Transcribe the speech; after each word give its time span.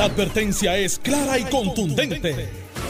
La 0.00 0.06
advertencia 0.06 0.78
es 0.78 0.98
clara 0.98 1.38
y 1.38 1.44
contundente. 1.44 2.48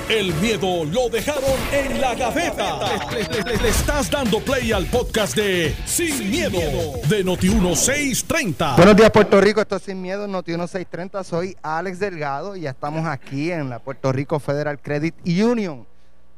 El 0.08 0.32
miedo 0.34 0.84
lo 0.84 1.08
dejaron 1.08 1.58
en 1.72 2.00
la 2.00 2.14
gaveta. 2.14 2.78
Le, 3.10 3.68
estás 3.68 4.08
dando 4.08 4.38
play 4.38 4.70
al 4.70 4.86
podcast 4.86 5.34
de 5.34 5.74
Sin, 5.86 6.30
miedo, 6.30 6.60
de 7.08 7.24
Noti1630. 7.24 8.76
Buenos 8.76 8.94
días 8.94 9.10
Puerto 9.10 9.40
Rico, 9.40 9.60
esto 9.60 9.74
es 9.74 9.82
Sin 9.82 10.00
Miedo, 10.00 10.28
Noti 10.28 10.52
1630, 10.52 11.24
soy 11.24 11.56
Alex 11.62 11.98
Delgado 11.98 12.54
y 12.54 12.60
ya 12.60 12.70
estamos 12.70 13.04
aquí 13.04 13.50
en 13.50 13.68
la 13.68 13.80
Puerto 13.80 14.12
Rico 14.12 14.38
Federal 14.38 14.78
Credit 14.80 15.16
Union, 15.26 15.84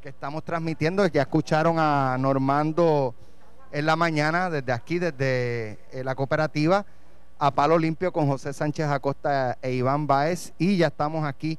que 0.01 0.09
estamos 0.09 0.43
transmitiendo, 0.43 1.05
ya 1.05 1.21
escucharon 1.21 1.75
a 1.77 2.17
Normando 2.19 3.13
en 3.71 3.85
la 3.85 3.95
mañana 3.95 4.49
desde 4.49 4.71
aquí, 4.71 4.97
desde 4.97 5.77
eh, 5.91 6.03
la 6.03 6.15
cooperativa, 6.15 6.83
a 7.39 7.51
Palo 7.51 7.77
Limpio 7.77 8.11
con 8.11 8.27
José 8.27 8.53
Sánchez 8.53 8.87
Acosta 8.87 9.57
e 9.61 9.71
Iván 9.71 10.07
Baez 10.07 10.53
y 10.57 10.77
ya 10.77 10.87
estamos 10.87 11.25
aquí, 11.25 11.57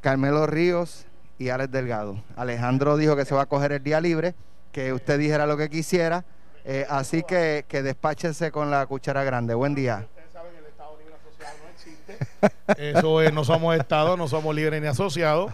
Carmelo 0.00 0.46
Ríos 0.46 1.06
y 1.38 1.48
Alex 1.50 1.70
Delgado. 1.70 2.22
Alejandro 2.36 2.96
dijo 2.96 3.16
que 3.16 3.24
se 3.24 3.34
va 3.34 3.42
a 3.42 3.46
coger 3.46 3.72
el 3.72 3.82
día 3.82 4.00
libre, 4.00 4.34
que 4.72 4.92
usted 4.92 5.18
dijera 5.18 5.46
lo 5.46 5.56
que 5.56 5.68
quisiera. 5.68 6.24
Eh, 6.64 6.86
así 6.88 7.22
que, 7.22 7.64
que 7.68 7.82
con 8.52 8.70
la 8.70 8.86
cuchara 8.86 9.24
grande. 9.24 9.54
Buen 9.54 9.74
día. 9.74 10.06
Eso 12.76 13.22
es, 13.22 13.32
no 13.32 13.44
somos 13.44 13.76
Estado, 13.76 14.16
no 14.16 14.28
somos 14.28 14.54
libres 14.54 14.80
ni 14.80 14.86
asociados. 14.88 15.52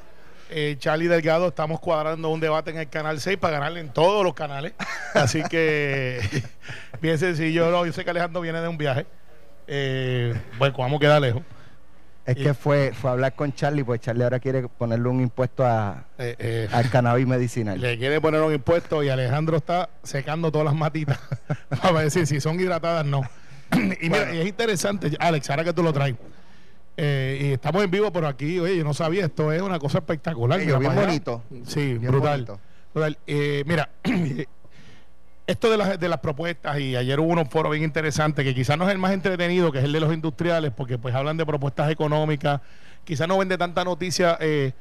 Eh, 0.51 0.77
Charlie 0.79 1.09
Delgado, 1.09 1.49
estamos 1.49 1.81
cuadrando 1.81 2.29
un 2.29 2.39
debate 2.41 2.71
en 2.71 2.79
el 2.79 2.89
canal 2.89 3.21
6 3.21 3.39
para 3.39 3.55
ganarle 3.59 3.81
en 3.81 3.89
todos 3.93 4.23
los 4.23 4.35
canales. 4.35 4.73
Así 5.15 5.43
que, 5.45 6.21
bien 7.01 7.19
sencillo. 7.19 7.71
No, 7.71 7.85
yo 7.87 7.93
sé 7.93 8.05
que 8.05 8.11
Alejandro 8.11 8.41
viene 8.41 8.61
de 8.61 8.69
un 8.69 8.77
viaje. 8.79 9.07
Eh, 9.67 10.35
bueno, 10.59 10.75
vamos 10.79 10.99
a 10.99 11.01
quedar 11.01 11.21
lejos. 11.23 11.43
Es 12.27 12.37
que 12.37 12.55
fue, 12.55 12.93
fue 12.95 13.11
a 13.11 13.13
hablar 13.15 13.35
con 13.35 13.53
Charlie, 13.53 13.85
pues 13.85 14.01
Charlie 14.01 14.23
ahora 14.25 14.39
quiere 14.41 14.67
ponerle 14.67 15.09
un 15.09 15.21
impuesto 15.21 15.63
a, 15.67 16.05
Eh, 16.19 16.35
eh, 16.39 16.69
al 16.73 16.89
cannabis 16.89 17.27
medicinal. 17.27 17.79
le 17.79 17.99
quiere 17.99 18.19
poner 18.19 18.41
un 18.41 18.55
impuesto 18.55 19.03
y 19.03 19.11
Alejandro 19.11 19.59
está 19.59 19.91
secando 20.03 20.51
todas 20.51 20.65
las 20.65 20.75
matitas 20.75 21.19
para 21.83 22.01
decir 22.01 22.27
si 22.27 22.41
son 22.41 22.59
hidratadas 22.59 23.05
no. 23.05 23.21
y 23.75 24.09
mira, 24.09 24.21
Bueno. 24.25 24.35
y 24.35 24.39
es 24.39 24.47
interesante, 24.47 25.11
Alex, 25.19 25.51
ahora 25.51 25.65
que 25.65 25.75
tú 25.75 25.83
lo 25.83 25.93
traes. 25.93 26.15
Eh, 26.97 27.39
y 27.41 27.53
estamos 27.53 27.83
en 27.83 27.91
vivo, 27.91 28.13
pero 28.13 28.29
aquí, 28.29 28.59
oye, 28.61 28.77
yo 28.77 28.85
no 28.85 28.95
sabía, 28.95 29.25
esto 29.27 29.53
es 29.53 29.61
una 29.61 29.79
cosa 29.79 29.99
espectacular. 29.99 30.61
Sí, 30.61 30.67
Mira 30.67 30.79
bien 30.79 30.95
bonito. 30.95 31.43
Sí, 31.67 31.95
Bien 31.99 32.13
brutal. 32.13 32.45
bonito. 32.45 32.61
brutal. 32.93 33.19
Eh, 33.27 33.65
mira, 33.67 33.91
esto 35.47 35.71
de 35.71 35.77
las, 35.77 35.99
de 35.99 36.09
las 36.09 36.21
propuestas, 36.21 36.79
y 36.79 36.97
ayer 36.97 37.19
hubo 37.21 37.33
un 37.33 37.47
foro 37.51 37.71
bien 37.71 37.83
interesante, 37.85 38.45
que 38.45 38.55
quizás 38.55 38.79
no 38.79 38.87
es 38.87 38.93
el 38.93 38.99
más 38.99 39.13
entretenido, 39.13 39.73
que 39.73 39.79
es 39.79 39.85
el 39.85 39.93
de 39.93 40.01
los 40.01 40.13
industriales, 40.13 40.73
porque 40.75 40.97
pues 40.99 41.15
hablan 41.15 41.37
de 41.37 41.45
propuestas 41.45 41.91
económicas, 41.91 42.61
quizás 43.05 43.29
no 43.29 43.39
vende 43.39 43.59
tanta 43.59 43.85
noticia 43.85 44.39
eh, 44.41 44.73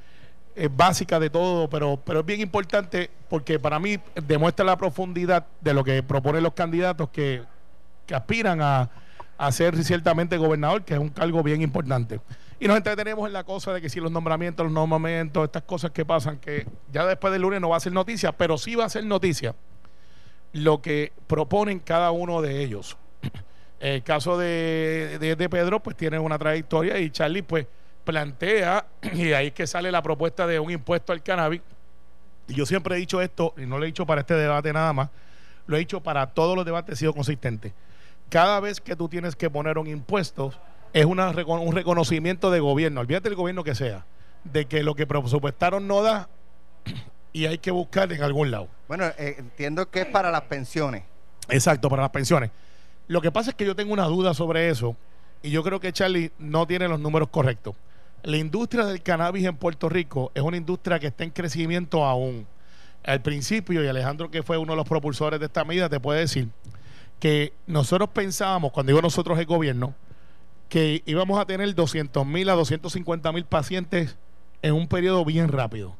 eh, 0.55 0.69
básica 0.71 1.19
de 1.19 1.29
todo, 1.29 1.69
pero, 1.69 1.99
pero 2.05 2.19
es 2.19 2.25
bien 2.25 2.39
importante 2.39 3.09
porque 3.27 3.59
para 3.59 3.79
mí 3.79 3.97
demuestra 4.15 4.63
la 4.63 4.77
profundidad 4.77 5.47
de 5.61 5.73
lo 5.73 5.83
que 5.83 6.03
proponen 6.03 6.43
los 6.43 6.53
candidatos 6.53 7.09
que, 7.09 7.41
que 8.05 8.15
aspiran 8.15 8.61
a, 8.61 8.89
a 9.37 9.51
ser 9.51 9.81
ciertamente 9.83 10.37
gobernador, 10.37 10.83
que 10.83 10.93
es 10.93 10.99
un 10.99 11.09
cargo 11.09 11.43
bien 11.43 11.61
importante. 11.61 12.19
Y 12.59 12.67
nos 12.67 12.77
entretenemos 12.77 13.27
en 13.27 13.33
la 13.33 13.43
cosa 13.43 13.73
de 13.73 13.81
que 13.81 13.89
si 13.89 13.99
los 13.99 14.11
nombramientos, 14.11 14.63
los 14.63 14.73
nombramientos, 14.73 15.43
estas 15.43 15.63
cosas 15.63 15.91
que 15.91 16.05
pasan, 16.05 16.37
que 16.37 16.65
ya 16.91 17.05
después 17.05 17.33
del 17.33 17.41
lunes 17.41 17.59
no 17.59 17.69
va 17.69 17.77
a 17.77 17.79
ser 17.79 17.91
noticia, 17.91 18.31
pero 18.31 18.57
sí 18.57 18.75
va 18.75 18.85
a 18.85 18.89
ser 18.89 19.05
noticia 19.05 19.55
lo 20.53 20.81
que 20.81 21.11
proponen 21.27 21.79
cada 21.79 22.11
uno 22.11 22.41
de 22.41 22.63
ellos. 22.63 22.97
El 23.79 24.01
caso 24.03 24.37
de, 24.37 25.17
de, 25.19 25.49
Pedro, 25.49 25.81
pues 25.81 25.97
tiene 25.97 26.17
una 26.19 26.39
trayectoria 26.39 26.97
y 26.99 27.09
Charlie, 27.09 27.41
pues 27.41 27.67
plantea, 28.05 28.85
y 29.13 29.33
ahí 29.33 29.47
es 29.47 29.53
que 29.53 29.67
sale 29.67 29.91
la 29.91 30.01
propuesta 30.01 30.47
de 30.47 30.59
un 30.59 30.71
impuesto 30.71 31.11
al 31.11 31.21
cannabis. 31.21 31.61
Y 32.47 32.53
yo 32.53 32.65
siempre 32.65 32.95
he 32.95 32.99
dicho 32.99 33.21
esto, 33.21 33.53
y 33.57 33.65
no 33.65 33.77
lo 33.77 33.83
he 33.83 33.87
dicho 33.87 34.05
para 34.05 34.21
este 34.21 34.35
debate 34.35 34.71
nada 34.71 34.93
más, 34.93 35.09
lo 35.65 35.75
he 35.75 35.79
dicho 35.79 36.01
para 36.01 36.27
todos 36.27 36.55
los 36.55 36.65
debates, 36.65 36.93
he 36.93 36.99
sido 36.99 37.13
consistente. 37.13 37.73
Cada 38.33 38.59
vez 38.59 38.81
que 38.81 38.95
tú 38.95 39.09
tienes 39.09 39.35
que 39.35 39.47
poner 39.47 39.77
un 39.77 39.85
impuesto, 39.85 40.51
es 40.91 41.05
una, 41.05 41.29
un 41.29 41.75
reconocimiento 41.75 42.49
de 42.49 42.61
gobierno, 42.61 43.01
olvídate 43.01 43.29
del 43.29 43.35
gobierno 43.35 43.63
que 43.63 43.75
sea, 43.75 44.07
de 44.43 44.65
que 44.65 44.81
lo 44.81 44.95
que 44.95 45.05
presupuestaron 45.05 45.87
no 45.87 46.01
da 46.01 46.29
y 47.31 47.45
hay 47.45 47.59
que 47.59 47.69
buscar 47.69 48.11
en 48.11 48.23
algún 48.23 48.49
lado. 48.49 48.69
Bueno, 48.87 49.05
eh, 49.19 49.35
entiendo 49.37 49.87
que 49.91 50.01
es 50.01 50.05
para 50.07 50.31
las 50.31 50.41
pensiones. 50.41 51.03
Exacto, 51.47 51.91
para 51.91 52.01
las 52.01 52.09
pensiones. 52.09 52.49
Lo 53.05 53.21
que 53.21 53.31
pasa 53.31 53.51
es 53.51 53.55
que 53.55 53.67
yo 53.67 53.75
tengo 53.75 53.93
una 53.93 54.05
duda 54.05 54.33
sobre 54.33 54.67
eso 54.67 54.97
y 55.43 55.51
yo 55.51 55.61
creo 55.61 55.79
que 55.79 55.93
Charlie 55.93 56.31
no 56.39 56.65
tiene 56.65 56.87
los 56.87 56.99
números 56.99 57.29
correctos. 57.29 57.75
La 58.23 58.37
industria 58.37 58.85
del 58.85 59.03
cannabis 59.03 59.45
en 59.45 59.57
Puerto 59.57 59.89
Rico 59.89 60.31
es 60.33 60.41
una 60.41 60.57
industria 60.57 60.97
que 60.97 61.05
está 61.05 61.23
en 61.23 61.29
crecimiento 61.29 62.03
aún. 62.03 62.47
Al 63.03 63.21
principio, 63.21 63.83
y 63.83 63.87
Alejandro 63.87 64.31
que 64.31 64.41
fue 64.41 64.57
uno 64.57 64.73
de 64.73 64.77
los 64.77 64.89
propulsores 64.89 65.39
de 65.39 65.45
esta 65.45 65.63
medida, 65.63 65.87
te 65.87 65.99
puede 65.99 66.21
decir 66.21 66.49
que 67.23 67.53
nosotros 67.67 68.09
pensábamos, 68.09 68.73
cuando 68.73 68.89
digo 68.89 69.01
nosotros 69.01 69.39
el 69.39 69.45
gobierno, 69.45 69.95
que 70.67 71.01
íbamos 71.05 71.39
a 71.39 71.45
tener 71.45 71.73
200 71.73 72.25
mil 72.25 72.49
a 72.49 72.53
250 72.53 73.31
mil 73.31 73.45
pacientes 73.45 74.17
en 74.61 74.73
un 74.73 74.89
periodo 74.89 75.23
bien 75.23 75.47
rápido. 75.47 75.95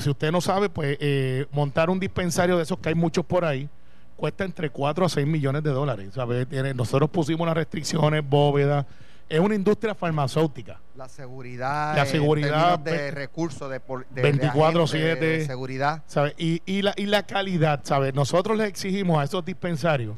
Si 0.00 0.10
usted 0.10 0.32
no 0.32 0.40
sabe, 0.40 0.68
pues 0.68 0.96
eh, 1.00 1.46
montar 1.52 1.90
un 1.90 2.00
dispensario 2.00 2.56
de 2.56 2.64
esos 2.64 2.76
que 2.80 2.88
hay 2.88 2.96
muchos 2.96 3.24
por 3.24 3.44
ahí 3.44 3.68
cuesta 4.16 4.44
entre 4.44 4.68
4 4.70 5.06
a 5.06 5.08
6 5.08 5.28
millones 5.28 5.62
de 5.62 5.70
dólares. 5.70 6.08
¿sabe? 6.14 6.44
Tiene- 6.44 6.74
nosotros 6.74 7.08
pusimos 7.08 7.42
unas 7.42 7.54
restricciones, 7.54 8.28
bóvedas. 8.28 8.84
Es 9.28 9.38
una 9.38 9.54
industria 9.54 9.94
farmacéutica. 9.94 10.80
La 10.96 11.08
seguridad. 11.08 11.94
La 11.94 12.02
en 12.02 12.08
seguridad, 12.08 12.80
de 12.80 12.90
ve- 12.90 13.10
recursos, 13.12 13.70
de, 13.70 13.78
de, 14.10 14.22
de 14.22 14.40
24/7. 14.40 14.82
agentes 14.82 15.20
de 15.20 15.46
seguridad. 15.46 16.02
¿sabe? 16.08 16.34
Y, 16.36 16.62
y, 16.66 16.82
la, 16.82 16.94
y 16.96 17.06
la 17.06 17.22
calidad, 17.24 17.82
¿sabe? 17.84 18.12
Nosotros 18.12 18.58
les 18.58 18.66
exigimos 18.68 19.20
a 19.20 19.22
esos 19.22 19.44
dispensarios 19.44 20.16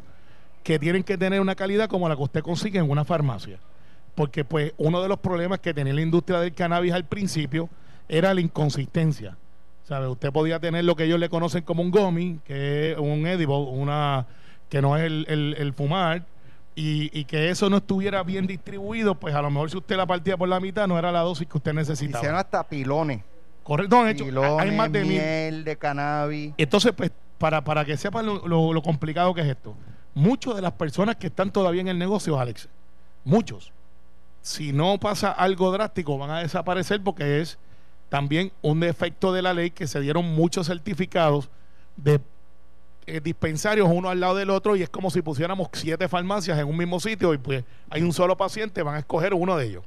que 0.62 0.78
tienen 0.78 1.02
que 1.02 1.16
tener 1.18 1.40
una 1.40 1.54
calidad 1.54 1.88
como 1.88 2.08
la 2.08 2.16
que 2.16 2.22
usted 2.22 2.42
consigue 2.42 2.78
en 2.78 2.90
una 2.90 3.04
farmacia. 3.04 3.58
Porque 4.14 4.44
pues 4.44 4.72
uno 4.76 5.00
de 5.02 5.08
los 5.08 5.18
problemas 5.18 5.60
que 5.60 5.72
tenía 5.72 5.94
la 5.94 6.02
industria 6.02 6.40
del 6.40 6.52
cannabis 6.52 6.92
al 6.92 7.04
principio 7.04 7.68
era 8.08 8.34
la 8.34 8.40
inconsistencia. 8.40 9.36
¿Sabe? 9.84 10.06
Usted 10.08 10.30
podía 10.30 10.60
tener 10.60 10.84
lo 10.84 10.94
que 10.94 11.04
ellos 11.04 11.18
le 11.18 11.28
conocen 11.28 11.62
como 11.64 11.82
un 11.82 11.90
gummy, 11.90 12.38
que 12.44 12.92
es 12.92 12.98
un 12.98 13.26
edible, 13.26 13.54
una 13.56 14.26
que 14.68 14.80
no 14.80 14.96
es 14.96 15.02
el, 15.04 15.26
el- 15.28 15.56
el 15.58 15.72
fumar, 15.72 16.24
y, 16.76 17.10
y 17.18 17.24
que 17.24 17.50
eso 17.50 17.68
no 17.68 17.78
estuviera 17.78 18.22
bien 18.22 18.46
distribuido, 18.46 19.16
pues 19.16 19.34
a 19.34 19.42
lo 19.42 19.50
mejor 19.50 19.68
si 19.70 19.76
usted 19.78 19.96
la 19.96 20.06
partía 20.06 20.36
por 20.36 20.48
la 20.48 20.60
mitad 20.60 20.86
no 20.86 20.96
era 20.96 21.10
la 21.10 21.20
dosis 21.20 21.48
que 21.48 21.56
usted 21.58 21.72
necesitaba. 21.72 22.20
Hicieron 22.20 22.38
hasta 22.38 22.62
pilones. 22.68 23.22
Correcto, 23.64 24.06
hecho, 24.06 24.24
pilones, 24.24 24.52
hay 24.60 24.70
más 24.76 24.92
de 24.92 25.00
mil. 25.02 25.10
miel 25.12 25.64
de 25.64 25.76
cannabis. 25.76 26.54
Entonces, 26.56 26.92
pues, 26.96 27.10
para, 27.38 27.62
para 27.64 27.84
que 27.84 27.96
sepan 27.96 28.26
lo, 28.26 28.46
lo- 28.46 28.72
lo 28.72 28.82
complicado 28.82 29.34
que 29.34 29.40
es 29.40 29.48
esto, 29.48 29.74
muchas 30.14 30.56
de 30.56 30.62
las 30.62 30.72
personas 30.72 31.16
que 31.16 31.28
están 31.28 31.52
todavía 31.52 31.80
en 31.80 31.88
el 31.88 31.98
negocio, 31.98 32.38
Alex, 32.38 32.68
muchos, 33.24 33.72
si 34.42 34.72
no 34.72 34.98
pasa 34.98 35.30
algo 35.30 35.70
drástico, 35.70 36.18
van 36.18 36.30
a 36.30 36.40
desaparecer 36.40 37.02
porque 37.02 37.40
es 37.40 37.58
también 38.08 38.52
un 38.62 38.80
defecto 38.80 39.32
de 39.32 39.42
la 39.42 39.54
ley 39.54 39.70
que 39.70 39.86
se 39.86 40.00
dieron 40.00 40.34
muchos 40.34 40.66
certificados 40.66 41.48
de 41.96 42.20
eh, 43.06 43.20
dispensarios 43.20 43.88
uno 43.90 44.08
al 44.08 44.20
lado 44.20 44.36
del 44.36 44.50
otro 44.50 44.76
y 44.76 44.82
es 44.82 44.88
como 44.88 45.10
si 45.10 45.22
pusiéramos 45.22 45.68
siete 45.72 46.08
farmacias 46.08 46.58
en 46.58 46.66
un 46.66 46.76
mismo 46.76 47.00
sitio 47.00 47.32
y 47.34 47.38
pues 47.38 47.64
hay 47.88 48.02
un 48.02 48.12
solo 48.12 48.36
paciente, 48.36 48.82
van 48.82 48.96
a 48.96 48.98
escoger 49.00 49.34
uno 49.34 49.56
de 49.56 49.66
ellos. 49.66 49.84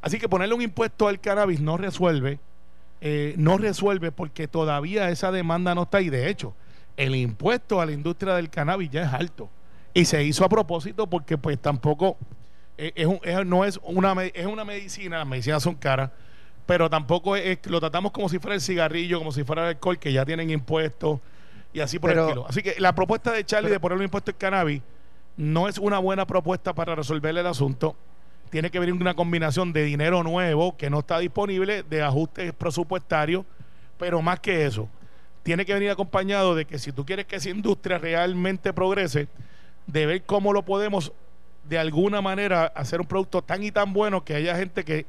Así 0.00 0.18
que 0.18 0.28
ponerle 0.28 0.54
un 0.54 0.62
impuesto 0.62 1.08
al 1.08 1.20
cannabis 1.20 1.60
no 1.60 1.76
resuelve, 1.76 2.38
eh, 3.00 3.34
no 3.38 3.58
resuelve 3.58 4.12
porque 4.12 4.48
todavía 4.48 5.08
esa 5.10 5.32
demanda 5.32 5.74
no 5.74 5.84
está 5.84 5.98
ahí. 5.98 6.10
De 6.10 6.28
hecho, 6.28 6.54
el 6.96 7.14
impuesto 7.16 7.80
a 7.80 7.86
la 7.86 7.92
industria 7.92 8.34
del 8.34 8.50
cannabis 8.50 8.90
ya 8.90 9.02
es 9.04 9.12
alto 9.12 9.48
y 9.92 10.04
se 10.04 10.22
hizo 10.24 10.44
a 10.44 10.48
propósito 10.48 11.06
porque 11.08 11.38
pues 11.38 11.58
tampoco 11.58 12.16
eh, 12.78 12.92
es 13.22 13.46
no 13.46 13.64
es 13.64 13.80
una 13.82 14.14
es 14.24 14.46
una 14.46 14.64
medicina, 14.64 15.18
las 15.18 15.26
medicinas 15.26 15.62
son 15.62 15.74
caras, 15.74 16.10
pero 16.66 16.88
tampoco 16.90 17.36
es, 17.36 17.58
lo 17.66 17.80
tratamos 17.80 18.12
como 18.12 18.28
si 18.28 18.38
fuera 18.38 18.54
el 18.54 18.60
cigarrillo, 18.60 19.18
como 19.18 19.32
si 19.32 19.44
fuera 19.44 19.62
el 19.62 19.68
alcohol 19.76 19.98
que 19.98 20.12
ya 20.12 20.24
tienen 20.24 20.50
impuestos 20.50 21.20
y 21.72 21.80
así 21.80 21.98
por 21.98 22.10
Pero- 22.10 22.22
el 22.24 22.28
estilo. 22.28 22.46
Así 22.48 22.62
que 22.62 22.76
la 22.78 22.94
propuesta 22.94 23.32
de 23.32 23.44
Charlie 23.44 23.70
de 23.70 23.80
poner 23.80 23.98
un 23.98 24.04
impuesto 24.04 24.30
al 24.30 24.36
cannabis 24.36 24.82
no 25.36 25.68
es 25.68 25.78
una 25.78 25.98
buena 25.98 26.26
propuesta 26.26 26.72
para 26.74 26.94
resolver 26.94 27.36
el 27.36 27.46
asunto. 27.46 27.96
Tiene 28.50 28.70
que 28.70 28.78
venir 28.78 28.94
una 28.94 29.14
combinación 29.14 29.72
de 29.72 29.82
dinero 29.82 30.22
nuevo 30.22 30.76
que 30.76 30.88
no 30.90 31.00
está 31.00 31.18
disponible, 31.18 31.82
de 31.82 32.02
ajustes 32.02 32.52
presupuestarios, 32.52 33.44
pero 33.98 34.22
más 34.22 34.38
que 34.38 34.64
eso, 34.64 34.88
tiene 35.44 35.64
que 35.64 35.74
venir 35.74 35.90
acompañado 35.90 36.56
de 36.56 36.64
que 36.64 36.78
si 36.78 36.90
tú 36.90 37.06
quieres 37.06 37.26
que 37.26 37.36
esa 37.36 37.50
industria 37.50 37.98
realmente 37.98 38.72
progrese, 38.72 39.28
de 39.86 40.06
ver 40.06 40.22
cómo 40.24 40.52
lo 40.52 40.64
podemos 40.64 41.12
de 41.68 41.78
alguna 41.78 42.20
manera 42.20 42.66
hacer 42.74 43.00
un 43.00 43.06
producto 43.06 43.42
tan 43.42 43.62
y 43.62 43.70
tan 43.70 43.92
bueno 43.92 44.24
que 44.24 44.34
haya 44.34 44.56
gente 44.56 44.84
que 44.84 45.06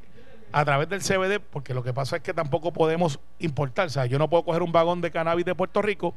a 0.52 0.64
través 0.64 0.88
del 0.90 1.02
CBD, 1.02 1.40
porque 1.40 1.74
lo 1.74 1.84
que 1.84 1.94
pasa 1.94 2.18
es 2.18 2.22
que 2.22 2.34
tampoco 2.34 2.72
podemos 2.72 3.20
importar, 3.40 3.88
o 3.88 3.90
sea, 3.90 4.06
yo 4.06 4.20
no 4.20 4.30
puedo 4.30 4.44
coger 4.44 4.62
un 4.62 4.72
vagón 4.72 5.02
de 5.02 5.10
cannabis 5.12 5.46
de 5.46 5.56
Puerto 5.56 5.82
Rico 5.82 6.14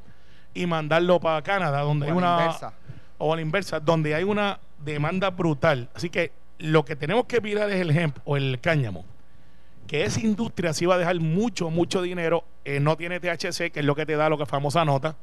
y 0.53 0.67
mandarlo 0.67 1.19
para 1.21 1.43
Canadá, 1.43 1.81
donde 1.81 2.07
O 2.07 2.11
hay 2.11 2.17
una 2.17 2.39
inversa. 2.41 2.73
o 3.19 3.33
a 3.33 3.37
la 3.37 3.43
inversa, 3.43 3.81
donde 3.81 4.15
hay 4.15 4.25
una 4.25 4.61
demanda 4.79 5.31
brutal. 5.31 5.89
Así 5.95 6.11
que 6.11 6.33
lo 6.59 6.85
que 6.85 6.97
tenemos 6.97 7.25
que 7.27 7.41
mirar 7.41 7.71
es 7.71 7.81
el 7.81 7.97
hemp 7.97 8.19
o 8.25 8.37
el 8.37 8.61
cáñamo. 8.61 9.05
Que 9.89 10.05
esa 10.05 10.21
industria 10.21 10.73
sí 10.73 10.87
va 10.87 10.95
a 10.95 10.99
dejar 10.99 11.19
mucho, 11.19 11.71
mucho 11.71 12.01
dinero. 12.01 12.45
no 12.81 12.97
tiene 12.97 13.19
THC, 13.19 13.73
que 13.73 13.81
es 13.81 13.85
lo 13.85 13.97
que 13.97 14.07
te 14.07 14.15
da 14.15 14.29
lo 14.29 14.39
que 14.39 14.47
famosa 14.47 14.85
nota. 14.85 15.17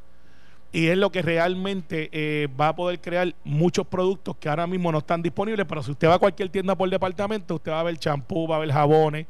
Y 0.76 0.88
es 0.88 0.98
lo 0.98 1.10
que 1.10 1.22
realmente 1.22 2.10
eh, 2.12 2.50
va 2.60 2.68
a 2.68 2.76
poder 2.76 3.00
crear 3.00 3.34
muchos 3.46 3.88
productos 3.88 4.36
que 4.36 4.50
ahora 4.50 4.68
mismo 4.68 4.92
no 4.92 4.98
están 4.98 5.22
disponibles. 5.22 5.66
Pero 5.66 5.82
si 5.82 5.92
usted 5.92 6.10
va 6.10 6.16
a 6.16 6.20
cualquier 6.20 6.50
tienda 6.50 6.76
por 6.76 6.90
departamento, 6.90 7.56
usted 7.56 7.72
va 7.72 7.80
a 7.80 7.84
ver 7.84 7.98
champú, 7.98 8.46
va 8.46 8.58
a 8.58 8.60
ver 8.60 8.74
jabones, 8.74 9.26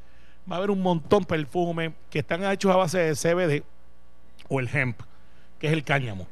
va 0.50 0.56
a 0.56 0.58
haber 0.58 0.72
un 0.72 0.82
montón 0.82 1.20
de 1.20 1.28
perfumes 1.28 1.92
que 2.10 2.20
están 2.20 2.44
hechos 2.50 2.74
a 2.74 2.78
base 2.78 2.98
de 2.98 3.14
CBD 3.14 3.64
o 4.48 4.60
el 4.60 4.68
hemp, 4.74 5.00
que 5.60 5.68
es 5.68 5.74
el 5.74 5.84
cáñamo. 5.84 6.28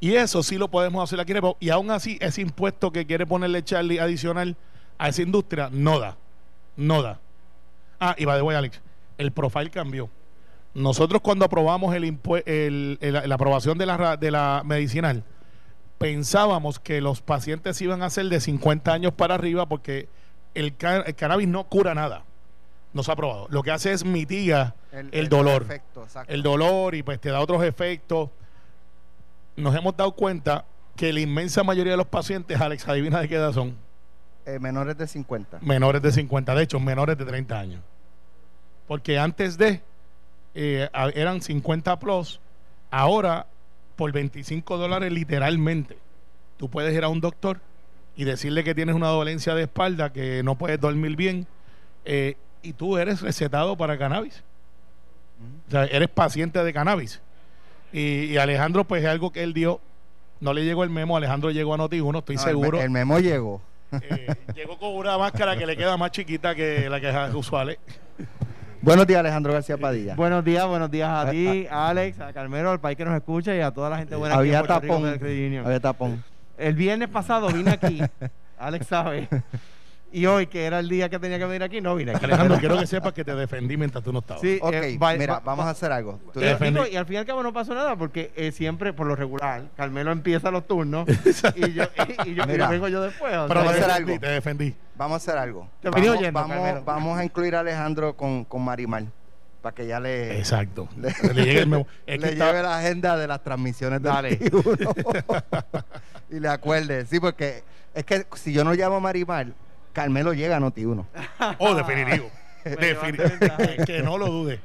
Y 0.00 0.14
eso 0.14 0.42
sí 0.42 0.56
lo 0.56 0.68
podemos 0.68 1.02
hacer 1.02 1.20
aquí 1.20 1.32
en. 1.32 1.42
Y 1.60 1.70
aún 1.70 1.90
así, 1.90 2.16
ese 2.22 2.40
impuesto 2.40 2.90
que 2.90 3.04
quiere 3.04 3.26
ponerle 3.26 3.62
Charlie 3.64 3.98
adicional 3.98 4.56
a 4.96 5.08
esa 5.08 5.20
industria 5.20 5.68
no 5.70 5.98
da. 5.98 6.16
No 6.76 7.02
da. 7.02 7.20
Ah, 8.10 8.14
y 8.18 8.24
va 8.24 8.36
de 8.36 8.42
voy, 8.42 8.54
Alex. 8.54 8.80
El 9.18 9.32
profile 9.32 9.70
cambió. 9.70 10.10
Nosotros 10.74 11.20
cuando 11.22 11.44
aprobamos 11.44 11.94
el, 11.94 12.04
impue- 12.04 12.42
el- 12.46 12.98
el- 13.00 13.28
la 13.28 13.34
aprobación 13.34 13.78
de 13.78 13.86
la, 13.86 14.16
de 14.16 14.30
la 14.30 14.62
medicinal, 14.64 15.22
pensábamos 15.98 16.78
que 16.80 17.00
los 17.00 17.20
pacientes 17.22 17.80
iban 17.80 18.02
a 18.02 18.10
ser 18.10 18.26
de 18.26 18.40
50 18.40 18.92
años 18.92 19.12
para 19.12 19.34
arriba 19.36 19.66
porque 19.66 20.08
el, 20.54 20.74
el 21.06 21.14
cannabis 21.14 21.48
no 21.48 21.64
cura 21.64 21.94
nada. 21.94 22.24
No 22.92 23.02
se 23.02 23.10
ha 23.10 23.14
aprobado. 23.14 23.46
Lo 23.50 23.62
que 23.62 23.70
hace 23.70 23.92
es 23.92 24.04
mitiga 24.04 24.74
el, 24.92 25.28
dolor 25.28 25.62
efecto, 25.62 26.06
el 26.28 26.42
dolor 26.42 26.94
y 26.94 27.02
pues 27.02 27.20
te 27.20 27.30
da 27.30 27.40
otros 27.40 27.62
efectos. 27.64 28.30
Nos 29.56 29.74
hemos 29.74 29.96
dado 29.96 30.12
cuenta 30.12 30.64
que 30.96 31.12
la 31.12 31.20
inmensa 31.20 31.64
mayoría 31.64 31.92
de 31.92 31.96
los 31.96 32.06
pacientes, 32.06 32.60
Alex, 32.60 32.86
adivina 32.88 33.20
de 33.20 33.28
qué 33.28 33.36
edad 33.36 33.52
son, 33.52 33.76
Eh, 34.46 34.58
menores 34.60 34.96
de 34.96 35.06
50. 35.08 35.58
menores 35.62 36.02
de 36.02 36.12
50, 36.12 36.54
de 36.54 36.62
hecho, 36.62 36.78
menores 36.78 37.16
de 37.18 37.24
30 37.24 37.58
años. 37.58 37.80
Porque 38.86 39.18
antes 39.18 39.56
de 39.58 39.80
eh, 40.54 40.88
eran 41.14 41.40
50 41.40 41.98
plus, 41.98 42.40
ahora 42.90 43.46
por 43.96 44.12
25 44.12 44.76
dólares 44.76 45.12
literalmente, 45.12 45.96
tú 46.56 46.68
puedes 46.68 46.94
ir 46.94 47.04
a 47.04 47.08
un 47.08 47.20
doctor 47.20 47.60
y 48.16 48.24
decirle 48.24 48.62
que 48.64 48.74
tienes 48.74 48.94
una 48.94 49.08
dolencia 49.08 49.54
de 49.54 49.62
espalda, 49.62 50.12
que 50.12 50.42
no 50.42 50.56
puedes 50.56 50.80
dormir 50.80 51.16
bien, 51.16 51.46
eh, 52.04 52.36
y 52.62 52.72
tú 52.74 52.96
eres 52.98 53.20
recetado 53.22 53.76
para 53.76 53.98
cannabis. 53.98 54.42
O 55.68 55.70
sea, 55.70 55.84
eres 55.86 56.08
paciente 56.08 56.62
de 56.62 56.72
cannabis. 56.72 57.20
Y, 57.92 58.24
y 58.26 58.36
Alejandro, 58.38 58.84
pues 58.84 59.02
es 59.02 59.08
algo 59.08 59.30
que 59.32 59.42
él 59.42 59.52
dio. 59.52 59.80
No 60.40 60.52
le 60.52 60.64
llegó 60.64 60.84
el 60.84 60.90
memo, 60.90 61.16
Alejandro 61.16 61.50
llegó 61.50 61.74
a 61.74 61.78
Noti1, 61.78 62.18
estoy 62.18 62.36
No, 62.36 62.42
el 62.42 62.46
me- 62.46 62.52
seguro. 62.62 62.80
El, 62.80 62.90
memo 62.90 63.18
llegó. 63.18 63.62
Eh, 63.92 64.34
llegó 64.54 64.78
con 64.78 64.94
una 64.94 65.16
máscara 65.18 65.56
que 65.56 65.66
le 65.66 65.76
queda 65.76 65.96
más 65.96 66.10
chiquita 66.10 66.54
que 66.54 66.88
la 66.90 67.00
que 67.00 67.08
es 67.10 67.34
usual. 67.34 67.78
Buenos 68.84 69.06
días, 69.06 69.20
Alejandro 69.20 69.52
García 69.52 69.78
Padilla. 69.78 70.14
Buenos 70.14 70.44
días, 70.44 70.66
buenos 70.66 70.90
días 70.90 71.08
a 71.08 71.22
Ah, 71.22 71.30
ti, 71.30 71.66
a 71.70 71.88
Alex, 71.88 72.20
a 72.20 72.32
Carmelo, 72.34 72.70
al 72.70 72.80
país 72.80 72.98
que 72.98 73.04
nos 73.06 73.14
escucha 73.14 73.54
y 73.56 73.60
a 73.60 73.70
toda 73.70 73.88
la 73.88 73.96
gente 73.96 74.14
buena 74.14 74.34
aquí 74.34 74.40
había 74.40 74.58
en 74.60 74.66
Puerto 74.66 74.80
Rico 74.82 74.94
tapón. 75.00 75.20
Union. 75.30 75.66
Había 75.66 75.80
tapón. 75.80 76.24
El 76.58 76.74
viernes 76.74 77.08
pasado 77.08 77.48
vine 77.48 77.70
aquí, 77.70 78.02
Alex 78.58 78.86
sabe, 78.86 79.28
y 80.12 80.26
hoy 80.26 80.46
que 80.48 80.66
era 80.66 80.80
el 80.80 80.88
día 80.90 81.08
que 81.08 81.18
tenía 81.18 81.38
que 81.38 81.46
venir 81.46 81.62
aquí, 81.62 81.80
no 81.80 81.94
vine 81.96 82.12
aquí. 82.12 82.26
Alejandro, 82.26 82.58
quiero 82.58 82.78
que 82.78 82.86
sepas 82.86 83.14
que 83.14 83.24
te 83.24 83.34
defendí 83.34 83.76
mientras 83.78 84.04
tú 84.04 84.12
no 84.12 84.18
estabas. 84.18 84.42
Sí, 84.42 84.58
Ok, 84.60 84.74
eh, 84.74 84.98
va- 85.02 85.14
mira, 85.16 85.34
va- 85.34 85.40
vamos 85.40 85.64
va- 85.64 85.68
a 85.68 85.72
hacer 85.72 85.90
algo. 85.90 86.20
Tú- 86.34 86.40
Te 86.40 86.46
Eh, 86.46 86.48
defendí. 86.50 86.78
digo, 86.80 86.92
y 86.92 86.96
al 86.96 87.06
fin 87.06 87.14
y 87.14 87.18
al 87.18 87.24
cabo 87.26 87.42
no 87.42 87.52
pasó 87.54 87.74
nada 87.74 87.96
porque 87.96 88.32
eh, 88.36 88.52
siempre, 88.52 88.92
por 88.92 89.06
lo 89.06 89.16
regular, 89.16 89.62
Carmelo 89.76 90.12
empieza 90.12 90.50
los 90.50 90.66
turnos 90.66 91.06
y 91.56 91.72
yo, 91.72 91.84
y, 92.26 92.30
y 92.30 92.34
yo, 92.34 92.44
y 92.44 92.46
Mira, 92.46 92.68
vengo 92.68 92.88
yo 92.88 93.00
después. 93.02 93.32
Pero 93.32 93.46
sea, 93.48 93.54
vamos 93.54 93.72
a 93.72 93.76
te 93.76 93.80
hacer 93.80 93.86
defendí, 93.88 94.12
algo. 94.12 94.20
te 94.20 94.28
defendí. 94.30 94.74
Vamos 94.96 95.14
a 95.14 95.16
hacer 95.16 95.36
algo. 95.38 95.68
Vamos, 95.82 96.08
oyendo, 96.08 96.32
vamos, 96.40 96.56
Carmelo. 96.56 96.84
vamos 96.84 97.18
a 97.18 97.24
incluir 97.24 97.56
a 97.56 97.60
Alejandro 97.60 98.16
con, 98.16 98.44
con 98.44 98.62
Marimar 98.62 99.04
para 99.60 99.74
que 99.74 99.86
ya 99.86 99.98
le, 99.98 100.38
Exacto. 100.38 100.88
le- 100.96 101.32
Le, 101.34 101.44
llegue 101.44 101.60
el 101.60 101.66
memo. 101.66 101.86
Es 102.06 102.18
que 102.20 102.26
le 102.26 102.32
está- 102.34 102.46
lleve 102.50 102.62
la 102.62 102.78
agenda 102.78 103.16
de 103.16 103.26
las 103.26 103.42
transmisiones 103.42 104.02
del 104.02 104.12
Dale. 104.12 104.36
21. 104.36 104.76
y 106.30 106.40
le 106.40 106.48
acuerde. 106.48 107.06
Sí, 107.06 107.18
porque 107.18 107.64
es 107.94 108.04
que 108.04 108.26
si 108.34 108.52
yo 108.52 108.62
no 108.62 108.72
llamo 108.74 108.96
a 108.96 109.00
Marimar, 109.00 109.48
Carmelo 109.92 110.32
llega 110.32 110.56
a 110.56 110.60
Noti1. 110.60 111.04
Oh, 111.58 111.74
definitivo. 111.74 112.30
Definitivo. 112.64 113.84
que 113.86 114.02
no 114.02 114.16
lo 114.18 114.26
dude. 114.26 114.60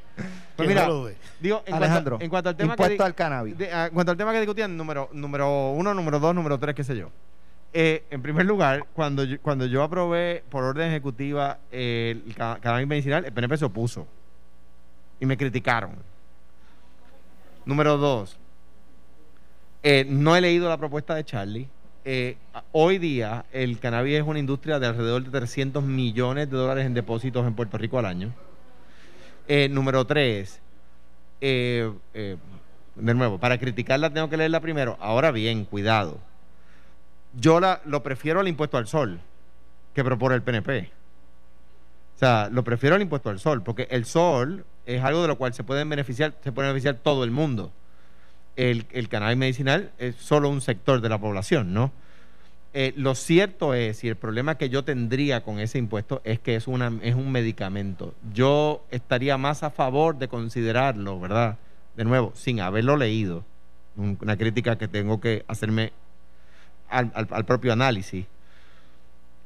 Pues 0.56 0.68
que 0.68 0.74
mira, 0.74 0.84
no 0.84 0.88
lo 0.90 0.96
dude. 1.02 1.16
Digo, 1.40 1.64
en 1.66 1.74
Alejandro, 1.76 2.12
cuanto, 2.18 2.24
en 2.26 2.30
cuanto 2.30 2.50
al 2.50 2.56
tema 2.58 2.76
que 2.76 2.84
impuesto 2.84 3.04
di- 3.04 3.08
al 3.08 3.16
cannabis. 3.16 3.58
de- 3.58 3.72
ah, 3.74 3.88
en 3.88 3.94
cuanto 3.94 4.12
al 4.12 4.18
tema 4.18 4.32
que 4.34 4.40
discutían, 4.40 4.76
número, 4.78 5.10
número 5.14 5.72
uno, 5.72 5.94
número 5.94 6.20
dos, 6.20 6.36
número 6.36 6.58
tres, 6.60 6.76
qué 6.76 6.84
sé 6.84 6.96
yo. 6.98 7.10
Eh, 7.72 8.04
en 8.10 8.22
primer 8.24 8.46
lugar, 8.48 8.86
cuando 8.94 9.24
yo, 9.24 9.40
cuando 9.42 9.66
yo 9.68 9.84
aprobé 9.84 10.44
por 10.50 10.64
orden 10.64 10.90
ejecutiva 10.90 11.60
eh, 11.72 12.20
el 12.26 12.34
ca- 12.36 12.58
cannabis 12.62 12.88
medicinal, 12.88 13.26
el 13.26 13.32
PNP 13.32 13.58
se 13.58 13.66
opuso. 13.66 14.08
Y 15.20 15.26
me 15.26 15.38
criticaron. 15.38 15.92
Número 17.66 17.98
dos, 17.98 18.38
eh, 19.84 20.06
no 20.10 20.36
he 20.36 20.42
leído 20.42 20.68
la 20.70 20.78
propuesta 20.78 21.14
de 21.14 21.24
Charlie. 21.24 21.70
Eh, 22.06 22.38
hoy 22.72 22.98
día 22.98 23.46
el 23.52 23.78
cannabis 23.80 24.16
es 24.16 24.24
una 24.26 24.40
industria 24.40 24.80
de 24.80 24.88
alrededor 24.88 25.24
de 25.24 25.30
300 25.30 25.84
millones 25.84 26.50
de 26.50 26.58
dólares 26.58 26.86
en 26.86 26.94
depósitos 26.96 27.46
en 27.46 27.54
Puerto 27.54 27.78
Rico 27.78 28.00
al 28.00 28.06
año. 28.06 28.34
Número 29.72 30.06
tres, 30.06 30.62
de 31.42 31.98
nuevo, 32.96 33.40
para 33.40 33.58
criticarla 33.58 34.12
tengo 34.12 34.30
que 34.30 34.38
leerla 34.38 34.60
primero. 34.60 34.96
Ahora 35.00 35.32
bien, 35.32 35.66
cuidado. 35.66 36.20
Yo 37.34 37.60
la, 37.60 37.82
lo 37.86 38.02
prefiero 38.04 38.40
al 38.40 38.48
impuesto 38.48 38.78
al 38.78 38.88
sol 38.88 39.20
que 39.94 40.04
propone 40.04 40.36
el 40.36 40.42
PNP. 40.42 40.92
O 42.16 42.20
sea, 42.20 42.50
lo 42.52 42.64
prefiero 42.64 42.96
al 42.96 43.02
impuesto 43.02 43.30
al 43.30 43.40
sol, 43.40 43.64
porque 43.64 43.88
el 43.92 44.06
sol 44.06 44.66
es 44.86 45.04
algo 45.04 45.22
de 45.22 45.28
lo 45.30 45.38
cual 45.38 45.54
se 45.54 45.64
pueden 45.64 45.88
beneficiar, 45.90 46.34
se 46.44 46.52
puede 46.52 46.68
beneficiar 46.68 46.96
todo 46.96 47.24
el 47.24 47.32
mundo. 47.32 47.72
El, 48.56 48.86
el 48.92 49.08
cannabis 49.08 49.38
medicinal 49.38 49.92
es 50.00 50.16
solo 50.18 50.50
un 50.50 50.60
sector 50.60 51.00
de 51.00 51.08
la 51.10 51.18
población, 51.18 51.74
¿no? 51.74 51.92
Eh, 52.74 52.94
lo 52.98 53.16
cierto 53.16 53.74
es, 53.74 54.04
y 54.04 54.10
el 54.10 54.16
problema 54.16 54.56
que 54.56 54.70
yo 54.70 54.84
tendría 54.84 55.44
con 55.44 55.60
ese 55.60 55.78
impuesto 55.80 56.22
es 56.24 56.40
que 56.40 56.56
es, 56.56 56.68
una, 56.68 56.92
es 57.02 57.16
un 57.16 57.32
medicamento. 57.32 58.14
Yo 58.34 58.84
estaría 58.92 59.38
más 59.38 59.64
a 59.64 59.70
favor 59.72 60.18
de 60.18 60.28
considerarlo, 60.28 61.20
¿verdad? 61.20 61.58
De 61.96 62.04
nuevo, 62.04 62.32
sin 62.36 62.60
haberlo 62.60 62.98
leído, 62.98 63.44
un- 63.96 64.18
una 64.22 64.36
crítica 64.38 64.78
que 64.78 64.88
tengo 64.88 65.20
que 65.22 65.46
hacerme 65.48 65.94
al, 66.90 67.12
al- 67.16 67.28
al 67.32 67.46
propio 67.46 67.74
análisis. 67.74 68.26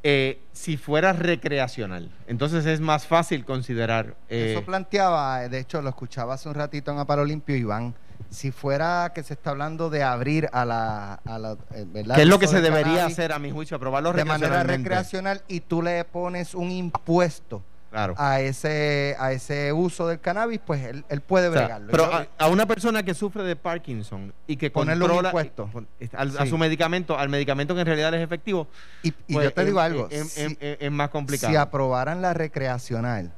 Eh, 0.05 0.41
si 0.51 0.75
fuera 0.75 1.13
recreacional, 1.13 2.11
entonces 2.27 2.65
es 2.65 2.81
más 2.81 3.07
fácil 3.07 3.45
considerar... 3.45 4.15
eh, 4.27 4.51
Eso 4.57 4.65
planteaba, 4.65 5.47
de 5.47 5.59
hecho 5.59 5.81
lo 5.81 5.87
escuchaba 5.87 6.33
hace 6.33 6.49
un 6.49 6.55
ratito 6.55 6.91
en 6.91 6.99
Aparo 6.99 7.23
Limpio, 7.23 7.55
Iván, 7.55 7.95
si 8.29 8.51
fuera 8.51 9.13
que 9.15 9.23
se 9.23 9.33
está 9.35 9.51
hablando 9.51 9.89
de 9.89 10.03
abrir 10.03 10.49
a 10.51 10.65
la... 10.65 11.13
A 11.25 11.39
la 11.39 11.53
eh, 11.73 11.85
¿verdad? 11.87 12.15
que 12.15 12.23
es 12.23 12.27
lo 12.27 12.37
que 12.37 12.47
se 12.47 12.59
debería 12.59 13.05
hacer, 13.05 13.31
a 13.31 13.39
mi 13.39 13.49
juicio, 13.51 13.77
aprobarlo 13.77 14.11
de 14.11 14.25
manera 14.25 14.61
recreacional 14.63 15.41
y 15.47 15.61
tú 15.61 15.81
le 15.81 16.03
pones 16.03 16.53
un 16.53 16.69
impuesto 16.69 17.63
Claro. 17.93 18.15
a 18.17 18.41
ese 18.41 19.15
a 19.19 19.31
ese 19.33 19.71
uso 19.71 20.07
del 20.07 20.19
cannabis, 20.19 20.59
pues 20.65 20.83
él, 20.83 21.05
él 21.09 21.21
puede 21.21 21.47
O 21.49 21.53
sea, 21.53 21.61
bregarlo. 21.61 21.91
pero 21.91 22.05
Yo- 22.11 22.17
a, 22.17 22.27
a 22.39 22.47
una 22.47 22.65
persona 22.65 23.03
que 23.03 23.13
sufre 23.13 23.43
de 23.43 23.55
Parkinson 23.55 24.33
y 24.47 24.57
que 24.57 24.71
Ponerle 24.71 25.01
controla 25.05 25.29
impuesto. 25.29 25.69
a 26.17 26.25
Sí. 26.43 26.49
su 26.49 26.57
medicamento, 26.57 27.17
al 27.17 27.29
medicamento 27.29 27.75
que 27.75 27.81
en 27.81 27.85
realidad 27.87 28.11
es 28.15 28.21
efectivo, 28.21 28.67
y, 29.03 29.09
y 29.09 29.33
pues, 29.33 29.43
yo 29.45 29.53
te 29.53 29.61
es- 29.61 29.67
digo 29.67 29.79
algo, 29.79 30.07
es, 30.09 30.27
si, 30.31 30.57
es- 30.59 30.91
más 30.91 31.09
complicado. 31.09 31.51
si 31.51 31.55
aprobaran 31.55 32.21
la 32.23 32.33
recreacional, 32.33 33.31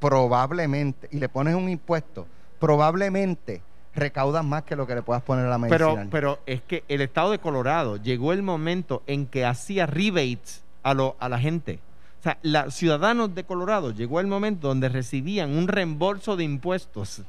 probablemente, 0.00 1.08
y 1.12 1.18
le 1.18 1.28
pones 1.28 1.54
un 1.54 1.68
impuesto, 1.68 2.26
probablemente 2.58 3.62
recaudas 3.94 4.44
más 4.44 4.64
que 4.64 4.74
lo 4.76 4.86
que 4.86 4.94
le 4.96 5.02
puedas 5.02 5.22
poner 5.22 5.46
a 5.46 5.50
la 5.50 5.58
pero, 5.68 5.86
medicinal. 5.86 6.08
pero 6.10 6.40
es 6.46 6.60
que 6.62 6.82
el 6.88 7.00
estado 7.00 7.30
de 7.30 7.38
Colorado 7.38 7.96
llegó 7.96 8.32
el 8.32 8.42
momento 8.42 9.02
en 9.06 9.26
que 9.26 9.44
hacía 9.46 9.86
rebates 9.86 10.62
a, 10.82 10.94
lo, 10.94 11.16
a 11.20 11.28
la 11.28 11.38
gente. 11.38 11.78
O 12.24 12.26
sea, 12.26 12.38
los 12.42 12.72
ciudadanos 12.74 13.34
de 13.34 13.44
Colorado 13.44 13.90
llegó 13.90 14.18
el 14.18 14.26
momento 14.26 14.68
donde 14.68 14.88
recibían 14.88 15.50
un 15.50 15.68
reembolso 15.68 16.36
de 16.36 16.44
impuestos 16.44 17.20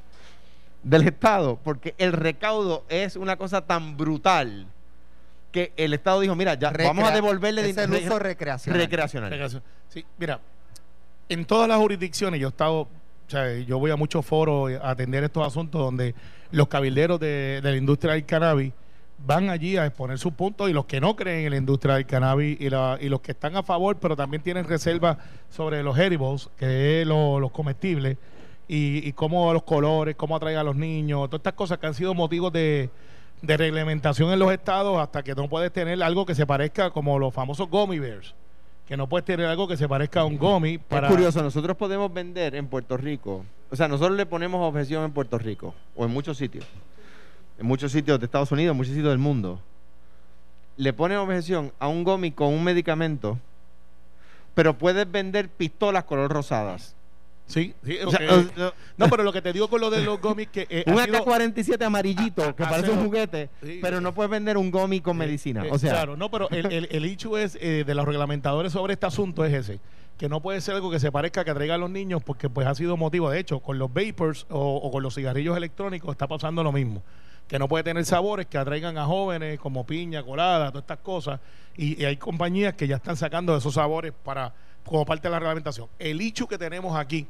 del 0.83 1.05
Estado, 1.05 1.59
porque 1.61 1.95
el 1.97 2.13
recaudo 2.13 2.85
es 2.87 3.17
una 3.17 3.35
cosa 3.35 3.59
tan 3.65 3.97
brutal 3.97 4.67
que 5.51 5.73
el 5.75 5.93
Estado 5.93 6.21
dijo, 6.21 6.33
mira, 6.35 6.53
ya 6.53 6.69
Recrea- 6.71 6.87
vamos 6.87 7.09
a 7.09 7.13
devolverle 7.13 7.69
es 7.69 7.75
el 7.75 7.89
re- 7.91 8.05
uso 8.05 8.19
recreacional. 8.19 8.79
recreacional. 8.81 9.61
Sí, 9.89 10.05
mira, 10.17 10.39
en 11.27 11.43
todas 11.43 11.67
las 11.67 11.77
jurisdicciones 11.77 12.39
yo 12.39 12.47
he 12.47 12.51
estado, 12.51 12.81
o 12.83 12.89
sea, 13.27 13.51
yo 13.59 13.77
voy 13.79 13.91
a 13.91 13.97
muchos 13.97 14.25
foros 14.25 14.71
a 14.81 14.91
atender 14.91 15.25
estos 15.25 15.45
asuntos 15.45 15.81
donde 15.81 16.15
los 16.51 16.69
cabilderos 16.69 17.19
de, 17.19 17.59
de 17.61 17.71
la 17.71 17.75
industria 17.75 18.13
del 18.13 18.25
cannabis 18.25 18.71
van 19.17 19.49
allí 19.49 19.77
a 19.77 19.85
exponer 19.85 20.17
sus 20.19 20.33
puntos 20.33 20.69
y 20.69 20.73
los 20.73 20.85
que 20.85 20.99
no 21.01 21.15
creen 21.15 21.45
en 21.45 21.51
la 21.51 21.57
industria 21.57 21.95
del 21.95 22.05
cannabis 22.05 22.59
y, 22.59 22.69
la- 22.69 22.97
y 23.01 23.09
los 23.09 23.21
que 23.21 23.31
están 23.31 23.55
a 23.55 23.63
favor 23.63 23.97
pero 23.97 24.15
también 24.15 24.43
tienen 24.43 24.65
reservas 24.65 25.17
sobre 25.49 25.81
los 25.83 25.97
edibles, 25.97 26.49
que 26.57 27.01
es 27.01 27.07
lo- 27.07 27.39
los 27.39 27.51
comestibles, 27.51 28.17
y, 28.67 29.07
y 29.07 29.13
cómo 29.13 29.53
los 29.53 29.63
colores, 29.63 30.15
cómo 30.15 30.35
atraen 30.35 30.57
a 30.57 30.63
los 30.63 30.75
niños, 30.75 31.29
todas 31.29 31.39
estas 31.39 31.53
cosas 31.53 31.77
que 31.77 31.87
han 31.87 31.93
sido 31.93 32.13
motivos 32.13 32.51
de, 32.51 32.89
de 33.41 33.57
reglamentación 33.57 34.31
en 34.31 34.39
los 34.39 34.51
estados 34.51 34.99
hasta 34.99 35.23
que 35.23 35.33
no 35.35 35.47
puedes 35.47 35.71
tener 35.71 36.01
algo 36.03 36.25
que 36.25 36.35
se 36.35 36.45
parezca 36.45 36.89
como 36.91 37.17
los 37.19 37.33
famosos 37.33 37.69
gummy 37.69 37.99
bears 37.99 38.33
que 38.87 38.95
no 38.97 39.09
puedes 39.09 39.25
tener 39.25 39.47
algo 39.47 39.67
que 39.67 39.77
se 39.77 39.89
parezca 39.89 40.19
a 40.21 40.25
un 40.25 40.37
gomi 40.37 40.77
para... 40.77 41.07
Es 41.07 41.13
curioso, 41.15 41.41
nosotros 41.41 41.75
podemos 41.75 42.13
vender 42.13 42.53
en 42.53 42.67
Puerto 42.67 42.95
Rico, 42.97 43.43
o 43.71 43.75
sea, 43.75 43.87
nosotros 43.87 44.15
le 44.15 44.27
ponemos 44.27 44.61
objeción 44.61 45.03
en 45.05 45.11
Puerto 45.11 45.39
Rico 45.39 45.73
o 45.95 46.05
en 46.05 46.11
muchos 46.11 46.37
sitios, 46.37 46.65
en 47.57 47.65
muchos 47.65 47.91
sitios 47.91 48.19
de 48.19 48.25
Estados 48.25 48.51
Unidos, 48.51 48.71
en 48.73 48.77
muchos 48.77 48.93
sitios 48.93 49.09
del 49.11 49.19
mundo. 49.19 49.61
Le 50.77 50.91
ponen 50.93 51.17
objeción 51.17 51.71
a 51.79 51.87
un 51.87 52.03
gomi 52.03 52.31
con 52.31 52.53
un 52.53 52.63
medicamento, 52.63 53.39
pero 54.53 54.77
puedes 54.77 55.09
vender 55.09 55.49
pistolas 55.49 56.03
color 56.03 56.31
rosadas. 56.31 56.95
Sí, 57.47 57.75
sí, 57.85 57.99
O 58.03 58.09
sea, 58.09 58.73
no, 58.97 59.07
pero 59.07 59.21
lo 59.21 59.31
que 59.31 59.39
te 59.39 59.53
digo 59.53 59.67
con 59.67 59.79
lo 59.79 59.91
de 59.91 60.01
los 60.01 60.19
gomis 60.19 60.47
que 60.47 60.65
eh, 60.67 60.83
un 60.87 60.99
ha 60.99 61.05
sido- 61.05 61.23
AK-47 61.23 61.85
amarillito 61.85 62.55
que 62.55 62.63
ha 62.63 62.69
parece 62.69 62.89
un 62.89 63.05
juguete, 63.05 63.49
Sí, 63.61 63.77
pero 63.83 64.01
no 64.01 64.15
puedes 64.15 64.31
vender 64.31 64.57
un 64.57 64.71
gomi 64.71 64.99
con 64.99 65.15
Eh, 65.17 65.19
medicina. 65.19 65.63
eh, 65.63 65.69
o 65.71 65.77
sea, 65.77 65.91
claro, 65.91 66.17
no, 66.17 66.31
pero 66.31 66.49
el, 66.49 66.65
el, 66.71 66.87
el 66.89 67.05
hecho 67.05 67.37
es 67.37 67.55
eh, 67.61 67.83
de 67.85 67.93
los 67.93 68.03
reglamentadores 68.05 68.71
sobre 68.73 68.93
este 68.93 69.05
asunto 69.05 69.45
es 69.45 69.53
ese, 69.53 69.79
que 70.17 70.27
no 70.27 70.41
puede 70.41 70.59
ser 70.59 70.73
algo 70.73 70.89
que 70.89 70.99
se 70.99 71.11
parezca 71.11 71.45
que 71.45 71.51
atraiga 71.51 71.75
a 71.75 71.77
los 71.77 71.91
niños 71.91 72.23
porque 72.23 72.49
pues 72.49 72.65
ha 72.65 72.73
sido 72.73 72.97
motivo, 72.97 73.29
de 73.29 73.37
hecho, 73.39 73.59
con 73.59 73.77
los 73.77 73.93
vapors 73.93 74.47
o, 74.49 74.77
o 74.77 74.91
con 74.91 75.03
los 75.03 75.13
cigarrillos 75.13 75.55
electrónicos 75.55 76.09
está 76.13 76.25
pasando 76.25 76.63
lo 76.63 76.71
mismo, 76.71 77.03
que 77.47 77.59
no 77.59 77.67
puede 77.67 77.83
tener 77.83 78.05
sabores 78.05 78.47
que 78.47 78.57
atraigan 78.57 78.97
a 78.97 79.05
jóvenes 79.05 79.59
como 79.59 79.85
piña, 79.85 80.23
colada, 80.23 80.69
todas 80.69 80.83
estas 80.83 80.99
cosas, 80.99 81.39
y, 81.77 82.03
hay 82.03 82.17
compañías 82.17 82.73
que 82.73 82.87
ya 82.87 82.95
están 82.95 83.17
sacando 83.17 83.55
esos 83.55 83.73
sabores 83.73 84.13
para 84.23 84.53
como 84.83 85.05
parte 85.05 85.27
de 85.27 85.31
la 85.31 85.39
reglamentación. 85.39 85.87
El 85.99 86.21
hecho 86.21 86.47
que 86.47 86.57
tenemos 86.57 86.95
aquí 86.95 87.27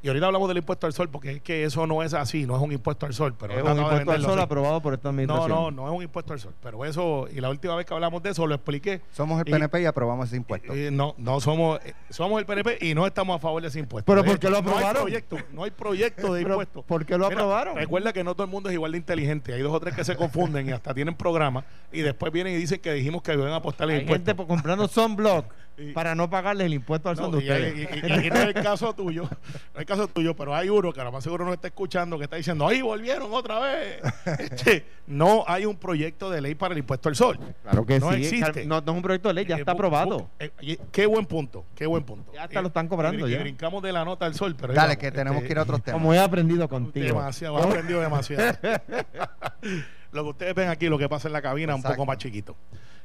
y 0.00 0.08
ahorita 0.08 0.26
hablamos 0.26 0.46
del 0.48 0.58
impuesto 0.58 0.86
al 0.86 0.92
sol, 0.92 1.08
porque 1.08 1.32
es 1.32 1.42
que 1.42 1.64
eso 1.64 1.86
no 1.86 2.02
es 2.04 2.14
así, 2.14 2.46
no 2.46 2.54
es 2.56 2.62
un 2.62 2.70
impuesto 2.72 3.04
al 3.06 3.14
sol. 3.14 3.34
Pero 3.38 3.54
es 3.54 3.62
un 3.64 3.78
impuesto 3.78 4.12
al 4.12 4.22
sol 4.22 4.32
así. 4.34 4.40
aprobado 4.42 4.80
por 4.80 4.94
esta 4.94 5.08
No, 5.08 5.10
administración. 5.10 5.48
no, 5.50 5.70
no 5.70 5.88
es 5.90 5.96
un 5.96 6.02
impuesto 6.04 6.32
al 6.32 6.38
sol. 6.40 6.54
Pero 6.62 6.84
eso, 6.84 7.26
y 7.34 7.40
la 7.40 7.50
última 7.50 7.74
vez 7.74 7.84
que 7.84 7.94
hablamos 7.94 8.22
de 8.22 8.30
eso 8.30 8.46
lo 8.46 8.54
expliqué. 8.54 9.00
Somos 9.10 9.40
el 9.42 9.48
Y- 9.48 9.50
PNP 9.52 9.82
y 9.82 9.86
aprobamos 9.86 10.28
ese 10.28 10.36
impuesto. 10.36 10.72
Eh, 10.72 10.90
no, 10.92 11.14
no 11.18 11.40
somos, 11.40 11.80
eh, 11.84 11.94
somos 12.10 12.38
el 12.38 12.46
PNP 12.46 12.78
y 12.80 12.94
no 12.94 13.06
estamos 13.06 13.36
a 13.36 13.38
favor 13.40 13.60
de 13.60 13.68
ese 13.68 13.80
impuesto. 13.80 14.10
¿Pero 14.12 14.24
por 14.24 14.38
qué 14.38 14.48
lo 14.48 14.62
No 14.62 14.68
hay 14.70 14.74
aprobaron? 14.76 15.02
proyecto, 15.02 15.36
no 15.52 15.64
hay 15.64 15.70
proyecto 15.72 16.32
de 16.34 16.42
impuesto. 16.42 16.82
¿Por 16.82 17.04
qué 17.04 17.18
lo 17.18 17.28
Mira, 17.28 17.40
aprobaron? 17.40 17.76
Recuerda 17.76 18.12
que 18.12 18.22
no 18.22 18.34
todo 18.34 18.44
el 18.44 18.50
mundo 18.50 18.68
es 18.68 18.74
igual 18.74 18.92
de 18.92 18.98
inteligente. 18.98 19.52
Hay 19.52 19.62
dos 19.62 19.72
o 19.74 19.80
tres 19.80 19.94
que 19.94 20.04
se 20.04 20.14
confunden 20.16 20.68
y 20.68 20.72
hasta 20.72 20.94
tienen 20.94 21.14
programas 21.16 21.64
y 21.92 22.02
después 22.02 22.32
vienen 22.32 22.54
y 22.54 22.56
dicen 22.56 22.78
que 22.80 22.92
dijimos 22.92 23.22
que 23.22 23.32
iban 23.32 23.48
a 23.52 23.56
apostar 23.56 23.88
el 23.90 23.96
Hay 23.96 24.00
impuesto. 24.02 24.30
gente 24.30 24.46
comprando 24.46 24.86
sunblock 24.86 25.46
Y- 25.78 25.92
para 25.92 26.14
no 26.16 26.28
pagarles 26.28 26.66
el 26.66 26.74
impuesto 26.74 27.08
al 27.08 27.16
No, 27.16 27.22
son 27.30 27.38
de 27.38 27.44
y, 27.44 27.50
hay- 27.50 27.62
ustedes. 27.68 28.02
y- 28.02 28.06
y- 28.24 28.26
y 28.26 28.30
no 28.30 28.36
es 28.36 28.46
el 28.46 28.54
caso 28.54 28.92
tuyo, 28.94 29.22
no 29.22 29.28
es 29.74 29.78
el 29.80 29.86
caso 29.86 30.08
tuyo, 30.08 30.34
pero 30.34 30.52
hay 30.54 30.68
uno 30.68 30.92
que 30.92 31.00
a 31.00 31.04
lo 31.04 31.12
más 31.12 31.22
seguro 31.22 31.44
no 31.44 31.52
está 31.52 31.68
escuchando 31.68 32.18
que 32.18 32.24
está 32.24 32.34
diciendo, 32.36 32.66
¡ay, 32.66 32.82
volvieron 32.82 33.32
otra 33.32 33.60
vez! 33.60 34.00
Este, 34.38 34.84
no 35.06 35.44
hay 35.46 35.64
un 35.66 35.76
proyecto 35.76 36.30
de 36.30 36.40
ley 36.40 36.54
para 36.56 36.72
el 36.72 36.78
impuesto 36.78 37.08
al 37.08 37.14
sol. 37.16 37.38
Claro 37.62 37.86
que 37.86 38.00
No 38.00 38.10
sí. 38.12 38.22
existe. 38.24 38.66
No, 38.66 38.80
no 38.80 38.90
es 38.92 38.96
un 38.96 39.02
proyecto 39.02 39.28
de 39.28 39.34
ley, 39.34 39.46
ya 39.46 39.56
Eh, 39.56 39.60
está 39.60 39.72
aprobado. 39.72 40.28
eh, 40.40 40.50
eh, 40.62 40.78
qué 40.90 41.06
buen 41.06 41.26
punto, 41.26 41.64
qué 41.76 41.86
buen 41.86 42.02
punto. 42.02 42.32
Ya 42.34 42.42
hasta 42.44 42.58
Eh, 42.58 42.62
lo 42.62 42.68
están 42.68 42.88
cobrando 42.88 43.28
y, 43.28 43.30
y 43.30 43.34
ya. 43.36 43.40
brincamos 43.40 43.82
de 43.82 43.92
la 43.92 44.04
nota 44.04 44.26
al 44.26 44.34
sol, 44.34 44.56
pero 44.60 44.72
Dale, 44.74 44.88
vamos, 44.88 44.96
que 45.00 45.10
tenemos 45.12 45.36
este, 45.36 45.46
que 45.46 45.52
ir 45.52 45.58
a 45.58 45.62
otros 45.62 45.82
temas. 45.82 46.00
Como 46.00 46.12
he 46.12 46.18
aprendido 46.18 46.68
contigo. 46.68 47.06
Demasiado, 47.06 47.58
he 47.60 47.62
aprendido 47.62 48.00
demasiado. 48.08 48.58
lo 50.12 50.24
que 50.24 50.28
ustedes 50.30 50.54
ven 50.54 50.68
aquí, 50.70 50.88
lo 50.88 50.98
que 50.98 51.08
pasa 51.08 51.28
en 51.28 51.32
la 51.34 51.42
cabina, 51.42 51.72
es 51.72 51.76
un 51.76 51.80
Exacto. 51.80 51.96
poco 51.96 52.06
más 52.06 52.18
chiquito. 52.18 52.56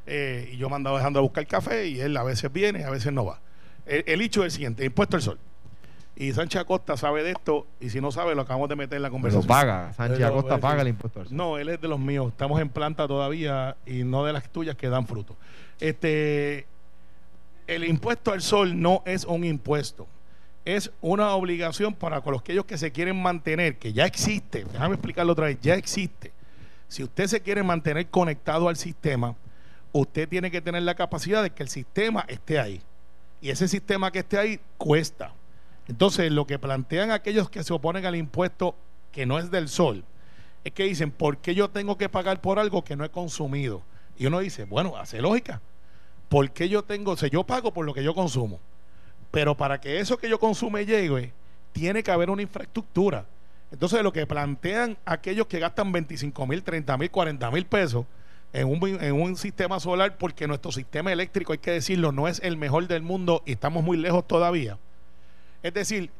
Eh, 0.05 0.49
y 0.53 0.57
yo 0.57 0.69
me 0.69 0.75
andaba 0.75 0.97
dejando 0.97 1.19
a 1.19 1.21
buscar 1.21 1.45
café 1.47 1.87
y 1.87 1.99
él 2.01 2.15
a 2.17 2.23
veces 2.23 2.51
viene 2.51 2.81
y 2.81 2.83
a 2.83 2.89
veces 2.89 3.13
no 3.13 3.25
va. 3.25 3.39
El, 3.85 4.03
el 4.07 4.21
hecho 4.21 4.41
es 4.41 4.45
el 4.47 4.51
siguiente, 4.51 4.85
impuesto 4.85 5.15
al 5.15 5.21
sol. 5.21 5.39
Y 6.15 6.31
Sánchez 6.31 6.61
Acosta 6.61 6.95
sabe 6.95 7.23
de 7.23 7.31
esto 7.31 7.65
y 7.79 7.89
si 7.89 7.99
no 7.99 8.11
sabe 8.11 8.35
lo 8.35 8.41
acabamos 8.43 8.69
de 8.69 8.75
meter 8.75 8.97
en 8.97 9.01
la 9.01 9.07
Pero 9.07 9.13
conversación. 9.13 9.47
paga. 9.47 9.93
Sánchez 9.93 10.17
Pero, 10.19 10.29
Acosta 10.29 10.55
eh, 10.55 10.59
paga 10.59 10.81
el 10.83 10.87
impuesto 10.89 11.21
al 11.21 11.27
sol. 11.27 11.35
No, 11.35 11.57
él 11.57 11.69
es 11.69 11.81
de 11.81 11.87
los 11.87 11.99
míos. 11.99 12.27
Estamos 12.29 12.61
en 12.61 12.69
planta 12.69 13.07
todavía 13.07 13.77
y 13.85 14.03
no 14.03 14.23
de 14.23 14.33
las 14.33 14.47
tuyas 14.49 14.75
que 14.75 14.89
dan 14.89 15.07
fruto. 15.07 15.35
Este, 15.79 16.67
el 17.65 17.83
impuesto 17.85 18.31
al 18.31 18.41
sol 18.41 18.79
no 18.79 19.01
es 19.05 19.25
un 19.25 19.43
impuesto. 19.43 20.07
Es 20.65 20.91
una 21.01 21.31
obligación 21.31 21.93
para 21.93 22.21
con 22.21 22.33
los 22.33 22.41
aquellos 22.41 22.65
que 22.65 22.77
se 22.77 22.91
quieren 22.91 23.21
mantener, 23.21 23.77
que 23.77 23.91
ya 23.91 24.05
existe. 24.05 24.65
Déjame 24.71 24.93
explicarlo 24.95 25.33
otra 25.33 25.47
vez. 25.47 25.57
Ya 25.61 25.73
existe. 25.75 26.31
Si 26.87 27.03
usted 27.03 27.25
se 27.25 27.41
quiere 27.41 27.63
mantener 27.63 28.07
conectado 28.07 28.69
al 28.69 28.75
sistema, 28.75 29.35
usted 29.93 30.27
tiene 30.27 30.51
que 30.51 30.59
tener 30.59 30.83
la 30.83 30.95
capacidad 30.95 31.41
de 31.41 31.51
que 31.51 31.63
el 31.63 31.69
sistema 31.69 32.25
esté 32.27 32.59
ahí. 32.59 32.81
Y 33.39 33.51
ese 33.51 33.67
sistema 33.67 34.11
que 34.11 34.19
esté 34.19 34.37
ahí 34.37 34.59
cuesta. 34.77 35.33
Entonces, 35.87 36.31
lo 36.31 36.47
que 36.47 36.59
plantean 36.59 37.11
aquellos 37.11 37.49
que 37.49 37.63
se 37.63 37.73
oponen 37.73 38.05
al 38.05 38.15
impuesto 38.15 38.75
que 39.11 39.25
no 39.25 39.37
es 39.37 39.51
del 39.51 39.69
sol, 39.69 40.03
es 40.63 40.73
que 40.73 40.85
dicen, 40.85 41.11
¿por 41.11 41.37
qué 41.37 41.53
yo 41.53 41.69
tengo 41.69 41.97
que 41.97 42.09
pagar 42.09 42.41
por 42.41 42.57
algo 42.57 42.83
que 42.83 42.95
no 42.95 43.05
he 43.05 43.09
consumido? 43.09 43.83
Y 44.17 44.25
uno 44.25 44.39
dice, 44.39 44.65
bueno, 44.65 44.97
hace 44.97 45.21
lógica. 45.21 45.61
¿Por 46.29 46.51
qué 46.51 46.69
yo 46.69 46.83
tengo, 46.83 47.11
o 47.11 47.17
sea, 47.17 47.29
yo 47.29 47.43
pago 47.43 47.73
por 47.73 47.85
lo 47.85 47.93
que 47.93 48.03
yo 48.03 48.15
consumo? 48.15 48.59
Pero 49.29 49.55
para 49.55 49.79
que 49.79 49.99
eso 49.99 50.17
que 50.17 50.29
yo 50.29 50.39
consume 50.39 50.85
llegue, 50.85 51.33
tiene 51.73 52.01
que 52.01 52.11
haber 52.11 52.29
una 52.29 52.41
infraestructura. 52.41 53.25
Entonces, 53.71 54.01
lo 54.01 54.13
que 54.13 54.25
plantean 54.25 54.97
aquellos 55.05 55.47
que 55.47 55.59
gastan 55.59 55.91
25 55.91 56.47
mil, 56.47 56.63
30 56.63 56.97
mil, 56.97 57.11
40 57.11 57.51
mil 57.51 57.65
pesos 57.65 58.05
en 58.53 58.67
un, 58.67 59.03
en 59.03 59.13
un 59.13 59.35
sistema 59.35 59.79
solar, 59.79 60.17
porque 60.17 60.47
nuestro 60.47 60.71
sistema 60.71 61.11
eléctrico, 61.11 61.53
hay 61.53 61.57
que 61.57 61.71
decirlo, 61.71 62.11
no 62.11 62.27
es 62.27 62.39
el 62.43 62.55
mejor 62.55 62.87
del 62.87 63.01
mundo 63.01 63.41
y 63.45 63.53
estamos 63.53 63.83
muy 63.83 63.97
lejos 63.97 64.27
todavía. 64.27 64.77
Es 65.63 65.73
decir, 65.73 66.11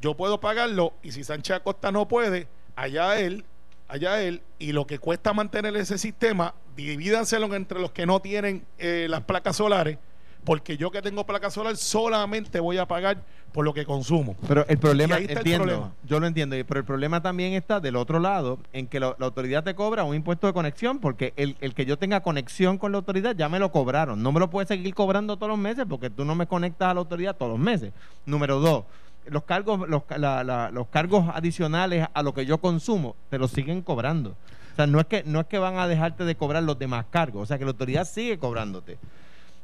yo 0.00 0.14
puedo 0.14 0.40
pagarlo 0.40 0.94
y 1.02 1.12
si 1.12 1.22
Sánchez 1.22 1.56
Acosta 1.56 1.92
no 1.92 2.08
puede, 2.08 2.48
allá 2.76 3.18
él, 3.20 3.44
allá 3.88 4.22
él, 4.22 4.42
y 4.58 4.72
lo 4.72 4.86
que 4.86 4.98
cuesta 4.98 5.34
mantener 5.34 5.76
ese 5.76 5.98
sistema, 5.98 6.54
divídanselo 6.74 7.54
entre 7.54 7.78
los 7.78 7.92
que 7.92 8.06
no 8.06 8.20
tienen 8.20 8.64
eh, 8.78 9.06
las 9.10 9.22
placas 9.22 9.56
solares, 9.56 9.98
porque 10.44 10.76
yo 10.76 10.90
que 10.90 11.02
tengo 11.02 11.26
placas 11.26 11.54
solares 11.54 11.80
solamente 11.80 12.58
voy 12.60 12.78
a 12.78 12.86
pagar 12.86 13.22
por 13.52 13.64
lo 13.64 13.72
que 13.72 13.86
consumo. 13.86 14.36
Pero 14.46 14.66
el 14.68 14.76
problema, 14.78 15.16
el 15.16 15.30
entiendo, 15.30 15.64
problema. 15.64 15.92
yo 16.04 16.20
lo 16.20 16.26
entiendo, 16.26 16.56
pero 16.68 16.80
el 16.80 16.84
problema 16.86 17.22
también 17.22 17.54
está 17.54 17.80
del 17.80 17.96
otro 17.96 18.18
lado, 18.18 18.58
en 18.74 18.86
que 18.86 19.00
lo- 19.00 19.16
la 19.18 19.26
autoridad 19.26 19.64
te 19.64 19.74
cobra 19.74 20.04
un 20.04 20.14
impuesto 20.14 20.46
de 20.46 20.52
conexión, 20.52 20.98
porque 20.98 21.32
el, 21.36 21.56
el 21.60 21.72
que 21.74 21.86
yo 21.86 21.98
tenga 21.98 22.20
conexión 22.20 22.76
con 22.76 22.92
la 22.92 22.98
autoridad 22.98 23.34
ya 23.34 23.48
me 23.48 23.58
lo 23.58 23.72
cobraron. 23.72 24.22
No 24.22 24.30
me 24.30 24.40
lo 24.40 24.50
puedes 24.50 24.68
seguir 24.68 24.94
cobrando 24.94 25.36
todos 25.36 25.48
los 25.48 25.58
meses 25.58 25.86
porque 25.88 26.10
tú 26.10 26.24
no 26.26 26.34
me 26.34 26.46
conectas 26.46 26.88
a 26.90 26.94
la 26.94 27.00
autoridad 27.00 27.34
todos 27.36 27.52
los 27.52 27.58
meses. 27.60 27.92
Número 28.26 28.60
dos, 28.60 28.84
los 29.26 29.42
cargos, 29.44 29.88
los, 29.88 30.04
ca- 30.04 30.18
la- 30.18 30.44
la- 30.44 30.70
los 30.70 30.88
cargos 30.88 31.24
adicionales 31.34 32.06
a 32.12 32.22
lo 32.22 32.34
que 32.34 32.44
yo 32.44 32.58
consumo, 32.58 33.16
te 33.30 33.38
los 33.38 33.50
siguen 33.52 33.80
cobrando. 33.80 34.30
O 34.72 34.76
sea, 34.76 34.86
no 34.86 35.00
es 35.00 35.06
que, 35.06 35.22
no 35.24 35.40
es 35.40 35.46
que 35.46 35.56
van 35.58 35.78
a 35.78 35.88
dejarte 35.88 36.24
de 36.26 36.34
cobrar 36.36 36.62
los 36.62 36.78
demás 36.78 37.06
cargos, 37.10 37.44
o 37.44 37.46
sea 37.46 37.56
que 37.56 37.64
la 37.64 37.70
autoridad 37.70 38.04
sigue 38.06 38.38
cobrándote. 38.38 38.98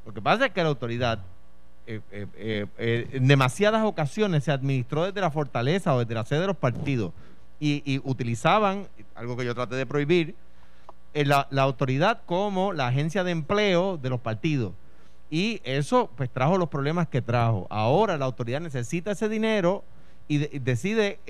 Lo 0.06 0.14
que 0.14 0.22
pasa 0.22 0.46
es 0.46 0.52
que 0.52 0.62
la 0.62 0.70
autoridad 0.70 1.18
eh, 1.86 2.00
eh, 2.12 2.66
eh, 2.78 3.08
en 3.12 3.26
demasiadas 3.26 3.84
ocasiones 3.84 4.44
se 4.44 4.52
administró 4.52 5.04
desde 5.04 5.20
la 5.20 5.30
fortaleza 5.30 5.94
o 5.94 5.98
desde 5.98 6.14
la 6.14 6.24
sede 6.24 6.40
de 6.40 6.46
los 6.46 6.56
partidos 6.56 7.12
y, 7.58 8.00
utilizaban, 8.04 8.88
algo 9.14 9.36
que 9.36 9.44
yo 9.44 9.54
traté 9.54 9.76
de 9.76 9.86
prohibir, 9.86 10.34
la, 11.14 11.46
autoridad 11.58 12.22
como 12.26 12.72
la 12.72 12.88
agencia 12.88 13.22
de 13.22 13.30
empleo 13.30 13.98
de 13.98 14.10
los 14.10 14.20
partidos. 14.20 14.72
Y 15.30 15.60
eso 15.62 16.10
pues 16.16 16.28
trajo 16.28 16.58
los 16.58 16.68
problemas 16.68 17.06
que 17.06 17.22
trajo. 17.22 17.68
Ahora 17.70 18.18
la 18.18 18.24
autoridad 18.24 18.60
necesita 18.60 19.12
ese 19.12 19.28
dinero 19.28 19.84
y, 20.26 20.38
de- 20.38 20.50
y 20.52 20.58
decide, 20.58 21.20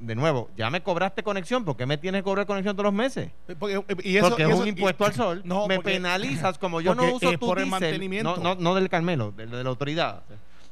de 0.00 0.14
nuevo, 0.14 0.48
ya 0.56 0.70
me 0.70 0.82
cobraste 0.82 1.22
conexión, 1.22 1.64
¿por 1.64 1.76
qué 1.76 1.84
me 1.86 1.98
tienes 1.98 2.20
que 2.20 2.24
cobrar 2.24 2.46
conexión 2.46 2.74
todos 2.74 2.86
los 2.86 2.94
meses? 2.94 3.30
Porque, 3.58 3.84
y 4.02 4.16
eso- 4.16 4.28
porque 4.30 4.42
y 4.44 4.50
es 4.50 4.54
un 4.58 4.66
y- 4.66 4.70
impuesto 4.70 5.04
al 5.04 5.12
sol. 5.14 5.42
No, 5.44 5.66
me 5.68 5.76
porque- 5.76 5.92
penalizas 5.92 6.58
como 6.58 6.80
yo 6.80 6.94
no 6.94 7.04
uso 7.14 7.30
es 7.30 7.38
tu 7.38 7.46
por 7.46 7.58
el 7.58 7.64
diésel, 7.66 7.80
mantenimiento. 7.82 8.36
No, 8.38 8.54
no, 8.54 8.60
no 8.60 8.74
del 8.74 8.88
Carmelo, 8.88 9.30
del- 9.32 9.50
de, 9.50 9.62
la 9.62 9.68
autoridad. 9.70 10.22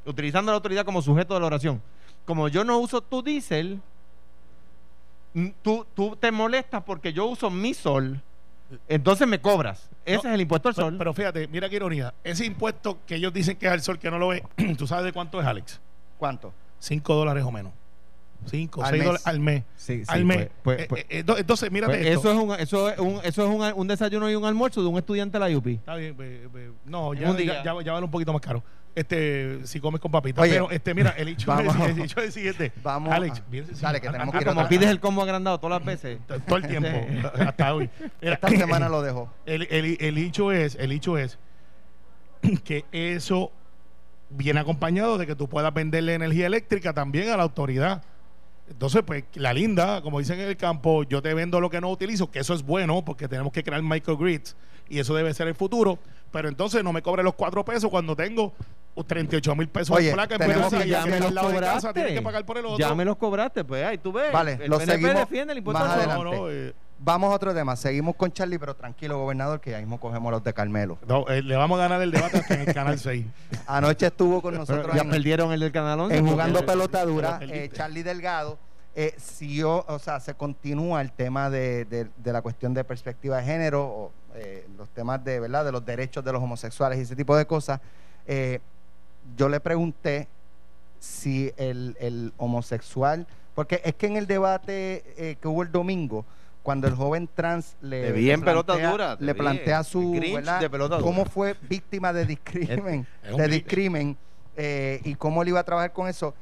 Utilizando 0.06 0.50
a 0.50 0.52
la 0.52 0.56
autoridad 0.56 0.84
como 0.84 1.02
sujeto 1.02 1.34
de 1.34 1.40
la 1.40 1.46
oración. 1.46 1.82
Como 2.24 2.48
yo 2.48 2.64
no 2.64 2.78
uso 2.78 3.00
tu 3.02 3.22
diésel, 3.22 3.80
mm, 5.34 5.48
tú, 5.62 5.86
tú 5.94 6.16
te 6.16 6.30
molestas 6.32 6.82
porque 6.84 7.12
yo 7.12 7.26
uso 7.26 7.50
mi 7.50 7.74
sol. 7.74 8.20
Entonces 8.88 9.26
me 9.26 9.40
cobras. 9.40 9.88
Ese 10.04 10.22
No, 10.24 10.28
es 10.30 10.34
el 10.34 10.40
impuesto 10.42 10.68
al 10.68 10.74
sol. 10.74 10.94
pero 10.98 11.12
fíjate, 11.14 11.48
mira 11.48 11.68
qué 11.68 11.76
ironía. 11.76 12.14
Ese 12.24 12.44
impuesto 12.46 12.98
que 13.06 13.16
ellos 13.16 13.32
dicen 13.32 13.56
que 13.56 13.66
es 13.66 13.72
al 13.72 13.80
sol, 13.82 13.98
que 13.98 14.10
no 14.10 14.18
lo 14.18 14.28
ve, 14.28 14.42
¿tú 14.78 14.86
sabes 14.86 15.04
de 15.04 15.12
cuánto 15.12 15.40
es, 15.40 15.46
Alex? 15.46 15.80
¿Cuánto? 16.18 16.52
5 16.78 17.14
dólares 17.14 17.44
o 17.44 17.50
menos. 17.52 17.72
5, 18.46 18.82
Al 18.84 18.90
6 18.90 18.98
mes. 18.98 19.06
dólares 19.06 19.26
al 19.26 19.40
mes. 19.40 19.64
Sí, 19.76 19.98
sí, 19.98 20.04
al 20.08 20.24
mes. 20.24 20.48
pues- 20.62 20.80
Eh, 20.80 20.86
pues- 20.88 21.04
eh, 21.08 21.24
ento- 21.24 21.38
entonces, 21.38 21.70
mírate 21.70 21.94
Pues 21.94 22.06
esto. 22.06 22.20
eso 22.20 22.32
es, 22.32 22.38
un, 22.38 22.60
eso 22.60 22.88
es, 22.90 22.98
un, 22.98 23.20
eso 23.24 23.42
es 23.44 23.48
un, 23.74 23.80
un 23.80 23.88
desayuno 23.88 24.30
y 24.30 24.34
un 24.34 24.44
almuerzo 24.44 24.80
de 24.82 24.88
un 24.88 24.96
estudiante 24.98 25.38
de 25.38 25.48
la 25.50 25.56
UPI. 25.58 25.74
Está 25.74 25.96
bien, 25.96 26.16
no, 26.86 27.14
ya, 27.14 27.36
ya, 27.36 27.62
ya, 27.64 27.82
ya 27.82 27.92
vale 27.92 28.04
un 28.04 28.10
poquito 28.10 28.32
más 28.32 28.40
caro. 28.42 28.62
Este, 28.94 29.64
si 29.64 29.78
comes 29.78 30.00
con 30.00 30.10
papitas. 30.10 30.48
Pero, 30.48 30.70
este, 30.72 30.92
mira, 30.92 31.10
el 31.10 31.28
hecho, 31.28 31.52
es, 31.60 31.74
el 31.96 32.00
hecho 32.02 32.18
es 32.20 32.26
el 32.26 32.32
siguiente. 32.32 32.72
Vamos 32.82 33.12
Alex, 33.12 33.38
a- 33.38 33.44
bien 33.50 33.64
sencillo. 33.66 33.86
dale, 33.86 34.00
que 34.00 34.08
tenemos 34.08 34.34
Ah, 34.34 34.38
que 34.38 34.42
ir 34.44 34.48
ah, 34.48 34.50
Como 34.50 34.60
otra- 34.62 34.68
pides 34.68 34.90
el 34.90 34.98
combo 35.00 35.22
agrandado 35.22 35.60
todas 35.60 35.78
las 35.78 35.86
veces. 35.86 36.18
todo 36.46 36.56
el 36.56 36.66
tiempo, 36.66 36.88
hasta 37.46 37.74
hoy. 37.74 37.88
Mira, 38.20 38.34
Esta 38.34 38.48
semana 38.48 38.88
lo 38.88 39.02
dejó. 39.02 39.32
El, 39.46 39.68
el, 39.70 39.98
el 40.00 40.18
hecho 40.18 40.50
es, 40.50 40.74
el 40.76 40.90
hecho 40.90 41.16
es 41.16 41.38
que 42.64 42.84
eso 42.92 43.52
viene 44.30 44.60
acompañado 44.60 45.16
de 45.16 45.26
que 45.26 45.34
tú 45.36 45.48
puedas 45.48 45.72
venderle 45.72 46.14
energía 46.14 46.46
eléctrica 46.46 46.92
también 46.92 47.30
a 47.30 47.36
la 47.36 47.42
autoridad. 47.44 48.02
Entonces, 48.70 49.02
pues, 49.04 49.24
la 49.34 49.52
linda, 49.52 50.02
como 50.02 50.18
dicen 50.18 50.38
en 50.40 50.48
el 50.48 50.56
campo, 50.56 51.02
yo 51.04 51.22
te 51.22 51.32
vendo 51.34 51.60
lo 51.60 51.70
que 51.70 51.80
no 51.80 51.90
utilizo, 51.90 52.30
que 52.30 52.38
eso 52.40 52.54
es 52.54 52.62
bueno, 52.62 53.04
porque 53.04 53.26
tenemos 53.28 53.52
que 53.52 53.64
crear 53.64 53.82
microgrids 53.82 54.56
y 54.88 54.98
eso 54.98 55.14
debe 55.14 55.32
ser 55.34 55.48
el 55.48 55.54
futuro. 55.54 55.98
Pero 56.30 56.48
entonces 56.48 56.84
no 56.84 56.92
me 56.92 57.00
cobre 57.02 57.22
los 57.22 57.34
cuatro 57.34 57.64
pesos 57.64 57.90
cuando 57.90 58.14
tengo 58.14 58.52
38 59.06 59.54
mil 59.54 59.68
pesos 59.68 59.96
Oye, 59.96 60.08
en 60.10 60.14
placa 60.14 60.34
en 60.34 60.40
tenemos 60.40 60.72
que- 60.72 60.86
y 60.86 60.90
ya 60.90 61.02
si 61.04 61.08
me 61.10 61.16
al 61.16 61.22
los 61.22 61.32
lado 61.32 61.48
de 61.50 61.54
casa 61.60 61.70
cobraste. 61.70 61.92
tienes 61.94 62.12
que 62.18 62.22
pagar 62.22 62.44
por 62.44 62.58
el 62.58 62.66
otro. 62.66 62.78
Ya 62.78 62.94
me 62.94 63.04
los 63.04 63.16
cobraste, 63.16 63.64
pues 63.64 63.84
ahí 63.84 63.96
tú 63.98 64.12
ves. 64.12 64.32
Vale, 64.32 64.58
el 64.60 64.68
lo 64.70 64.78
PNP 64.78 64.92
seguimos 65.02 65.14
defiende 65.20 65.52
el 65.52 65.58
impuesto 65.58 65.84
más 65.84 65.92
adelante. 65.96 66.24
No, 66.24 66.30
no, 66.30 66.50
eh, 66.50 66.74
Vamos 67.00 67.30
a 67.32 67.36
otro 67.36 67.54
tema. 67.54 67.76
Seguimos 67.76 68.16
con 68.16 68.32
Charlie, 68.32 68.58
pero 68.58 68.74
tranquilo, 68.74 69.18
gobernador, 69.18 69.60
que 69.60 69.70
ya 69.70 69.78
mismo 69.78 70.00
cogemos 70.00 70.32
los 70.32 70.42
de 70.42 70.52
Carmelo. 70.52 70.98
no, 71.06 71.28
eh, 71.28 71.42
le 71.42 71.54
vamos 71.56 71.78
a 71.78 71.82
ganar 71.82 72.02
el 72.02 72.10
debate 72.10 72.38
hasta 72.38 72.54
en 72.54 72.68
el 72.68 72.74
canal 72.74 72.98
6. 72.98 73.24
Anoche 73.66 74.06
estuvo 74.06 74.42
con 74.42 74.52
Pero 74.52 74.62
nosotros 74.62 74.96
ya 74.96 75.02
en, 75.02 75.10
perdieron 75.10 75.52
el 75.52 75.60
del 75.60 75.70
Canal 75.72 76.00
11. 76.00 76.16
en 76.16 76.26
jugando 76.26 76.66
pelota 76.66 77.04
dura. 77.04 77.38
eh, 77.42 77.70
Charlie 77.72 78.02
Delgado 78.02 78.58
eh, 78.96 79.14
siguió, 79.16 79.84
o 79.86 79.98
sea, 80.00 80.18
se 80.18 80.34
continúa 80.34 81.00
el 81.00 81.12
tema 81.12 81.50
de, 81.50 81.84
de- 81.84 82.08
de 82.16 82.32
la 82.32 82.42
cuestión 82.42 82.74
de 82.74 82.82
perspectiva 82.82 83.36
de 83.36 83.44
género, 83.44 83.84
o, 83.86 84.12
eh, 84.34 84.66
los 84.76 84.88
temas 84.90 85.22
de, 85.24 85.38
¿verdad? 85.38 85.64
de 85.64 85.70
los 85.72 85.86
derechos 85.86 86.24
de 86.24 86.32
los 86.32 86.42
homosexuales 86.42 86.98
y 86.98 87.02
ese 87.02 87.14
tipo 87.14 87.36
de 87.36 87.46
cosas. 87.46 87.80
Eh, 88.26 88.58
yo 89.36 89.48
le 89.48 89.60
pregunté 89.60 90.26
si 90.98 91.52
el, 91.56 91.96
el 92.00 92.32
homosexual, 92.38 93.24
porque 93.54 93.80
es 93.84 93.94
que 93.94 94.06
en 94.08 94.16
el 94.16 94.26
debate 94.26 95.04
eh, 95.16 95.36
que 95.40 95.46
hubo 95.46 95.62
el 95.62 95.70
domingo, 95.70 96.24
cuando 96.68 96.86
el 96.86 96.94
joven 96.96 97.30
trans 97.34 97.76
le, 97.80 98.12
plantea- 98.76 98.90
dura, 98.90 99.16
te 99.16 99.24
le 99.24 99.32
vi. 99.32 99.38
plantea 99.38 99.82
su 99.84 100.12
cómo 101.00 101.20
dura. 101.20 101.30
fue 101.30 101.56
víctima 101.62 102.12
de 102.12 102.26
discrimen, 102.26 103.06
Es 103.22 103.30
un 103.32 103.38
de 103.38 103.46
gri- 103.46 103.50
discrimen 103.52 104.18
eh, 104.54 105.00
y 105.02 105.14
cómo 105.14 105.40
él 105.40 105.48
iba 105.48 105.60
a 105.60 105.64
trabajar 105.64 105.94
con 105.94 106.08
eso. 106.08 106.34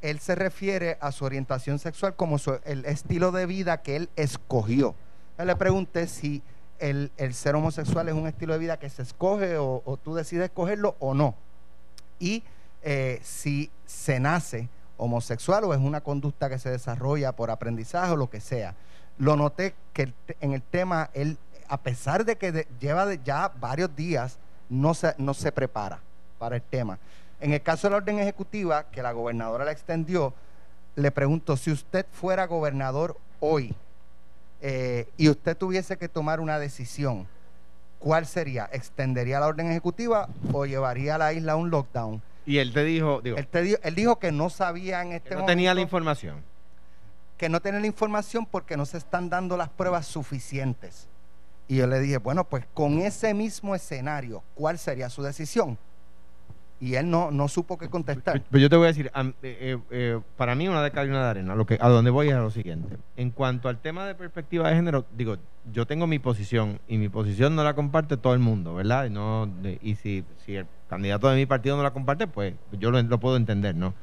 Él 0.00 0.20
se 0.20 0.34
refiere 0.36 0.96
a 1.02 1.12
su 1.12 1.26
orientación 1.26 1.78
sexual 1.78 2.16
como 2.16 2.38
su- 2.38 2.58
el 2.64 2.86
estilo 2.86 3.30
de 3.30 3.44
vida 3.44 3.82
que 3.82 3.96
él 3.96 4.08
escogió. 4.16 4.94
Yo 5.36 5.44
le 5.44 5.54
pregunté 5.54 6.06
si 6.06 6.42
el, 6.78 7.12
el 7.18 7.34
ser 7.34 7.54
homosexual 7.54 8.08
es 8.08 8.14
un 8.14 8.26
estilo 8.26 8.54
de 8.54 8.60
vida 8.60 8.78
que 8.78 8.88
se 8.88 9.02
escoge 9.02 9.58
o, 9.58 9.82
o 9.84 9.96
tú 9.98 10.14
decides 10.14 10.46
escogerlo 10.46 10.96
o 10.98 11.12
no. 11.12 11.34
Y 12.18 12.42
eh, 12.82 13.20
si 13.22 13.70
se 13.84 14.18
nace 14.18 14.70
homosexual 14.96 15.64
o 15.64 15.74
es 15.74 15.80
una 15.80 16.00
conducta 16.00 16.48
que 16.48 16.58
se 16.58 16.70
desarrolla 16.70 17.32
por 17.32 17.50
aprendizaje 17.50 18.12
o 18.12 18.16
lo 18.16 18.30
que 18.30 18.40
sea. 18.40 18.76
Lo 19.18 19.36
noté 19.36 19.74
que 19.92 20.12
en 20.40 20.52
el 20.52 20.62
tema, 20.62 21.10
él, 21.14 21.38
a 21.68 21.78
pesar 21.80 22.24
de 22.24 22.36
que 22.36 22.52
de- 22.52 22.68
lleva 22.80 23.06
de- 23.06 23.20
ya 23.24 23.48
varios 23.60 23.94
días, 23.94 24.38
no 24.68 24.94
se, 24.94 25.14
no 25.18 25.34
se 25.34 25.52
prepara 25.52 26.00
para 26.38 26.56
el 26.56 26.62
tema. 26.62 26.98
En 27.40 27.52
el 27.52 27.62
caso 27.62 27.86
de 27.86 27.92
la 27.92 27.96
orden 27.98 28.18
ejecutiva, 28.18 28.84
que 28.90 29.02
la 29.02 29.12
gobernadora 29.12 29.64
la 29.64 29.72
extendió, 29.72 30.34
le 30.96 31.10
pregunto, 31.10 31.56
si 31.56 31.70
usted 31.70 32.06
fuera 32.12 32.46
gobernador 32.46 33.16
hoy 33.40 33.74
eh, 34.62 35.08
y 35.16 35.28
usted 35.28 35.56
tuviese 35.56 35.96
que 35.98 36.08
tomar 36.08 36.40
una 36.40 36.58
decisión, 36.58 37.26
¿cuál 37.98 38.26
sería? 38.26 38.68
¿Extendería 38.72 39.40
la 39.40 39.46
orden 39.48 39.70
ejecutiva 39.70 40.28
o 40.52 40.64
llevaría 40.66 41.16
a 41.16 41.18
la 41.18 41.32
isla 41.32 41.52
a 41.52 41.56
un 41.56 41.70
lockdown? 41.70 42.22
Y 42.46 42.58
él 42.58 42.72
te 42.72 42.84
dijo, 42.84 43.20
digo, 43.22 43.36
Él, 43.36 43.46
te 43.46 43.62
dio- 43.62 43.78
él 43.82 43.94
dijo 43.94 44.18
que 44.18 44.30
no 44.32 44.50
sabía 44.50 45.02
en 45.02 45.12
este 45.12 45.30
que 45.30 45.34
no 45.34 45.40
momento, 45.42 45.52
tenía 45.56 45.74
la 45.74 45.80
información. 45.80 46.42
Que 47.36 47.48
no 47.48 47.60
tenía 47.60 47.80
la 47.80 47.86
información 47.86 48.46
porque 48.46 48.76
no 48.76 48.86
se 48.86 48.98
están 48.98 49.28
dando 49.28 49.56
las 49.56 49.68
pruebas 49.68 50.06
suficientes. 50.06 51.08
Y 51.66 51.76
yo 51.76 51.86
le 51.86 51.98
dije, 52.00 52.18
bueno, 52.18 52.44
pues 52.44 52.66
con 52.74 52.98
ese 52.98 53.32
mismo 53.34 53.74
escenario, 53.74 54.42
¿cuál 54.54 54.78
sería 54.78 55.08
su 55.08 55.22
decisión? 55.22 55.78
Y 56.80 56.96
él 56.96 57.08
no, 57.08 57.30
no 57.30 57.48
supo 57.48 57.78
qué 57.78 57.88
contestar. 57.88 58.42
Pero 58.50 58.60
yo 58.60 58.68
te 58.68 58.76
voy 58.76 58.84
a 58.84 58.88
decir, 58.88 59.10
eh, 59.14 59.32
eh, 59.42 59.78
eh, 59.90 60.20
para 60.36 60.54
mí 60.54 60.68
una 60.68 60.82
de 60.82 60.92
y 60.94 61.08
una 61.08 61.24
de 61.24 61.30
arena. 61.30 61.54
Lo 61.54 61.64
que, 61.64 61.78
a 61.80 61.88
donde 61.88 62.10
voy 62.10 62.28
es 62.28 62.34
a 62.34 62.40
lo 62.40 62.50
siguiente. 62.50 62.98
En 63.16 63.30
cuanto 63.30 63.68
al 63.68 63.78
tema 63.78 64.06
de 64.06 64.14
perspectiva 64.14 64.68
de 64.68 64.76
género, 64.76 65.06
digo, 65.16 65.36
yo 65.72 65.86
tengo 65.86 66.06
mi 66.06 66.18
posición 66.18 66.80
y 66.86 66.98
mi 66.98 67.08
posición 67.08 67.56
no 67.56 67.64
la 67.64 67.74
comparte 67.74 68.18
todo 68.18 68.34
el 68.34 68.40
mundo, 68.40 68.74
¿verdad? 68.74 69.06
Y, 69.06 69.10
no, 69.10 69.48
y 69.80 69.94
si, 69.94 70.24
si 70.44 70.56
el 70.56 70.66
candidato 70.88 71.28
de 71.30 71.36
mi 71.36 71.46
partido 71.46 71.76
no 71.76 71.82
la 71.82 71.92
comparte, 71.92 72.26
pues 72.26 72.54
yo 72.72 72.90
lo 72.90 73.20
puedo 73.20 73.36
entender, 73.36 73.74
¿no? 73.74 73.94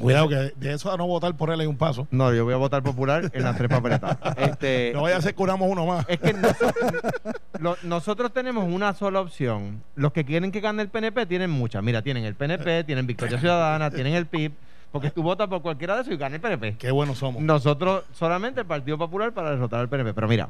Cuidado, 0.00 0.28
que 0.28 0.52
de 0.56 0.72
eso 0.72 0.90
a 0.92 0.96
no 0.96 1.06
votar 1.06 1.36
por 1.36 1.50
él 1.50 1.60
hay 1.60 1.66
un 1.66 1.76
paso. 1.76 2.08
No, 2.10 2.32
yo 2.32 2.44
voy 2.44 2.54
a 2.54 2.56
votar 2.56 2.82
popular 2.82 3.30
en 3.32 3.42
las 3.42 3.56
tres 3.56 3.68
papeletas. 3.68 4.16
Este, 4.38 4.92
No 4.94 5.02
vaya 5.02 5.18
a 5.18 5.20
ser 5.22 5.34
que 5.34 5.42
unamos 5.42 5.68
uno 5.70 5.84
más. 5.86 6.06
Es 6.08 6.18
que 6.20 6.32
nosotros, 6.32 6.92
lo- 7.60 7.76
nosotros 7.82 8.32
tenemos 8.32 8.64
una 8.66 8.94
sola 8.94 9.20
opción. 9.20 9.82
Los 9.94 10.12
que 10.12 10.24
quieren 10.24 10.50
que 10.52 10.60
gane 10.60 10.82
el 10.82 10.88
PNP 10.88 11.26
tienen 11.26 11.50
muchas. 11.50 11.82
Mira, 11.82 12.02
tienen 12.02 12.24
el 12.24 12.34
PNP, 12.34 12.84
tienen 12.84 13.06
Victoria 13.06 13.38
Ciudadana, 13.38 13.90
tienen 13.92 14.14
el 14.14 14.26
PIB, 14.26 14.52
porque 14.90 15.10
tú 15.10 15.22
votas 15.22 15.48
por 15.48 15.60
cualquiera 15.60 15.96
de 15.96 16.02
esos 16.02 16.14
y 16.14 16.16
gana 16.16 16.36
el 16.36 16.40
PNP. 16.40 16.76
Qué 16.78 16.90
buenos 16.90 17.18
somos. 17.18 17.42
Nosotros 17.42 18.04
solamente 18.12 18.60
el 18.60 18.66
Partido 18.66 18.96
Popular 18.96 19.32
para 19.32 19.50
derrotar 19.50 19.80
al 19.80 19.88
PNP. 19.88 20.14
Pero 20.14 20.28
mira, 20.28 20.48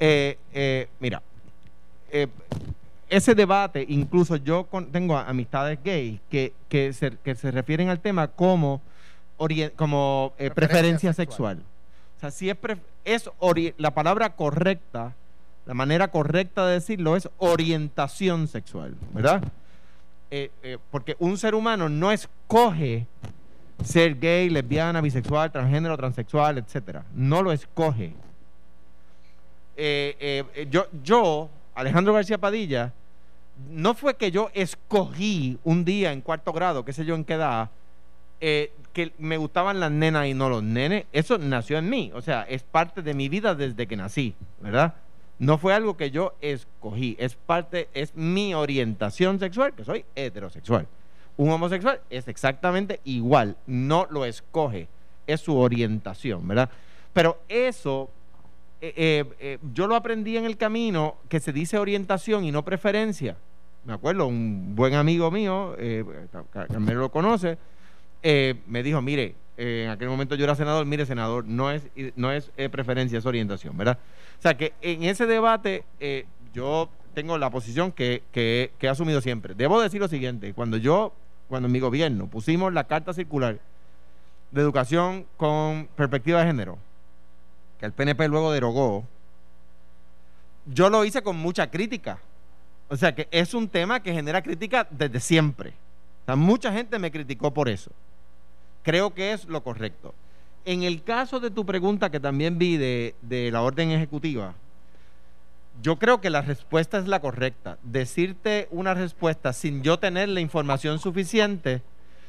eh, 0.00 0.38
eh, 0.52 0.88
mira, 0.98 1.22
eh, 2.10 2.26
ese 3.16 3.34
debate, 3.34 3.84
incluso 3.88 4.36
yo 4.36 4.64
con- 4.64 4.90
tengo 4.92 5.16
amistades 5.16 5.78
gays 5.82 6.20
que, 6.30 6.52
que, 6.68 6.92
se, 6.92 7.16
que 7.22 7.34
se 7.34 7.50
refieren 7.50 7.88
al 7.88 8.00
tema 8.00 8.28
como, 8.28 8.80
como 9.76 10.32
eh, 10.38 10.50
Preferencia 10.50 10.54
preferencia 10.54 11.12
sexual. 11.12 11.56
sexual. 11.58 11.74
O 12.16 12.20
sea, 12.20 12.30
si 12.30 12.50
es, 12.50 12.56
es 13.04 13.30
ori- 13.40 13.74
la 13.78 13.92
palabra 13.92 14.30
correcta, 14.36 15.14
la 15.66 15.74
manera 15.74 16.08
correcta 16.08 16.66
de 16.66 16.74
decirlo 16.74 17.16
es 17.16 17.28
orientación 17.38 18.48
sexual, 18.48 18.94
¿verdad? 19.12 19.42
Eh, 20.30 20.50
eh, 20.62 20.78
porque 20.90 21.16
un 21.18 21.36
ser 21.38 21.54
humano 21.54 21.88
no 21.88 22.10
escoge 22.12 23.06
ser 23.82 24.18
gay, 24.18 24.50
lesbiana, 24.50 25.00
bisexual, 25.00 25.50
transgénero, 25.52 25.96
transexual, 25.96 26.58
etcétera. 26.58 27.04
No 27.14 27.42
lo 27.42 27.50
escoge. 27.52 28.12
Eh, 29.76 30.16
eh, 30.20 30.44
eh, 30.54 30.68
yo, 30.70 30.86
yo, 31.02 31.48
Alejandro 31.74 32.12
García 32.14 32.38
Padilla, 32.38 32.92
no 33.70 33.94
fue 33.94 34.16
que 34.16 34.30
yo 34.30 34.50
escogí 34.54 35.58
un 35.64 35.84
día 35.84 36.12
en 36.12 36.20
cuarto 36.20 36.52
grado, 36.52 36.84
qué 36.84 36.92
sé 36.92 37.04
yo 37.04 37.14
en 37.14 37.24
qué 37.24 37.34
edad, 37.34 37.70
eh, 38.40 38.72
que 38.92 39.12
me 39.18 39.36
gustaban 39.36 39.80
las 39.80 39.90
nenas 39.90 40.26
y 40.26 40.34
no 40.34 40.48
los 40.48 40.62
nenes. 40.62 41.06
Eso 41.12 41.38
nació 41.38 41.78
en 41.78 41.88
mí. 41.88 42.10
O 42.14 42.20
sea, 42.20 42.42
es 42.42 42.62
parte 42.62 43.02
de 43.02 43.14
mi 43.14 43.28
vida 43.28 43.54
desde 43.54 43.86
que 43.86 43.96
nací, 43.96 44.34
¿verdad? 44.60 44.94
No 45.38 45.58
fue 45.58 45.74
algo 45.74 45.96
que 45.96 46.10
yo 46.10 46.34
escogí. 46.40 47.16
Es 47.18 47.34
parte, 47.34 47.88
es 47.94 48.14
mi 48.14 48.54
orientación 48.54 49.38
sexual, 49.38 49.72
que 49.74 49.84
soy 49.84 50.04
heterosexual. 50.14 50.86
Un 51.36 51.50
homosexual 51.50 52.00
es 52.10 52.28
exactamente 52.28 53.00
igual. 53.04 53.56
No 53.66 54.06
lo 54.10 54.24
escoge. 54.24 54.88
Es 55.26 55.40
su 55.40 55.56
orientación, 55.56 56.46
¿verdad? 56.46 56.70
Pero 57.12 57.40
eso 57.48 58.10
eh, 58.96 59.24
eh, 59.38 59.58
yo 59.72 59.86
lo 59.86 59.96
aprendí 59.96 60.36
en 60.36 60.44
el 60.44 60.56
camino 60.56 61.16
que 61.28 61.40
se 61.40 61.52
dice 61.52 61.78
orientación 61.78 62.44
y 62.44 62.50
no 62.52 62.64
preferencia. 62.64 63.36
Me 63.84 63.92
acuerdo, 63.92 64.26
un 64.26 64.74
buen 64.74 64.94
amigo 64.94 65.30
mío, 65.30 65.74
eh, 65.78 66.04
lo 66.86 67.10
conoce, 67.10 67.58
eh, 68.22 68.54
me 68.66 68.82
dijo, 68.82 69.00
mire, 69.02 69.34
eh, 69.58 69.82
en 69.84 69.90
aquel 69.90 70.08
momento 70.08 70.34
yo 70.34 70.44
era 70.44 70.54
senador, 70.54 70.86
mire, 70.86 71.04
senador, 71.06 71.44
no 71.44 71.70
es, 71.70 71.86
no 72.16 72.32
es 72.32 72.50
eh, 72.56 72.68
preferencia, 72.68 73.18
es 73.18 73.26
orientación, 73.26 73.76
¿verdad? 73.76 73.98
O 74.38 74.42
sea 74.42 74.56
que 74.56 74.72
en 74.80 75.02
ese 75.04 75.26
debate 75.26 75.84
eh, 76.00 76.24
yo 76.54 76.88
tengo 77.12 77.38
la 77.38 77.50
posición 77.50 77.92
que, 77.92 78.22
que- 78.32 78.72
que 78.78 78.86
he 78.86 78.90
asumido 78.90 79.20
siempre. 79.20 79.54
Debo 79.54 79.80
decir 79.80 80.00
lo 80.00 80.08
siguiente, 80.08 80.52
cuando 80.54 80.76
yo, 80.78 81.12
cuando 81.48 81.66
en 81.66 81.72
mi 81.72 81.78
gobierno 81.80 82.26
pusimos 82.26 82.72
la 82.72 82.84
carta 82.84 83.12
circular 83.12 83.58
de 84.50 84.60
educación 84.60 85.26
con 85.36 85.88
perspectiva 85.94 86.40
de 86.40 86.46
género, 86.46 86.78
el 87.84 87.92
PNP 87.92 88.28
luego 88.28 88.52
derogó, 88.52 89.06
yo 90.66 90.90
lo 90.90 91.04
hice 91.04 91.22
con 91.22 91.36
mucha 91.36 91.70
crítica. 91.70 92.18
O 92.88 92.96
sea 92.96 93.14
que 93.14 93.28
es 93.30 93.54
un 93.54 93.68
tema 93.68 94.02
que 94.02 94.12
genera 94.12 94.42
crítica 94.42 94.86
desde 94.90 95.20
siempre. 95.20 95.74
Mucha 96.26 96.72
gente 96.72 96.98
me 96.98 97.10
criticó 97.10 97.52
por 97.52 97.68
eso. 97.68 97.90
Creo 98.82 99.14
que 99.14 99.32
es 99.32 99.46
lo 99.46 99.62
correcto. 99.62 100.14
En 100.64 100.82
el 100.82 101.02
caso 101.02 101.40
de 101.40 101.50
tu 101.50 101.66
pregunta 101.66 102.10
que 102.10 102.20
también 102.20 102.58
vi 102.58 102.76
de 102.76 103.50
la 103.52 103.62
orden 103.62 103.90
ejecutiva, 103.90 104.54
yo 105.82 105.98
creo 105.98 106.20
que 106.20 106.30
la 106.30 106.40
respuesta 106.40 106.98
es 106.98 107.06
la 107.06 107.20
correcta. 107.20 107.78
Decirte 107.82 108.68
una 108.70 108.94
respuesta 108.94 109.52
sin 109.52 109.82
yo 109.82 109.98
tener 109.98 110.28
la 110.28 110.40
información 110.40 110.98
suficiente 110.98 111.82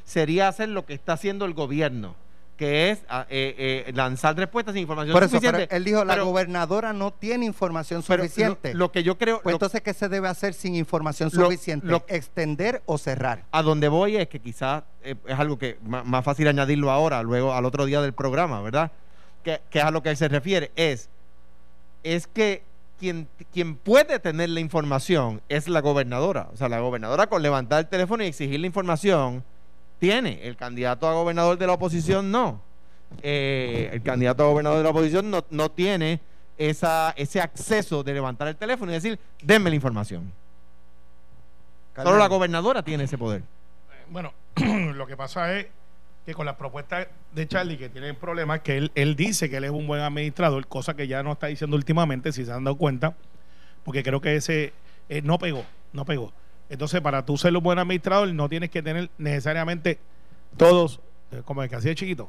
sería 0.04 0.48
hacer 0.48 0.68
lo 0.68 0.84
que 0.84 0.94
está 0.94 1.14
haciendo 1.14 1.44
el 1.44 1.54
gobierno, 1.54 2.14
que 2.56 2.90
es 2.90 3.00
ah, 3.08 3.26
eh, 3.28 3.84
eh, 3.86 3.92
lanzar 3.92 4.34
respuestas 4.36 4.72
sin 4.72 4.82
información 4.82 5.12
Por 5.12 5.22
eso, 5.24 5.32
pero 5.38 5.50
suficiente. 5.50 5.76
él 5.76 5.84
dijo, 5.84 6.04
la 6.04 6.14
Pero- 6.14 6.24
gobernadora 6.26 6.92
no 6.94 7.12
tiene 7.12 7.44
información 7.44 8.02
suficiente. 8.02 8.72
Lo, 8.72 8.78
lo 8.86 8.92
que 8.92 9.02
yo 9.02 9.18
creo, 9.18 9.42
pues 9.42 9.52
lo- 9.52 9.56
entonces, 9.56 9.82
¿qué 9.82 9.92
se 9.92 10.08
debe 10.08 10.28
hacer 10.28 10.54
sin 10.54 10.74
información 10.74 11.30
suficiente? 11.30 11.86
lo- 11.86 12.04
¿Extender 12.08 12.82
o 12.86 12.96
cerrar? 12.98 13.44
a 13.52 13.62
donde 13.62 13.88
voy 13.88 14.16
es 14.16 14.28
que 14.28 14.40
quizás 14.40 14.84
eh, 15.02 15.16
es 15.26 15.38
algo 15.38 15.58
que 15.58 15.78
ma- 15.84 16.02
más, 16.02 16.24
fácil 16.24 16.48
añadirlo 16.48 16.90
ahora, 16.90 17.22
luego 17.22 17.52
al 17.52 17.64
otro 17.66 17.84
día 17.84 18.00
del 18.00 18.14
programa, 18.14 18.62
¿verdad? 18.62 18.90
Que, 19.44 19.60
que 19.70 19.78
es 19.80 19.84
a 19.84 19.90
lo 19.90 20.02
que 20.02 20.08
él 20.10 20.16
se 20.16 20.28
refiere, 20.28 20.72
es, 20.76 21.08
es 22.02 22.26
que 22.26 22.62
quien, 22.98 23.28
quien 23.52 23.76
puede 23.76 24.18
tener 24.18 24.48
la 24.48 24.60
información 24.60 25.42
es 25.50 25.68
la 25.68 25.80
gobernadora. 25.80 26.48
O 26.52 26.56
sea, 26.56 26.68
la 26.70 26.80
gobernadora 26.80 27.26
con 27.26 27.42
levantar 27.42 27.80
el 27.80 27.86
teléfono 27.88 28.24
y 28.24 28.28
exigir 28.28 28.58
la 28.60 28.66
información 28.66 29.44
tiene. 29.98 30.40
El 30.42 30.56
candidato 30.56 31.08
a 31.08 31.14
gobernador 31.14 31.58
de 31.58 31.66
la 31.66 31.74
oposición 31.74 32.30
no. 32.30 32.60
Eh, 33.22 33.90
el 33.92 34.02
candidato 34.02 34.44
a 34.44 34.48
gobernador 34.48 34.78
de 34.78 34.84
la 34.84 34.90
oposición 34.90 35.30
no, 35.30 35.44
no 35.50 35.70
tiene 35.70 36.20
esa, 36.58 37.14
ese 37.16 37.40
acceso 37.40 38.02
de 38.02 38.14
levantar 38.14 38.48
el 38.48 38.56
teléfono 38.56 38.90
y 38.90 38.94
decir, 38.94 39.18
denme 39.42 39.70
la 39.70 39.76
información. 39.76 40.32
Solo 41.94 42.18
la 42.18 42.28
gobernadora 42.28 42.82
tiene 42.82 43.04
ese 43.04 43.16
poder. 43.16 43.42
Bueno, 44.10 44.32
lo 44.94 45.06
que 45.06 45.16
pasa 45.16 45.56
es 45.58 45.66
que 46.26 46.34
con 46.34 46.44
las 46.44 46.56
propuestas 46.56 47.06
de 47.32 47.48
Charlie 47.48 47.78
que 47.78 47.88
tienen 47.88 48.16
problemas, 48.16 48.60
que 48.60 48.76
él, 48.76 48.92
él 48.94 49.16
dice 49.16 49.48
que 49.48 49.58
él 49.58 49.64
es 49.64 49.70
un 49.70 49.86
buen 49.86 50.00
administrador, 50.02 50.66
cosa 50.66 50.94
que 50.94 51.06
ya 51.06 51.22
no 51.22 51.32
está 51.32 51.46
diciendo 51.46 51.76
últimamente, 51.76 52.32
si 52.32 52.44
se 52.44 52.52
han 52.52 52.64
dado 52.64 52.76
cuenta, 52.76 53.14
porque 53.84 54.02
creo 54.02 54.20
que 54.20 54.36
ese 54.36 54.72
eh, 55.08 55.22
no 55.22 55.38
pegó, 55.38 55.64
no 55.92 56.04
pegó. 56.04 56.32
Entonces, 56.68 57.00
para 57.00 57.24
tú 57.24 57.36
ser 57.36 57.56
un 57.56 57.62
buen 57.62 57.78
administrador, 57.78 58.28
no 58.32 58.48
tienes 58.48 58.70
que 58.70 58.82
tener 58.82 59.10
necesariamente 59.18 59.98
todos, 60.56 61.00
eh, 61.32 61.42
como 61.44 61.62
el 61.62 61.68
que 61.70 61.76
de 61.76 61.94
chiquito. 61.94 62.28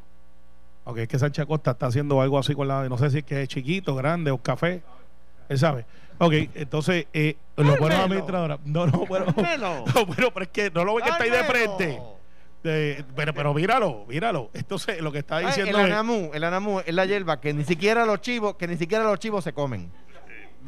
Ok, 0.83 0.99
es 0.99 1.07
que 1.07 1.19
Sánchez 1.19 1.43
Acosta 1.43 1.71
está 1.71 1.87
haciendo 1.87 2.21
algo 2.21 2.37
así 2.39 2.53
con 2.53 2.67
la, 2.67 2.87
no 2.87 2.97
sé 2.97 3.09
si 3.09 3.17
es 3.19 3.23
que 3.23 3.41
es 3.41 3.49
chiquito, 3.49 3.95
grande 3.95 4.31
o 4.31 4.37
café, 4.37 4.81
él 5.49 5.57
sabe. 5.59 5.85
Ok, 6.19 6.33
entonces, 6.55 7.07
eh, 7.13 7.35
los 7.57 7.77
buenos 7.77 7.99
administradores, 7.99 8.57
no, 8.65 8.87
no, 8.87 9.05
bueno, 9.05 9.25
Dármelo. 9.25 9.83
no, 9.95 10.05
bueno, 10.05 10.31
pero 10.33 10.43
es 10.43 10.47
que 10.49 10.71
no 10.71 10.83
lo 10.83 10.95
ven 10.95 11.03
que 11.03 11.09
está 11.11 11.23
ahí 11.23 11.29
de 11.29 11.43
frente. 11.43 12.01
De- 12.63 13.05
pero, 13.15 13.33
pero 13.33 13.53
míralo, 13.53 14.05
míralo. 14.07 14.49
Entonces, 14.53 14.99
lo 15.01 15.11
que 15.11 15.19
está 15.19 15.37
Ay, 15.37 15.47
diciendo 15.47 15.77
el 15.79 15.85
es. 15.87 15.91
anamú, 15.91 16.31
el 16.33 16.43
anamú 16.43 16.79
es 16.79 16.93
la 16.93 17.05
hierba 17.05 17.39
que 17.39 17.53
ni 17.53 17.63
siquiera 17.63 18.05
los 18.05 18.19
chivos, 18.21 18.55
que 18.55 18.67
ni 18.67 18.77
siquiera 18.77 19.03
los 19.03 19.19
chivos 19.19 19.43
se 19.43 19.53
comen. 19.53 19.91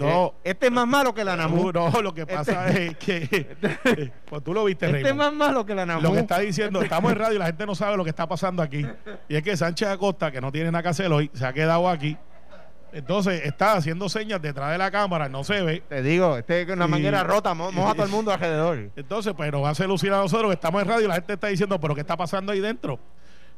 No, 0.06 0.34
Eh, 0.44 0.52
este 0.52 0.68
es 0.68 0.72
más 0.72 0.88
malo 0.88 1.14
que 1.14 1.22
el 1.22 1.30
anamú. 1.30 1.72
no, 1.72 1.90
lo 2.02 2.14
que 2.14 2.26
pasa 2.26 2.68
es 2.70 2.96
que. 2.98 3.28
eh, 3.86 4.12
pues 4.30 4.44
tú 4.44 4.54
lo 4.54 4.64
viste, 4.66 4.86
Este 4.86 5.10
es 5.10 5.16
más 5.16 5.34
malo 5.34 5.66
que 5.66 5.74
el 5.74 5.80
anamú. 5.80 6.02
Lo 6.02 6.12
que 6.14 6.20
está 6.20 6.40
diciendo, 6.40 6.82
estamos 6.82 7.12
en 7.12 7.18
radio 7.18 7.36
y 7.36 7.40
la 7.40 7.46
gente 7.48 7.66
no 7.66 7.76
sabe 7.76 7.98
lo 7.98 8.04
que 8.04 8.10
está 8.10 8.28
pasando 8.28 8.62
aquí. 8.64 8.86
Y 9.28 9.36
es 9.36 9.44
que 9.44 9.56
Sánchez 9.58 9.88
Acosta, 9.90 10.32
que 10.32 10.42
no 10.42 10.52
tiene 10.52 10.72
nada 10.72 10.84
que 10.84 10.90
hacer 10.90 11.12
hoy, 11.12 11.30
se 11.34 11.46
ha 11.46 11.54
quedado 11.54 11.88
aquí. 11.90 12.18
Entonces 12.92 13.46
está 13.46 13.74
haciendo 13.74 14.10
señas 14.10 14.42
detrás 14.42 14.72
de 14.72 14.80
la 14.80 14.90
cámara, 14.90 15.30
no 15.30 15.44
se 15.44 15.62
ve. 15.62 15.84
Te 15.88 16.02
digo, 16.02 16.38
este 16.38 16.64
es 16.64 16.70
una 16.70 16.86
Y- 16.86 16.90
manguera 16.90 17.24
rota, 17.24 17.54
mo- 17.54 17.72
moja 17.72 17.92
a 17.92 17.94
todo 17.94 18.06
el 18.06 18.12
mundo 18.12 18.32
alrededor. 18.32 18.90
Entonces, 18.96 19.34
pues 19.38 19.52
nos 19.52 19.68
hace 19.68 19.86
lucir 19.88 20.12
a 20.12 20.18
nosotros 20.18 20.50
que 20.50 20.56
estamos 20.56 20.82
en 20.82 20.88
radio 20.88 21.06
y 21.06 21.08
la 21.08 21.14
gente 21.16 21.34
está 21.34 21.48
diciendo, 21.48 21.80
pero 21.80 21.94
¿qué 21.94 22.02
está 22.02 22.18
pasando 22.18 22.52
ahí 22.52 22.60
dentro? 22.60 23.00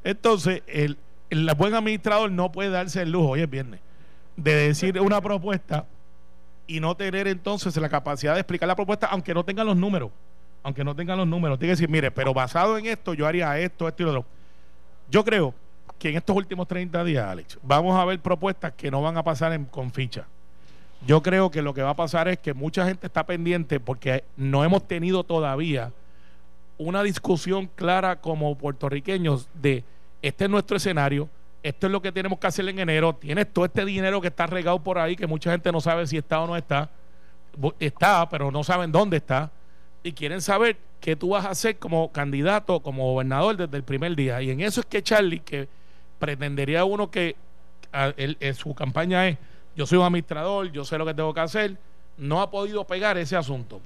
Entonces, 0.03 0.63
el, 0.67 0.97
el 1.29 1.49
buen 1.55 1.73
administrador 1.73 2.29
no 2.29 2.51
puede 2.51 2.71
darse 2.71 3.03
el 3.03 3.11
lujo, 3.11 3.29
hoy 3.29 3.41
es 3.41 3.49
viernes, 3.49 3.79
de 4.35 4.53
decir 4.53 4.99
una 4.99 5.21
propuesta 5.21 5.85
y 6.67 6.79
no 6.79 6.95
tener 6.95 7.27
entonces 7.27 7.75
la 7.77 7.89
capacidad 7.89 8.33
de 8.33 8.41
explicar 8.41 8.67
la 8.67 8.75
propuesta, 8.75 9.07
aunque 9.07 9.33
no 9.33 9.43
tengan 9.43 9.67
los 9.67 9.75
números. 9.75 10.11
Aunque 10.63 10.83
no 10.83 10.95
tengan 10.95 11.17
los 11.17 11.27
números. 11.27 11.57
Tiene 11.57 11.71
que 11.71 11.75
decir, 11.75 11.89
mire, 11.89 12.11
pero 12.11 12.33
basado 12.33 12.77
en 12.77 12.85
esto, 12.85 13.13
yo 13.13 13.25
haría 13.25 13.57
esto, 13.59 13.87
esto 13.87 14.03
y 14.03 14.05
lo 14.05 14.11
otro. 14.11 14.25
Yo 15.09 15.25
creo 15.25 15.53
que 15.97 16.09
en 16.09 16.17
estos 16.17 16.35
últimos 16.35 16.67
30 16.67 17.03
días, 17.03 17.25
Alex, 17.25 17.59
vamos 17.61 17.99
a 17.99 18.05
ver 18.05 18.19
propuestas 18.19 18.73
que 18.73 18.89
no 18.89 19.01
van 19.01 19.17
a 19.17 19.23
pasar 19.23 19.59
con 19.67 19.91
ficha. 19.91 20.25
Yo 21.05 21.21
creo 21.21 21.49
que 21.49 21.61
lo 21.61 21.73
que 21.73 21.81
va 21.81 21.91
a 21.91 21.95
pasar 21.95 22.27
es 22.27 22.37
que 22.37 22.53
mucha 22.53 22.85
gente 22.85 23.07
está 23.07 23.25
pendiente 23.25 23.79
porque 23.79 24.23
no 24.37 24.63
hemos 24.63 24.87
tenido 24.87 25.23
todavía 25.23 25.91
una 26.77 27.03
discusión 27.03 27.69
clara 27.75 28.21
como 28.21 28.55
puertorriqueños 28.55 29.47
de 29.53 29.83
este 30.21 30.45
es 30.45 30.49
nuestro 30.49 30.77
escenario, 30.77 31.29
esto 31.63 31.87
es 31.87 31.91
lo 31.91 32.01
que 32.01 32.11
tenemos 32.11 32.39
que 32.39 32.47
hacer 32.47 32.67
en 32.67 32.79
enero, 32.79 33.15
tienes 33.15 33.51
todo 33.51 33.65
este 33.65 33.85
dinero 33.85 34.19
que 34.19 34.29
está 34.29 34.47
regado 34.47 34.81
por 34.81 34.97
ahí 34.97 35.15
que 35.15 35.27
mucha 35.27 35.51
gente 35.51 35.71
no 35.71 35.79
sabe 35.79 36.07
si 36.07 36.17
está 36.17 36.41
o 36.41 36.47
no 36.47 36.57
está, 36.57 36.89
está, 37.79 38.27
pero 38.29 38.51
no 38.51 38.63
saben 38.63 38.91
dónde 38.91 39.17
está 39.17 39.51
y 40.03 40.13
quieren 40.13 40.41
saber 40.41 40.77
qué 40.99 41.15
tú 41.15 41.29
vas 41.29 41.45
a 41.45 41.49
hacer 41.49 41.77
como 41.77 42.11
candidato, 42.11 42.79
como 42.79 43.11
gobernador 43.13 43.57
desde 43.57 43.77
el 43.77 43.83
primer 43.83 44.15
día. 44.15 44.41
Y 44.41 44.49
en 44.49 44.61
eso 44.61 44.81
es 44.81 44.87
que 44.87 45.03
Charlie, 45.03 45.39
que 45.39 45.67
pretendería 46.19 46.85
uno 46.85 47.11
que 47.11 47.35
eh, 47.93 48.53
su 48.53 48.73
campaña 48.73 49.27
es 49.27 49.37
yo 49.75 49.85
soy 49.85 49.99
un 49.99 50.05
administrador, 50.05 50.71
yo 50.71 50.83
sé 50.83 50.97
lo 50.97 51.05
que 51.05 51.13
tengo 51.13 51.33
que 51.33 51.39
hacer, 51.39 51.77
no 52.17 52.41
ha 52.41 52.51
podido 52.51 52.85
pegar 52.85 53.17
ese 53.17 53.37
asunto. 53.37 53.81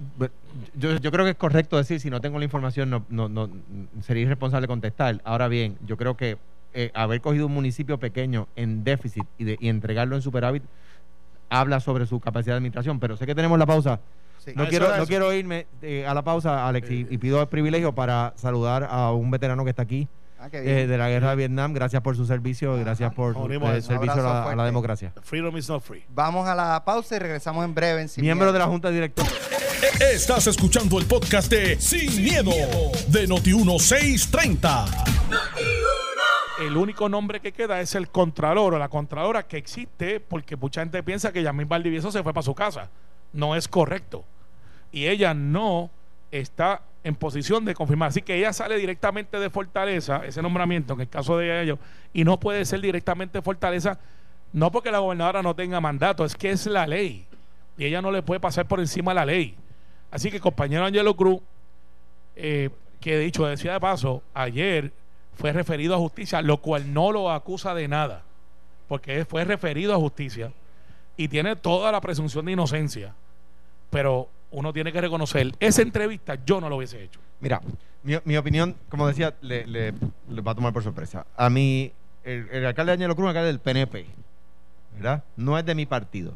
Yo, 0.74 1.12
creo 1.12 1.26
que 1.26 1.32
es 1.32 1.38
correcto 1.38 1.78
decir, 1.78 2.00
si 2.00 2.10
no 2.10 2.22
tengo 2.22 2.40
la 2.40 2.46
información, 2.46 3.04
no 3.10 3.50
sería 4.02 4.24
irresponsable 4.24 4.68
contestar. 4.68 5.22
Ahora 5.24 5.48
bien, 5.48 5.78
yo 5.86 5.96
creo 5.96 6.18
que 6.18 6.38
eh, 6.76 6.92
haber 6.94 7.22
cogido 7.22 7.48
un 7.48 7.54
municipio 7.54 7.98
pequeño 7.98 8.48
en 8.56 8.84
déficit 8.84 9.24
y, 9.40 9.46
de- 9.46 9.58
y 9.60 9.70
entregarlo 9.70 10.16
en 10.16 10.22
superávit 10.22 10.64
habla 11.50 11.80
sobre 11.80 12.06
su 12.06 12.20
capacidad 12.20 12.54
de 12.54 12.58
administración. 12.58 13.00
Pero 13.00 13.18
sé 13.18 13.26
que 13.26 13.34
tenemos 13.36 13.58
la 13.58 13.66
pausa. 13.66 14.00
Sí. 14.44 14.52
No, 14.56 14.64
Ah, 14.64 14.68
quiero, 14.70 14.88
no 14.90 14.96
eso. 14.96 15.08
quiero 15.08 15.34
irme 15.34 15.66
eh, 15.82 16.06
a 16.08 16.14
la 16.14 16.24
pausa, 16.24 16.68
Alex, 16.68 16.90
y, 16.92 17.08
y 17.10 17.18
pido 17.18 17.42
el 17.42 17.48
privilegio 17.48 17.94
para 17.96 18.34
saludar 18.36 18.88
a 18.90 19.12
un 19.12 19.32
veterano 19.32 19.64
que 19.64 19.70
está 19.72 19.84
aquí 19.84 20.08
Ah, 20.40 20.50
eh, 20.52 20.86
de 20.88 20.98
la 20.98 21.10
guerra 21.10 21.30
de 21.32 21.36
Vietnam. 21.38 21.74
Gracias 21.74 22.02
por 22.04 22.16
su 22.18 22.26
servicio, 22.26 22.76
gracias 22.78 23.14
por 23.14 23.36
eh, 23.52 23.56
eso. 23.78 23.88
servicio 23.88 24.14
a 24.14 24.18
la, 24.24 24.32
a 24.32 24.36
la 24.40 24.44
fuerte. 24.44 24.64
democracia. 24.66 25.14
Freedom 25.24 25.56
is 25.58 25.68
not 25.70 25.82
free. 25.82 26.04
Vamos 26.10 26.48
a 26.48 26.54
la 26.54 26.84
pausa 26.86 27.16
y 27.16 27.20
regresamos 27.20 27.64
en 27.66 27.74
breve. 27.74 28.02
en 28.02 28.10
Sin 28.10 28.22
Miembro 28.24 28.46
Miedo. 28.48 28.54
de 28.54 28.60
la 28.60 28.66
Junta 28.66 28.90
Directora. 28.92 29.30
Estás 30.12 30.46
escuchando 30.48 31.00
el 31.00 31.06
podcast 31.06 31.50
de 31.50 31.80
Sin, 31.80 32.24
miedo, 32.24 32.52
de 33.08 33.28
Noti1630. 33.30 35.85
El 36.60 36.78
único 36.78 37.10
nombre 37.10 37.42
que 37.42 37.52
queda 37.52 37.82
es 37.82 37.96
el 37.96 38.10
contralor 38.10 38.74
o 38.74 38.80
la 38.80 38.88
contralora 38.88 39.44
que 39.44 39.58
existe 39.58 40.22
porque 40.22 40.56
mucha 40.56 40.82
gente 40.82 41.04
piensa 41.04 41.34
que 41.34 41.44
Yamil 41.44 41.66
Valdivieso 41.66 42.12
se 42.12 42.24
fue 42.24 42.34
para 42.34 42.44
su 42.44 42.56
casa. 42.56 42.90
No 43.34 43.56
es 43.56 43.68
correcto. 43.68 44.24
Y 44.92 45.08
ella 45.08 45.34
no 45.34 45.90
está 46.32 46.82
en 47.04 47.16
posición 47.16 47.66
de 47.66 47.76
confirmar. 47.76 48.10
Así 48.10 48.22
que 48.22 48.36
ella 48.36 48.54
sale 48.54 48.78
directamente 48.78 49.38
de 49.38 49.50
Fortaleza, 49.50 50.22
ese 50.26 50.42
nombramiento, 50.42 50.94
en 50.94 51.02
el 51.02 51.10
caso 51.10 51.38
de 51.38 51.62
ellos, 51.62 51.78
y 52.14 52.24
no 52.24 52.40
puede 52.40 52.64
ser 52.64 52.80
directamente 52.80 53.42
Fortaleza, 53.42 54.00
no 54.54 54.72
porque 54.72 54.92
la 54.92 55.00
gobernadora 55.00 55.44
no 55.44 55.56
tenga 55.56 55.82
mandato, 55.82 56.24
es 56.24 56.36
que 56.36 56.52
es 56.52 56.66
la 56.66 56.88
ley. 56.88 57.28
Y 57.78 57.86
ella 57.86 58.02
no 58.02 58.12
le 58.12 58.24
puede 58.24 58.40
pasar 58.40 58.66
por 58.66 58.80
encima 58.80 59.14
la 59.14 59.26
ley. 59.26 59.56
Así 60.10 60.32
que, 60.32 60.40
compañero 60.40 60.86
Angelo 60.86 61.16
Cruz, 61.16 61.42
eh, 62.38 62.70
que 63.02 63.20
dicho 63.20 63.46
decía 63.46 63.74
de 63.74 63.80
paso, 63.82 64.24
ayer 64.34 64.94
fue 65.36 65.52
referido 65.52 65.96
a 65.96 65.98
justicia, 65.98 66.42
lo 66.42 66.58
cual 66.58 66.94
no 66.94 67.12
lo 67.12 67.32
acusa 67.32 67.74
de 67.74 67.88
nada, 67.88 68.24
porque 68.88 69.26
fue 69.26 69.44
referido 69.46 69.94
a 69.94 69.98
justicia 69.98 70.52
y 71.18 71.28
tiene 71.28 71.56
toda 71.56 71.92
la 71.92 72.02
presunción 72.02 72.46
de 72.46 72.54
inocencia. 72.54 73.14
Pero 73.90 74.30
uno 74.52 74.74
tiene 74.74 74.92
que 74.92 75.02
reconocer, 75.02 75.54
esa 75.60 75.82
entrevista 75.82 76.38
yo 76.46 76.60
no 76.62 76.70
lo 76.70 76.78
hubiese 76.78 77.04
hecho. 77.04 77.20
Mira, 77.40 77.62
mi, 78.04 78.38
opinión, 78.38 78.76
como 78.90 79.08
decía, 79.08 79.34
le, 79.42 79.92
va 79.92 80.52
a 80.52 80.56
tomar 80.56 80.74
por 80.74 80.84
sorpresa. 80.84 81.26
A 81.36 81.50
mí, 81.50 81.92
el, 82.24 82.48
el 82.52 82.66
alcalde 82.66 82.94
Ángelo 82.94 83.16
Cruz 83.16 83.30
alcalde 83.30 83.48
del 83.48 83.60
PNP, 83.60 84.06
¿verdad? 84.96 85.24
No 85.36 85.58
es 85.58 85.66
de 85.66 85.76
mi 85.76 85.86
partido. 85.86 86.34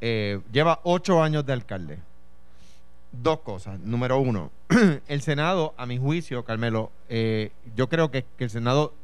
Eh, 0.00 0.40
lleva 0.52 0.80
ocho 0.82 1.22
años 1.22 1.46
de 1.46 1.52
alcalde. 1.52 1.98
Dos 3.12 3.40
cosas. 3.40 3.78
Número 3.80 4.18
uno, 4.18 4.50
el 5.06 5.20
Senado, 5.20 5.74
a 5.76 5.84
mi 5.84 5.98
juicio, 5.98 6.44
Carmelo, 6.44 6.90
eh, 7.10 7.52
yo 7.76 7.88
creo 7.90 8.10
que, 8.10 8.24
el 8.38 8.48
Senado, 8.48 8.94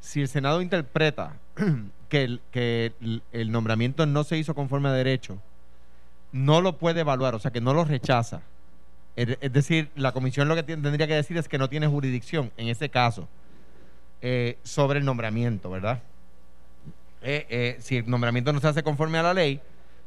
si 0.00 0.20
el 0.20 0.28
Senado 0.28 0.60
interpreta 0.60 1.36
que, 2.08 2.40
el, 3.32 3.52
nombramiento 3.52 4.04
no 4.04 4.24
se 4.24 4.36
hizo 4.36 4.54
conforme 4.54 4.88
a 4.88 4.92
derecho, 4.92 5.38
no 6.32 6.60
lo 6.60 6.76
puede 6.76 7.00
evaluar, 7.00 7.36
o 7.36 7.38
sea, 7.38 7.52
que 7.52 7.60
no 7.60 7.72
lo 7.72 7.84
rechaza. 7.84 8.42
Es 9.14 9.38
es 9.40 9.52
decir, 9.52 9.90
la 9.94 10.12
comisión 10.12 10.48
lo 10.48 10.56
que 10.56 10.64
tendría 10.64 11.06
que 11.06 11.14
decir 11.14 11.38
es 11.38 11.48
que 11.48 11.56
no 11.56 11.70
tiene 11.70 11.86
jurisdicción 11.86 12.50
en 12.56 12.68
ese 12.68 12.90
caso 12.90 13.28
eh, 14.20 14.58
sobre 14.64 14.98
el 14.98 15.04
nombramiento, 15.04 15.70
¿verdad? 15.70 16.02
Eh, 17.22 17.76
si 17.80 17.98
el 17.98 18.10
nombramiento 18.10 18.52
no 18.52 18.60
se 18.60 18.68
hace 18.68 18.82
conforme 18.82 19.18
a 19.18 19.22
la 19.22 19.34
ley, 19.34 19.60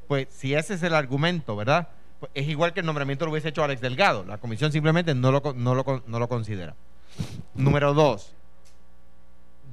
pues 0.09 0.27
si 0.29 0.53
ese 0.53 0.73
es 0.73 0.83
el 0.83 0.93
argumento, 0.93 1.55
¿verdad? 1.55 1.87
Pues 2.19 2.31
es 2.35 2.47
igual 2.47 2.73
que 2.73 2.81
el 2.81 2.85
nombramiento 2.85 3.25
lo 3.25 3.31
hubiese 3.31 3.49
hecho 3.49 3.63
Alex 3.63 3.81
Delgado. 3.81 4.25
La 4.25 4.37
comisión 4.37 4.71
simplemente 4.71 5.15
no 5.15 5.31
lo, 5.31 5.41
no 5.55 5.75
lo, 5.75 6.03
no 6.05 6.19
lo 6.19 6.27
considera. 6.27 6.75
Número 7.55 7.93
dos, 7.93 8.33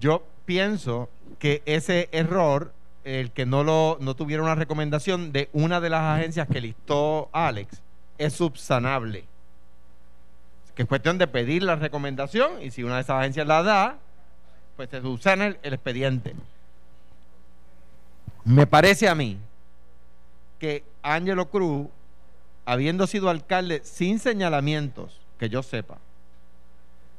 yo 0.01 0.25
pienso 0.45 1.09
que 1.39 1.63
ese 1.67 2.09
error, 2.13 2.73
el 3.05 3.31
que 3.33 3.47
no 3.47 3.65
lo 3.65 3.99
no 4.01 4.15
tuviera 4.15 4.43
una 4.43 4.55
recomendación 4.55 5.33
de 5.33 5.49
una 5.53 5.81
de 5.81 5.91
las 5.91 6.03
agencias 6.19 6.49
que 6.49 6.61
listó 6.61 7.29
Alex, 7.33 7.83
es 8.19 8.35
subsanable. 8.35 9.25
Que 10.75 10.83
es 10.83 10.89
cuestión 10.89 11.19
de 11.19 11.27
pedir 11.27 11.63
la 11.63 11.77
recomendación 11.77 12.63
y 12.63 12.71
si 12.71 12.83
una 12.83 12.97
de 12.97 13.01
esas 13.03 13.21
agencias 13.21 13.47
la 13.47 13.63
da, 13.63 13.99
pues 14.77 14.91
se 14.91 15.01
subsana 15.01 15.47
el, 15.47 15.59
el 15.63 15.75
expediente. 15.75 16.35
Me 18.45 18.67
parece 18.67 19.09
a 19.09 19.15
mí 19.15 19.39
que 20.59 20.85
Ángelo 21.03 21.49
Cruz, 21.49 21.89
habiendo 22.67 23.07
sido 23.07 23.31
alcalde 23.31 23.81
sin 23.85 24.19
señalamientos, 24.19 25.19
que 25.39 25.49
yo 25.49 25.63
sepa, 25.63 25.99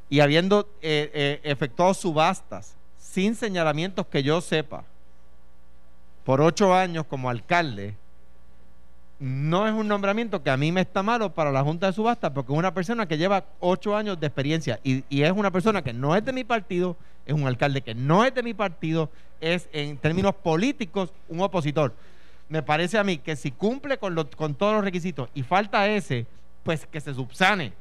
y 0.10 0.20
habiendo 0.20 0.70
eh, 0.82 1.10
eh, 1.14 1.40
efectuado 1.44 1.94
subastas 1.94 2.76
sin 3.00 3.36
señalamientos 3.36 4.06
que 4.08 4.22
yo 4.22 4.42
sepa, 4.42 4.84
por 6.24 6.42
ocho 6.42 6.76
años 6.76 7.06
como 7.06 7.30
alcalde, 7.30 7.96
no 9.20 9.68
es 9.68 9.74
un 9.74 9.88
nombramiento 9.88 10.44
que 10.44 10.50
a 10.50 10.58
mí 10.58 10.72
me 10.72 10.82
está 10.82 11.02
malo 11.02 11.34
para 11.34 11.52
la 11.52 11.64
Junta 11.64 11.88
de 11.88 11.94
Subastas, 11.94 12.32
porque 12.32 12.52
es 12.52 12.60
una 12.60 12.74
persona 12.74 13.08
que 13.08 13.18
lleva 13.18 13.46
ocho 13.60 13.96
años 13.96 14.20
de 14.20 14.28
experiencia 14.28 14.80
y, 14.84 15.04
y 15.10 15.24
es 15.24 15.32
una 15.32 15.50
persona 15.50 15.82
que 15.82 15.94
no 15.94 16.16
es 16.16 16.24
de 16.24 16.34
mi 16.34 16.44
partido, 16.44 16.98
es 17.26 17.34
un 17.34 17.48
alcalde 17.48 17.82
que 17.82 17.96
no 17.96 18.24
es 18.26 18.36
de 18.36 18.44
mi 18.44 18.54
partido, 18.54 19.10
es 19.42 19.68
en 19.72 19.98
términos 19.98 20.36
políticos 20.36 21.12
un 21.30 21.42
opositor. 21.42 21.94
Me 22.50 22.62
parece 22.64 22.98
a 22.98 23.04
mí 23.04 23.18
que 23.18 23.36
si 23.36 23.52
cumple 23.52 23.98
con, 23.98 24.16
lo- 24.16 24.30
con 24.30 24.56
todos 24.56 24.74
los 24.74 24.84
requisitos 24.84 25.30
y 25.34 25.44
falta 25.44 25.88
ese, 25.88 26.26
pues 26.64 26.86
que 26.88 27.02
se 27.02 27.14
subsane. 27.14 27.74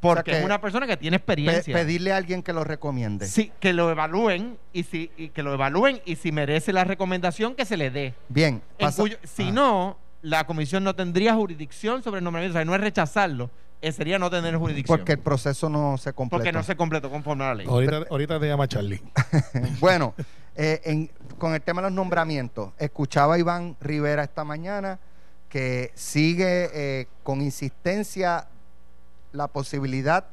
Porque 0.00 0.20
O 0.20 0.24
sea 0.24 0.32
que 0.34 0.38
es 0.38 0.44
una 0.44 0.60
persona 0.60 0.86
que 0.86 0.96
tiene 0.96 1.18
Pe- 1.18 1.32
experiencia. 1.32 1.74
pedirle 1.74 2.12
a 2.12 2.16
alguien 2.16 2.42
que 2.42 2.52
lo 2.52 2.62
recomiende. 2.64 3.26
Sí, 3.26 3.50
que 3.58 3.72
lo 3.72 3.90
evalúen 3.90 4.56
y 4.72 4.84
si 4.84 5.10
y 5.16 5.30
que 5.30 5.42
lo 5.42 5.52
evalúen 5.52 6.00
y 6.04 6.14
si 6.16 6.30
merece 6.30 6.72
la 6.72 6.84
recomendación 6.84 7.54
que 7.56 7.64
se 7.64 7.76
le 7.76 7.90
dé. 7.90 8.14
Bien. 8.28 8.62
Cuyo- 8.96 9.18
si 9.24 9.48
Ah. 9.48 9.52
no, 9.52 9.98
la 10.22 10.46
comisión 10.46 10.84
no 10.84 10.94
tendría 10.94 11.34
jurisdicción 11.34 12.02
sobre 12.02 12.18
el 12.18 12.24
nombramiento. 12.24 12.52
O 12.56 12.58
sea, 12.58 12.64
no 12.64 12.74
es 12.76 12.80
rechazarlo, 12.80 13.50
eh, 13.82 13.90
sería 13.90 14.18
no 14.20 14.30
tener 14.30 14.56
jurisdicción. 14.56 14.98
Porque 14.98 15.12
el 15.12 15.18
proceso 15.18 15.68
no 15.68 15.98
se 15.98 16.12
completó. 16.12 16.38
porque 16.44 16.52
no 16.52 16.62
se 16.62 16.76
completó 16.76 17.10
conforme 17.10 17.44
a 17.44 17.48
la 17.48 17.54
ley. 17.56 17.66
Ahorita, 17.68 18.04
ahorita 18.08 18.38
te 18.40 18.46
llama 18.46 18.68
Charlie. 18.68 19.02
bueno, 19.80 20.14
eh, 20.58 20.80
en- 20.84 21.10
con 21.38 21.54
el 21.54 21.62
tema 21.62 21.80
de 21.80 21.86
los 21.88 21.94
nombramientos, 21.94 22.72
escuchaba 22.78 23.34
a 23.36 23.38
Iván 23.38 23.76
Rivera 23.80 24.24
esta 24.24 24.42
mañana 24.42 24.98
que 25.48 25.92
sigue 25.94 26.68
eh, 26.74 27.06
con 27.22 27.40
insistencia 27.40 28.48
la 29.32 29.46
posibilidad, 29.46 30.26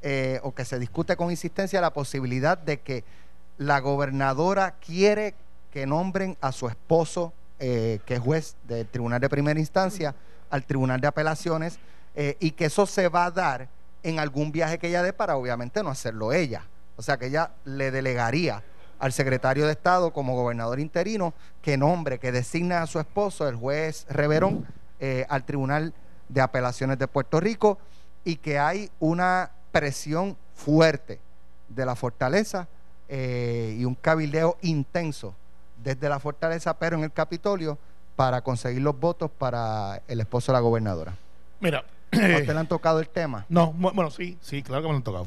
eh, 0.00 0.40
o 0.42 0.54
que 0.54 0.64
se 0.64 0.78
discute 0.78 1.16
con 1.16 1.30
insistencia 1.30 1.80
la 1.82 1.92
posibilidad 1.92 2.56
de 2.56 2.80
que 2.80 3.04
la 3.58 3.80
gobernadora 3.80 4.76
quiere 4.84 5.34
que 5.70 5.86
nombren 5.86 6.36
a 6.40 6.50
su 6.52 6.66
esposo, 6.68 7.34
que 7.58 8.00
es 8.06 8.20
juez 8.20 8.56
del 8.68 8.86
Tribunal 8.86 9.20
de 9.20 9.28
Primera 9.28 9.58
Instancia, 9.60 10.14
al 10.48 10.64
Tribunal 10.64 11.00
de 11.00 11.08
Apelaciones, 11.08 11.78
y 12.38 12.52
que 12.52 12.66
eso 12.66 12.86
se 12.86 13.08
va 13.08 13.26
a 13.26 13.30
dar 13.32 13.68
en 14.04 14.20
algún 14.20 14.52
viaje 14.52 14.78
que 14.78 14.86
ella 14.88 15.02
dé 15.02 15.12
para 15.12 15.36
obviamente 15.36 15.82
no 15.82 15.90
hacerlo 15.90 16.32
ella. 16.32 16.62
O 16.96 17.02
sea 17.02 17.16
que 17.16 17.26
ella 17.26 17.50
le 17.64 17.90
delegaría 17.90 18.62
al 18.98 19.12
secretario 19.12 19.66
de 19.66 19.72
Estado 19.72 20.12
como 20.12 20.34
gobernador 20.34 20.80
interino 20.80 21.34
que 21.62 21.76
nombre, 21.76 22.18
que 22.18 22.32
designa 22.32 22.82
a 22.82 22.86
su 22.86 22.98
esposo, 22.98 23.48
el 23.48 23.56
juez 23.56 24.06
Reverón, 24.08 24.66
eh, 25.00 25.26
al 25.28 25.44
Tribunal 25.44 25.94
de 26.28 26.40
Apelaciones 26.40 26.98
de 26.98 27.08
Puerto 27.08 27.40
Rico 27.40 27.78
y 28.24 28.36
que 28.36 28.58
hay 28.58 28.90
una 28.98 29.50
presión 29.72 30.36
fuerte 30.54 31.20
de 31.68 31.86
la 31.86 31.94
fortaleza 31.94 32.68
eh, 33.08 33.76
y 33.78 33.84
un 33.84 33.94
cabildeo 33.94 34.58
intenso 34.62 35.34
desde 35.82 36.08
la 36.08 36.18
fortaleza, 36.18 36.78
pero 36.78 36.96
en 36.96 37.04
el 37.04 37.12
Capitolio, 37.12 37.78
para 38.16 38.40
conseguir 38.42 38.82
los 38.82 38.98
votos 38.98 39.30
para 39.30 40.02
el 40.08 40.20
esposo 40.20 40.52
de 40.52 40.56
la 40.56 40.60
gobernadora. 40.60 41.14
Mira. 41.60 41.84
¿A 42.10 42.16
usted 42.16 42.48
le 42.54 42.58
han 42.58 42.66
tocado 42.66 43.00
el 43.00 43.08
tema? 43.08 43.46
No, 43.48 43.72
bueno, 43.72 44.10
sí, 44.10 44.38
sí, 44.40 44.62
claro 44.62 44.82
que 44.82 44.88
me 44.88 44.92
lo 44.92 44.96
han 44.96 45.04
tocado. 45.04 45.26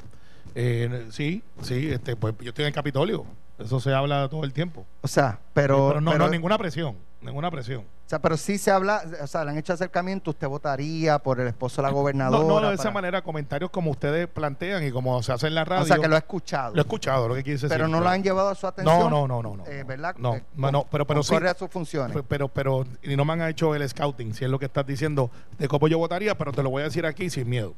Eh, 0.56 1.08
sí, 1.12 1.44
sí, 1.62 1.90
este, 1.90 2.16
pues 2.16 2.36
yo 2.40 2.50
estoy 2.50 2.64
en 2.64 2.68
el 2.68 2.74
Capitolio. 2.74 3.26
Eso 3.64 3.80
se 3.80 3.94
habla 3.94 4.28
todo 4.30 4.44
el 4.44 4.54
tiempo. 4.54 4.86
O 5.02 5.08
sea, 5.08 5.40
pero, 5.54 5.88
pero 5.90 6.02
no, 6.02 6.12
pero- 6.12 6.26
no, 6.26 6.30
ninguna 6.32 6.58
presión, 6.58 6.96
ninguna 7.22 7.50
presión. 7.52 7.82
o 7.82 8.10
sea, 8.12 8.20
pero 8.20 8.36
sí 8.36 8.58
se 8.58 8.70
habla, 8.72 9.04
o 9.22 9.28
sea, 9.28 9.46
le 9.46 9.52
han 9.52 9.58
hecho 9.58 9.72
acercamiento, 9.74 10.32
usted 10.32 10.48
votaría 10.48 11.18
por 11.20 11.40
el 11.40 11.48
esposo 11.48 11.78
de 11.82 11.84
la 11.88 11.90
No, 11.92 11.96
gobernadora. 11.96 12.44
no 12.62 12.68
de 12.70 12.74
esa 12.76 12.84
para- 12.84 12.94
manera, 12.94 13.22
comentarios 13.22 13.70
como 13.72 13.92
ustedes 13.92 14.28
plantean 14.28 14.84
y 14.86 14.92
como 14.92 15.22
se 15.24 15.32
hace 15.32 15.48
en 15.48 15.56
la 15.56 15.64
radio. 15.64 15.84
O 15.84 15.86
sea, 15.86 15.98
que 15.98 16.08
lo 16.10 16.16
ha 16.16 16.20
escuchado. 16.20 16.74
Lo 16.76 16.82
he 16.82 16.84
escuchado, 16.84 17.28
lo 17.30 17.36
que 17.36 17.44
quise 17.44 17.54
decir. 17.68 17.70
pero 17.70 17.88
no 17.88 18.00
lo 18.02 18.10
han 18.10 18.22
llevado 18.22 18.50
a 18.50 18.56
su 18.56 18.68
atención. 18.68 19.00
No, 19.00 19.10
no, 19.10 19.28
no, 19.28 19.42
no. 19.42 19.56
no 19.58 19.66
eh, 19.66 19.84
¿Verdad? 19.86 20.16
No, 20.18 20.36
Eh, 20.36 20.44
no, 20.56 20.72
no, 20.72 20.86
pero, 20.92 21.08
pero 21.08 21.24
sí. 21.24 21.34
a 21.36 21.54
sus 21.54 21.70
funciones. 21.70 22.16
Pe- 22.18 22.24
Pero, 22.24 22.48
pero, 22.50 22.86
y 23.04 23.16
no 23.16 23.24
me 23.24 23.34
han 23.34 23.42
hecho 23.44 23.74
el 23.76 23.88
scouting, 23.88 24.34
si 24.34 24.44
es 24.46 24.52
lo 24.52 24.60
que 24.60 24.66
estás 24.66 24.86
diciendo, 24.86 25.32
de 25.58 25.68
cómo 25.68 25.88
yo 25.88 25.98
votaría, 25.98 26.38
pero 26.38 26.52
te 26.52 26.62
lo 26.64 26.70
voy 26.70 26.82
a 26.82 26.86
decir 26.86 27.06
aquí 27.06 27.30
sin 27.30 27.48
miedo. 27.50 27.74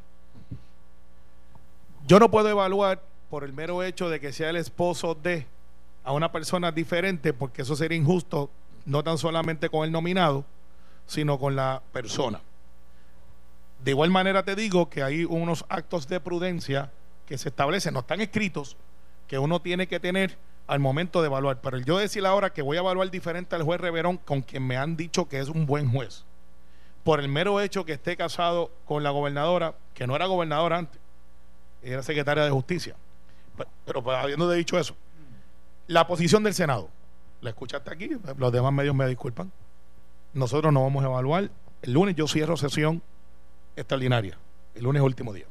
Yo 2.06 2.20
no 2.20 2.30
puedo 2.30 2.50
evaluar 2.50 3.02
por 3.30 3.44
el 3.44 3.54
mero 3.54 3.82
hecho 3.84 4.10
de 4.10 4.20
que 4.20 4.32
sea 4.34 4.50
el 4.50 4.58
esposo 4.58 5.16
de 5.16 5.48
a 6.04 6.12
una 6.14 6.32
persona 6.32 6.72
diferente, 6.72 7.34
porque 7.34 7.62
eso 7.62 7.76
sería 7.76 7.98
injusto, 7.98 8.50
no 8.86 9.04
tan 9.04 9.18
solamente 9.18 9.70
con 9.70 9.86
el 9.86 9.92
nominado, 9.92 10.46
sino 11.06 11.40
con 11.40 11.56
la 11.56 11.82
persona. 11.92 12.42
De 13.84 13.92
igual 13.92 14.12
manera 14.12 14.44
te 14.44 14.56
digo 14.56 14.90
que 14.90 15.04
hay 15.04 15.26
unos 15.26 15.66
actos 15.70 16.08
de 16.08 16.20
prudencia 16.20 16.92
que 17.26 17.38
se 17.38 17.50
establecen, 17.50 17.94
no 17.94 18.02
están 18.02 18.22
escritos, 18.22 18.78
que 19.28 19.40
uno 19.40 19.62
tiene 19.62 19.88
que 19.88 20.00
tener 20.00 20.38
al 20.68 20.80
momento 20.80 21.22
de 21.22 21.28
evaluar. 21.28 21.60
Pero 21.62 21.78
yo 21.80 21.98
decir 21.98 22.26
ahora 22.26 22.52
que 22.52 22.62
voy 22.62 22.78
a 22.78 22.82
evaluar 22.82 23.10
diferente 23.12 23.56
al 23.56 23.64
juez 23.64 23.80
Reverón, 23.82 24.18
con 24.18 24.42
quien 24.42 24.66
me 24.66 24.78
han 24.78 24.96
dicho 24.96 25.28
que 25.28 25.40
es 25.40 25.50
un 25.50 25.66
buen 25.66 25.90
juez, 25.92 26.24
por 27.04 27.20
el 27.20 27.28
mero 27.28 27.60
hecho 27.60 27.84
que 27.86 27.94
esté 27.94 28.16
casado 28.16 28.72
con 28.86 29.04
la 29.04 29.10
gobernadora, 29.10 29.76
que 29.94 30.08
no 30.08 30.16
era 30.16 30.26
gobernadora 30.26 30.78
antes, 30.78 31.02
era 31.82 32.02
secretaria 32.04 32.44
de 32.46 32.52
justicia. 32.52 32.96
Pe- 33.58 33.66
Pero, 33.86 34.02
pues, 34.02 34.18
habiendo 34.18 34.50
dicho 34.50 34.80
eso, 34.80 34.96
la 35.88 36.08
posición 36.08 36.44
del 36.44 36.54
Senado, 36.54 36.90
la 37.42 37.50
escuchaste 37.50 37.92
aquí, 37.92 38.10
los 38.38 38.52
demás 38.52 38.74
medios 38.74 38.96
me 38.96 39.08
disculpan. 39.08 39.52
Nosotros 40.34 40.74
no 40.74 40.84
vamos 40.84 41.04
a 41.04 41.08
evaluar. 41.08 41.50
El 41.82 41.94
lunes 41.94 42.16
yo 42.16 42.28
cierro 42.28 42.58
sesión 42.58 43.02
extraordinaria, 43.76 44.38
el 44.76 44.84
lunes 44.84 45.02
último 45.02 45.34
día. 45.34 45.46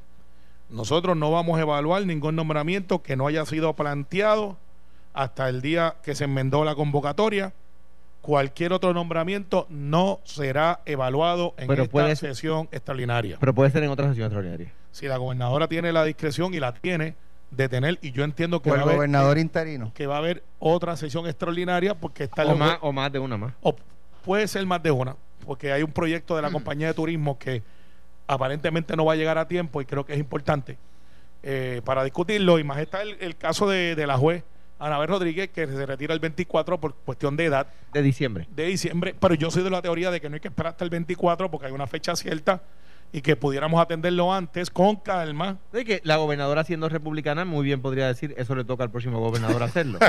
Nosotros 0.71 1.17
no 1.17 1.31
vamos 1.31 1.59
a 1.59 1.63
evaluar 1.63 2.07
ningún 2.07 2.35
nombramiento 2.35 3.03
que 3.03 3.15
no 3.15 3.27
haya 3.27 3.45
sido 3.45 3.75
planteado 3.75 4.57
hasta 5.13 5.49
el 5.49 5.61
día 5.61 5.97
que 6.03 6.15
se 6.15 6.25
enmendó 6.25 6.65
la 6.65 6.75
convocatoria. 6.75 7.53
Cualquier 8.23 8.73
otro 8.73 8.95
nombramiento 8.95 9.67
no 9.69 10.21
será 10.25 10.81
evaluado 10.87 11.55
en 11.59 11.67
Pero 11.67 11.83
esta 11.83 11.93
puede 11.93 12.17
sesión 12.17 12.69
extraordinaria. 12.73 13.37
Pero 13.39 13.53
puede 13.55 13.71
ser 13.71 13.83
en 13.83 13.91
otra 13.91 14.09
sesión 14.09 14.27
extraordinaria. 14.27 14.73
si 14.93 15.09
la 15.09 15.17
gobernadora 15.17 15.69
tiene 15.69 15.93
la 15.93 16.05
discreción 16.05 16.55
y 16.55 16.61
la 16.61 16.73
tiene 16.73 17.17
de 17.53 17.69
tener, 17.69 17.99
y 18.03 18.11
yo 18.13 18.25
entiendo 18.25 18.61
que 18.63 18.71
o 18.71 18.73
va, 18.73 18.77
el 18.77 18.81
a 18.81 18.85
haber, 18.85 18.97
gobernador 18.97 19.39
interino. 19.39 19.93
que 19.95 20.07
va 20.07 20.17
a 20.17 20.19
haber 20.19 20.43
otra 20.59 20.97
sesión 20.97 21.27
extraordinaria 21.27 21.95
porque 21.95 22.25
está 22.25 22.45
O 22.47 22.53
el- 22.53 22.59
más, 22.59 22.79
o 22.81 22.93
más 22.93 23.13
de 23.13 23.19
una 23.19 23.37
más. 23.37 23.53
o 23.61 23.77
puede 24.25 24.49
ser 24.49 24.65
más 24.67 24.83
de 24.83 24.91
una, 24.91 25.17
porque 25.47 25.71
hay 25.73 25.83
un 25.83 25.93
proyecto 25.93 26.35
de 26.37 26.43
la 26.43 26.51
compañía 26.51 26.87
de 26.89 26.95
turismo 26.95 27.39
que 27.39 27.63
aparentemente 28.27 28.97
no 28.97 29.05
va 29.05 29.13
a 29.13 29.17
llegar 29.17 29.39
a 29.39 29.47
tiempo 29.49 29.81
y 29.81 29.85
creo 29.85 30.05
que 30.07 30.13
es 30.15 30.19
importante 30.19 30.79
eh, 31.43 31.83
para 31.85 32.05
discutirlo. 32.05 32.59
Y 32.59 32.65
más 32.65 32.79
está 32.79 33.03
el, 33.03 33.17
el 33.21 33.37
caso 33.37 33.69
de, 33.69 33.95
de 33.97 34.07
la 34.07 34.17
juez 34.17 34.45
Anabel 34.79 35.09
Rodríguez, 35.09 35.51
que 35.51 35.67
se 35.67 35.87
retira 35.87 36.15
el 36.15 36.21
24 36.21 36.81
por 36.81 36.95
cuestión 36.95 37.37
de 37.37 37.45
edad 37.47 37.67
De 37.93 38.03
diciembre. 38.03 38.49
de 38.51 38.65
diciembre, 38.67 39.15
pero 39.19 39.35
yo 39.35 39.51
soy 39.51 39.63
de 39.63 39.71
la 39.71 39.83
teoría 39.83 40.11
de 40.11 40.21
que 40.21 40.29
no 40.29 40.35
hay 40.35 40.41
que 40.41 40.49
esperar 40.49 40.73
hasta 40.73 40.85
el 40.85 40.91
24 40.91 41.51
porque 41.51 41.67
hay 41.67 41.73
una 41.73 41.87
fecha 41.87 42.17
cierta 42.17 42.63
y 43.13 43.21
que 43.21 43.37
pudiéramos 43.37 43.81
atenderlo 43.81 44.33
antes 44.33 44.71
con 44.71 44.97
calma. 44.97 45.59
De 45.73 45.85
que 45.85 46.01
la 46.05 46.17
gobernadora 46.17 46.65
siendo 46.65 46.89
republicana 46.89 47.45
muy 47.45 47.65
bien 47.65 47.83
podría 47.83 48.07
decir 48.07 48.35
eso 48.39 48.55
le 48.55 48.65
toca 48.65 48.85
al 48.85 48.91
próximo 48.91 49.21
gobernador 49.21 49.63
hacerlo. 49.63 49.99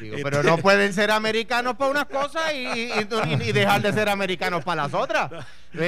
Digo, 0.00 0.16
pero 0.22 0.42
no 0.42 0.56
pueden 0.58 0.94
ser 0.94 1.10
americanos 1.10 1.76
para 1.76 1.90
unas 1.90 2.06
cosas 2.06 2.54
y, 2.54 2.56
y- 2.66 2.90
y- 2.90 3.48
y 3.48 3.52
dejar 3.52 3.82
de 3.82 3.92
ser 3.92 4.08
americanos 4.08 4.64
para 4.64 4.84
las 4.84 4.94
otras. 4.94 5.30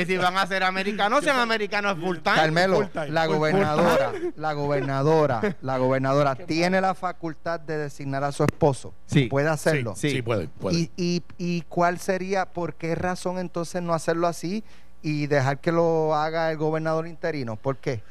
Si 0.06 0.16
van 0.18 0.36
a 0.36 0.46
ser 0.46 0.62
americanos, 0.64 1.24
sean 1.24 1.38
americanos 1.38 1.96
full 1.98 2.18
time. 2.18 2.36
Carmelo, 2.36 2.76
full 2.76 2.86
time, 2.88 3.08
la 3.08 3.24
full- 3.26 3.34
gobernadora, 3.36 4.12
la 4.36 4.52
gobernadora, 4.52 5.56
la 5.62 5.78
gobernadora 5.78 6.34
tiene 6.34 6.80
la 6.82 6.94
facultad 6.94 7.58
de 7.60 7.78
designar 7.78 8.22
a 8.24 8.32
su 8.32 8.42
esposo. 8.44 8.92
Sí. 9.06 9.26
Puede 9.28 9.48
hacerlo. 9.48 9.94
Sí, 9.96 10.10
sí, 10.10 10.20
puede, 10.22 10.48
puede. 10.48 10.76
¿Y, 10.76 10.90
y, 10.98 11.22
y 11.38 11.62
cuál 11.62 11.98
sería, 11.98 12.44
por 12.52 12.74
qué 12.74 12.94
razón 12.94 13.38
entonces 13.38 13.80
no 13.82 13.94
hacerlo 13.94 14.26
así 14.26 14.62
y 15.02 15.26
dejar 15.26 15.60
que 15.60 15.72
lo 15.72 16.14
haga 16.14 16.50
el 16.50 16.56
gobernador 16.58 17.06
interino? 17.06 17.56
¿Por 17.56 17.76
qué? 17.78 18.02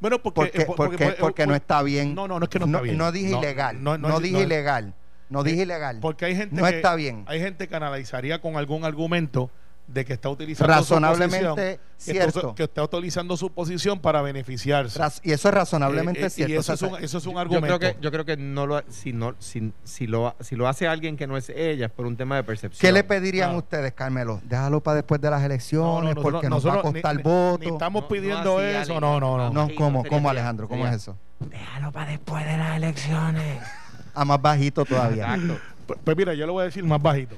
Bueno, 0.00 0.18
porque, 0.20 0.34
Porque, 0.42 0.62
eh, 0.62 0.66
por- 0.66 0.76
porque, 0.76 1.04
porque- 1.04 1.20
porque 1.20 1.46
no 1.46 1.54
está 1.54 1.82
bien. 1.82 2.14
No, 2.14 2.28
no, 2.28 2.38
no 2.38 2.44
es 2.44 2.48
que 2.50 2.58
no 2.58 2.66
está 2.66 2.80
bien. 2.80 2.96
No 2.96 3.10
dije 3.10 3.30
No, 3.32 3.38
ilegal. 3.38 3.82
no, 3.82 4.20
dije 4.20 4.42
ilegal. 4.42 4.94
No 5.28 5.42
dije 5.42 5.60
Eh, 5.60 5.64
ilegal. 5.64 5.98
Porque 6.00 6.24
hay 6.24 6.36
gente 6.36 6.54
No 6.56 6.62
que, 6.66 6.76
está 6.76 6.94
bien. 6.94 7.24
Hay 7.26 7.40
gente 7.40 7.68
que 7.68 7.74
analizaría 7.76 8.40
con 8.40 8.56
algún 8.56 8.84
argumento 8.84 9.50
de 9.88 10.04
que 10.04 10.12
está 10.12 10.28
utilizando 10.28 10.72
Razonablemente 10.72 11.38
su 11.38 11.54
posición, 11.54 11.56
que 11.96 12.12
cierto. 12.12 12.38
está- 12.40 12.54
que 12.54 12.62
está 12.64 12.82
utilizando 12.84 13.36
su 13.38 13.50
posición 13.50 13.98
para 14.00 14.20
beneficiarse. 14.20 14.98
Raz- 14.98 15.20
y 15.24 15.32
eso 15.32 15.48
es 15.48 15.54
razonablemente 15.54 16.20
Eh, 16.20 16.26
eh, 16.26 16.30
cierto. 16.30 16.52
Y 16.52 16.56
eso, 16.58 16.72
O 16.74 16.76
sea, 16.76 16.88
es 16.88 16.92
un, 16.94 17.04
eso 17.04 17.18
es 17.18 17.26
un 17.26 17.32
Yo 17.32 17.38
argumento. 17.38 17.78
creo 17.78 17.94
que, 17.94 18.00
yo 18.00 18.10
creo 18.10 18.24
que 18.26 18.36
no 18.36 18.66
lo, 18.66 18.82
si, 18.90 19.14
no, 19.14 19.34
si, 19.38 19.72
si, 19.84 20.06
lo, 20.06 20.36
si 20.40 20.56
lo 20.56 20.68
hace 20.68 20.86
alguien 20.86 21.16
que 21.16 21.26
no 21.26 21.38
es 21.38 21.48
ella, 21.48 21.86
es 21.86 21.92
por 21.92 22.04
un 22.06 22.16
tema 22.18 22.36
de 22.36 22.44
percepción. 22.44 22.78
¿Qué 22.80 22.92
le 22.92 23.02
pedirían 23.02 23.52
No. 23.52 23.58
ustedes, 23.58 23.94
Carmelo? 23.94 24.40
Déjalo 24.44 24.82
para 24.82 24.96
después 24.96 25.20
de 25.22 25.30
las 25.30 25.42
elecciones 25.42 26.14
no, 26.14 26.20
porque 26.22 26.48
nosotros- 26.50 26.64
nos 26.64 26.66
va 26.76 26.78
a 26.80 26.92
costar 26.92 27.16
ni- 27.16 27.22
voto. 27.22 27.58
Ni, 27.64 27.66
estamos 27.72 28.02
No, 28.02 28.08
no 28.08 28.14
pidiendo 28.14 28.60
eso. 28.62 28.92
Ale. 28.92 29.00
No, 29.00 29.18
no, 29.20 29.36
no. 29.38 29.50
No, 29.50 29.68
¿cómo, 29.74 30.04
¿cómo 30.04 30.28
Alejandro? 30.28 30.68
¿Cómo 30.68 30.82
sería- 30.84 30.96
es 30.96 31.02
eso? 31.02 31.16
Déjalo 31.40 31.92
para 31.92 32.10
después 32.10 32.44
de 32.44 32.56
las 32.58 32.76
elecciones. 32.76 33.58
A 34.14 34.24
más 34.26 34.42
bajito 34.42 34.84
todavía. 34.84 35.34
Exacto. 35.34 35.58
Pues, 35.86 35.98
pues 36.04 36.16
mira, 36.18 36.34
yo 36.34 36.46
lo 36.46 36.52
voy 36.52 36.62
a 36.62 36.64
decir 36.66 36.84
más 36.84 37.00
bajito. 37.00 37.34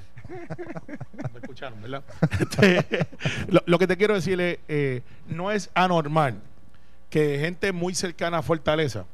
Me 1.32 1.40
escucharon, 1.40 1.82
¿verdad? 1.82 2.04
Este, 2.40 3.06
lo, 3.66 3.78
que 3.78 3.86
te 3.86 3.96
quiero 3.96 4.14
decir 4.14 4.40
es, 4.40 4.58
eh, 4.68 5.02
no 5.28 5.50
es 5.50 5.70
anormal 5.74 6.40
que 7.08 7.38
gente 7.40 7.72
muy 7.72 7.94
cercana 7.94 8.38
a 8.38 8.42
Fortaleza, 8.42 9.04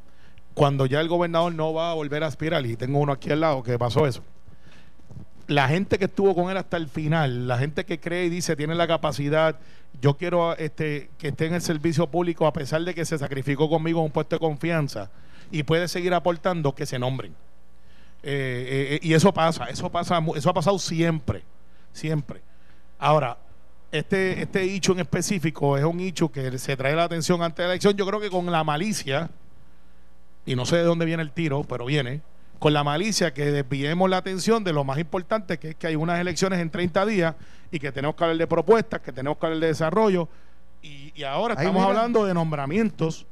cuando 0.55 0.87
ya 0.87 1.01
el 1.01 1.09
gobernador 1.09 1.55
no 1.55 1.73
va 1.73 1.91
a 1.91 1.95
volver 1.95 2.23
a 2.23 2.27
aspirar, 2.27 2.65
y 2.67 2.77
tengo 2.77 2.99
uno 2.99 3.13
aquí 3.13 3.31
al 3.31 3.41
lado 3.41 3.63
que 3.63 3.79
pasó 3.79 4.07
eso, 4.07 4.23
la 5.49 5.69
gente 5.69 5.99
que 5.99 6.07
estuvo 6.07 6.35
con 6.35 6.51
él 6.51 6.57
hasta 6.57 6.77
el 6.77 6.89
final, 6.89 7.47
la 7.49 7.59
gente 7.59 7.85
que 7.85 8.01
cree 8.01 8.27
y 8.27 8.31
dice 8.31 8.57
tiene 8.57 8.75
la 8.75 8.87
capacidad, 8.87 9.59
yo 10.01 10.17
quiero 10.17 10.57
este, 10.57 11.11
que 11.19 11.29
esté 11.29 11.47
en 11.47 11.55
el 11.55 11.63
servicio 11.63 12.09
público 12.09 12.47
a 12.47 12.53
pesar 12.53 12.83
de 12.83 12.95
que 12.95 13.05
se 13.05 13.19
sacrificó 13.19 13.69
conmigo 13.69 14.01
en 14.01 14.07
un 14.07 14.11
puesto 14.11 14.37
de 14.37 14.41
confianza 14.41 15.11
y 15.51 15.63
puede 15.63 15.89
seguir 15.89 16.15
aportando, 16.15 16.75
que 16.75 16.87
se 16.87 16.99
nombren. 16.99 17.35
Eh, 18.29 18.95
eh, 18.97 18.99
y 19.03 19.15
eso 19.15 19.33
pasa, 19.33 19.67
eso 19.67 19.89
pasa, 19.89 20.21
eso 20.35 20.51
ha 20.51 20.53
pasado 20.53 20.81
siempre, 20.81 21.45
siempre. 21.93 22.43
Ahora, 22.99 23.39
este, 23.93 24.43
este 24.43 24.65
hecho 24.65 24.91
en 24.91 24.99
específico 24.99 25.77
es 25.79 25.85
un 25.85 26.01
hecho 26.01 26.33
que 26.33 26.59
se 26.59 26.77
trae 26.77 26.97
la 26.97 27.05
atención 27.05 27.41
ante 27.41 27.63
la 27.63 27.69
elección. 27.69 27.95
Yo 27.95 28.05
creo 28.05 28.19
que 28.19 28.29
con 28.29 28.51
la 28.51 28.65
malicia, 28.65 29.31
y 30.45 30.57
no 30.57 30.67
sé 30.67 30.79
de 30.79 30.83
dónde 30.83 31.05
viene 31.05 31.23
el 31.23 31.31
tiro, 31.31 31.63
pero 31.63 31.87
viene, 31.87 32.21
con 32.59 32.73
la 32.73 32.83
malicia 32.83 33.33
que 33.33 33.53
desviemos 33.53 34.11
la 34.11 34.17
atención 34.17 34.65
de 34.65 34.73
lo 34.73 34.83
más 34.83 34.99
importante, 34.99 35.59
que 35.59 35.71
es 35.71 35.75
que 35.77 35.87
hay 35.87 35.95
unas 35.95 36.19
elecciones 36.19 36.59
en 36.59 36.69
30 36.69 37.07
días 37.07 37.37
y 37.71 37.79
que 37.79 37.93
tenemos 37.93 38.17
que 38.17 38.25
hablar 38.25 38.39
de 38.39 38.47
propuestas, 38.49 39.03
que 39.03 39.13
tenemos 39.13 39.39
que 39.39 39.47
hablar 39.47 39.61
de 39.61 39.69
desarrollo. 39.69 40.29
Y, 40.83 41.13
y 41.15 41.23
ahora 41.23 41.55
estamos 41.55 41.75
mira. 41.75 41.87
hablando 41.87 42.25
de 42.25 42.35
nombramientos. 42.35 43.25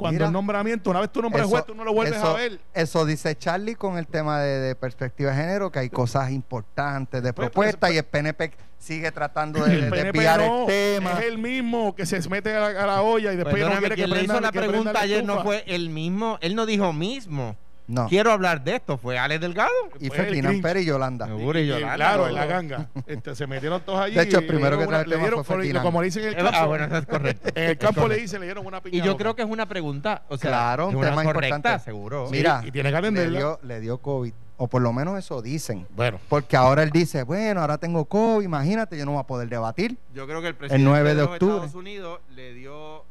Cuando 0.00 0.14
Mira. 0.16 0.26
el 0.28 0.32
nombramiento, 0.32 0.88
una 0.88 1.00
vez 1.00 1.12
tú 1.12 1.20
nombres 1.20 1.42
Eso- 1.42 1.50
juez, 1.50 1.66
tú 1.66 1.74
no 1.74 1.84
lo 1.84 1.92
vuelves 1.92 2.16
eso- 2.16 2.28
a 2.28 2.32
ver. 2.32 2.58
Eso 2.72 3.04
dice 3.04 3.36
Charlie 3.36 3.74
con 3.74 3.98
el 3.98 4.06
tema 4.06 4.40
de, 4.40 4.58
de 4.58 4.74
perspectiva 4.74 5.30
de 5.30 5.36
género, 5.36 5.70
que 5.70 5.78
hay 5.78 5.90
cosas 5.90 6.30
importantes 6.30 7.22
de 7.22 7.34
Pues, 7.34 7.50
propuesta 7.50 7.80
pues, 7.88 7.92
y 7.92 7.98
el 7.98 8.04
PNP 8.04 8.50
sigue 8.78 9.12
tratando 9.12 9.62
de, 9.62 9.74
El 9.74 9.90
de 9.90 10.12
no, 10.38 10.60
el 10.62 10.66
tema. 10.66 11.12
es 11.12 11.26
el 11.26 11.36
mismo 11.36 11.94
que 11.94 12.06
se 12.06 12.26
mete 12.30 12.54
a 12.56 12.60
la, 12.60 12.82
a 12.82 12.86
la 12.86 13.02
olla 13.02 13.30
y 13.30 13.36
después 13.36 13.62
no 13.62 13.78
quiere 13.78 13.94
que 13.94 14.06
le 14.06 14.14
prenda, 14.14 14.34
hizo 14.34 14.40
la 14.40 14.52
pregunta 14.52 15.00
ayer 15.00 15.22
no 15.22 15.42
fue 15.42 15.64
el 15.66 15.90
mismo, 15.90 16.38
él 16.40 16.54
no 16.54 16.64
dijo 16.64 16.94
mismo. 16.94 17.56
No. 17.90 18.06
Quiero 18.08 18.30
hablar 18.30 18.62
de 18.62 18.76
esto, 18.76 18.96
fue 18.98 19.18
Alex 19.18 19.40
Delgado. 19.40 19.70
Y 19.98 20.08
Fue 20.08 20.16
Ferdinand. 20.18 20.62
Pérez 20.62 20.82
y 20.84 20.86
Yolanda. 20.86 21.26
Seguro, 21.26 21.58
y 21.58 21.62
Y, 21.62 21.66
Yolanda, 21.66 21.94
claro, 21.96 22.28
en 22.28 22.34
la 22.34 22.46
ganga. 22.46 22.88
Este, 23.06 23.34
se 23.34 23.46
metieron 23.46 23.80
todos 23.82 24.00
allí. 24.00 24.14
De 24.14 24.22
hecho, 24.22 24.38
el 24.38 24.46
primero 24.46 24.78
que 24.78 24.86
trae 24.86 25.04
le 25.04 25.10
tema 25.16 25.22
dieron, 25.22 25.44
fue 25.44 25.72
como 25.82 26.00
le 26.00 26.04
dicen 26.06 26.22
en 26.22 26.28
el 26.30 26.34
campo. 26.36 26.50
Ah, 26.54 26.66
bueno, 26.66 26.84
eso 26.84 26.96
es 26.98 27.06
correcto. 27.06 27.50
En 27.54 27.70
el 27.70 27.78
campo 27.78 28.06
le 28.08 28.16
dicen, 28.16 28.40
le 28.40 28.46
dieron 28.46 28.64
una 28.64 28.80
piña. 28.80 28.96
Y 28.98 29.02
yo 29.06 29.16
creo 29.16 29.34
que 29.34 29.42
es 29.42 29.48
una 29.48 29.66
pregunta, 29.66 30.22
o 30.28 30.36
sea, 30.36 30.50
Claro, 30.50 30.88
un 30.88 31.00
tema 31.00 31.24
correcta, 31.24 31.56
importante. 31.56 31.84
seguro. 31.84 32.26
Sí, 32.28 32.32
Mira, 32.36 32.62
y 32.64 32.70
tiene 32.70 32.90
que 32.90 32.96
le 33.10 33.30
dio, 33.30 33.58
le 33.64 33.80
dio 33.80 33.98
COVID. 33.98 34.32
O 34.62 34.68
por 34.68 34.82
lo 34.82 34.92
menos 34.92 35.18
eso 35.18 35.40
dicen. 35.40 35.86
Bueno, 35.96 36.20
Porque 36.28 36.54
ahora 36.56 36.82
él 36.82 36.90
dice, 36.90 37.22
bueno, 37.22 37.62
ahora 37.62 37.78
tengo 37.78 38.04
COVID, 38.04 38.44
imagínate, 38.44 38.96
yo 38.98 39.06
no 39.06 39.12
voy 39.12 39.20
a 39.20 39.24
poder 39.26 39.48
debatir. 39.48 39.96
Yo 40.14 40.26
creo 40.26 40.42
que 40.42 40.48
el 40.48 40.54
presidente 40.54 40.84
9 40.84 41.08
de 41.08 41.14
de, 41.14 41.22
los 41.22 41.30
octubre. 41.30 41.54
Estados 41.54 41.74
Unidos 41.74 42.20
le 42.36 42.52
dio 42.54 42.74
o, 42.76 43.04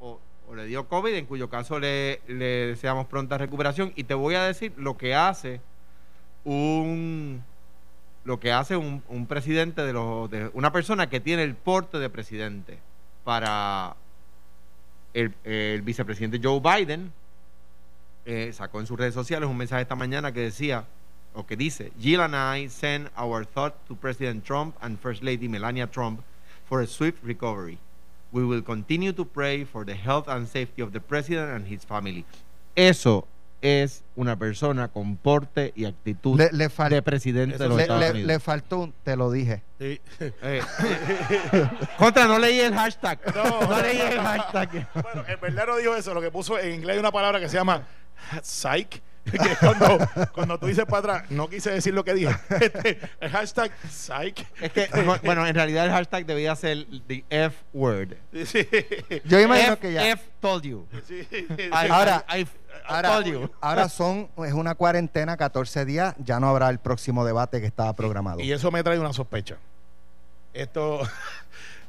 o- 0.00 0.20
o 0.50 0.54
le 0.54 0.66
dio 0.66 0.88
COVID, 0.88 1.14
en 1.14 1.26
cuyo 1.26 1.48
caso 1.48 1.78
le, 1.78 2.20
deseamos 2.26 3.06
pronta 3.06 3.38
recuperación. 3.38 3.92
Y 3.96 4.04
te 4.04 4.14
voy 4.14 4.34
a 4.34 4.42
decir 4.44 4.72
lo 4.76 4.96
que 4.96 5.14
hace 5.14 5.60
un 6.44 7.44
lo 8.24 8.40
que 8.40 8.52
hace 8.52 8.76
un, 8.76 9.02
un 9.08 9.26
presidente 9.26 9.82
de 9.82 9.92
los 9.92 10.28
una 10.52 10.70
persona 10.70 11.08
que 11.08 11.20
tiene 11.20 11.44
el 11.44 11.54
porte 11.54 11.98
de 11.98 12.10
presidente 12.10 12.78
para 13.24 13.96
el, 15.14 15.82
vicepresidente 15.82 16.40
Joe 16.42 16.60
Biden 16.60 17.12
eh, 18.26 18.52
sacó 18.52 18.80
en 18.80 18.86
sus 18.86 18.98
redes 18.98 19.14
sociales 19.14 19.48
un 19.48 19.56
mensaje 19.56 19.82
esta 19.82 19.94
mañana 19.94 20.32
que 20.32 20.40
decía 20.40 20.84
o 21.34 21.46
que 21.46 21.56
dice 21.56 21.92
Jill 21.98 22.20
and 22.20 22.34
I 22.34 22.68
send 22.68 23.10
our 23.16 23.46
thought 23.46 23.74
to 23.86 23.96
President 23.96 24.44
Trump 24.44 24.76
and 24.80 24.98
First 24.98 25.22
Lady 25.22 25.48
Melania 25.48 25.86
Trump 25.86 26.20
for 26.68 26.82
a 26.82 26.86
swift 26.86 27.22
recovery. 27.24 27.78
We 28.32 28.44
will 28.44 28.62
continue 28.62 29.12
to 29.14 29.24
pray 29.24 29.64
for 29.64 29.84
the 29.86 29.94
health 29.94 30.28
and 30.28 30.46
safety 30.46 30.82
of 30.82 30.92
the 30.92 31.00
president 31.00 31.50
and 31.50 31.66
his 31.66 31.84
family. 31.86 32.24
Eso 32.76 33.26
es 33.60 34.04
una 34.16 34.36
persona 34.38 34.88
con 34.88 35.16
porte 35.16 35.72
y 35.74 35.84
actitud 35.86 36.38
Le, 36.38 36.50
le 36.52 36.68
fal- 36.70 36.90
de 36.90 37.02
presidente 37.02 37.56
Eso 37.56 37.64
de 37.64 37.68
los 37.70 37.76
le- 37.78 37.82
Estados 37.82 38.02
le- 38.04 38.10
Unidos. 38.10 38.26
le 38.28 38.38
faltó 38.38 38.78
un, 38.80 38.92
te 39.02 39.16
lo 39.16 39.30
dije. 39.32 39.62
sí. 39.80 40.00
Eh, 40.20 40.60
contra, 41.98 42.26
no 42.26 42.38
leí 42.38 42.60
el 42.60 42.74
hashtag. 42.74 43.18
No. 43.34 43.60
No, 43.68 43.80
leí 43.82 44.00
el 44.00 44.20
hashtag. 44.20 44.88
bueno, 44.94 45.24
en 45.26 45.40
verdad 45.40 45.66
no 45.66 45.76
dijo 45.76 45.94
eso. 45.96 46.14
Lo 46.14 46.20
que 46.20 46.30
puso 46.30 46.58
en 46.58 46.74
inglés 46.74 46.94
hay 46.94 47.00
una 47.00 47.10
palabra 47.12 47.40
que 47.40 47.48
se 47.48 47.56
llama 47.56 47.82
psych. 48.42 49.02
Que 49.42 49.52
es 49.52 49.58
cuando, 49.58 49.98
cuando 50.32 50.58
tú 50.58 50.66
dices 50.66 50.84
para 50.86 50.98
atrás, 50.98 51.30
no 51.30 51.48
quise 51.48 51.70
decir 51.70 51.94
lo 51.94 52.04
que 52.04 52.14
dije. 52.14 52.34
Este, 52.60 52.98
el 53.20 53.30
hashtag 53.30 53.70
psych. 53.90 54.46
Es 54.60 54.72
que, 54.72 54.88
bueno, 55.24 55.46
en 55.46 55.54
realidad 55.54 55.86
el 55.86 55.92
hashtag 55.92 56.26
debía 56.26 56.54
ser 56.56 56.86
the 57.06 57.24
F 57.30 57.56
word. 57.72 58.14
Sí. 58.46 58.66
Yo 59.24 59.40
imagino 59.40 59.72
F, 59.74 59.78
que 59.80 59.92
ya. 59.92 60.08
F 60.10 60.22
told 60.40 60.62
you. 60.64 60.86
Sí. 61.06 61.26
I- 61.30 61.68
Ahora- 61.70 62.24
I- 62.36 62.40
I 62.42 62.46
Ahora, 62.86 63.08
told 63.10 63.26
you. 63.26 63.50
ahora 63.60 63.88
son, 63.88 64.28
es 64.46 64.52
una 64.52 64.74
cuarentena, 64.74 65.36
14 65.36 65.84
días, 65.84 66.14
ya 66.18 66.38
no 66.40 66.48
habrá 66.48 66.70
el 66.70 66.78
próximo 66.78 67.24
debate 67.24 67.60
que 67.60 67.66
estaba 67.66 67.92
programado. 67.94 68.40
Y 68.40 68.52
eso 68.52 68.70
me 68.70 68.82
trae 68.82 68.98
una 68.98 69.12
sospecha. 69.12 69.56
Esto, 70.54 71.00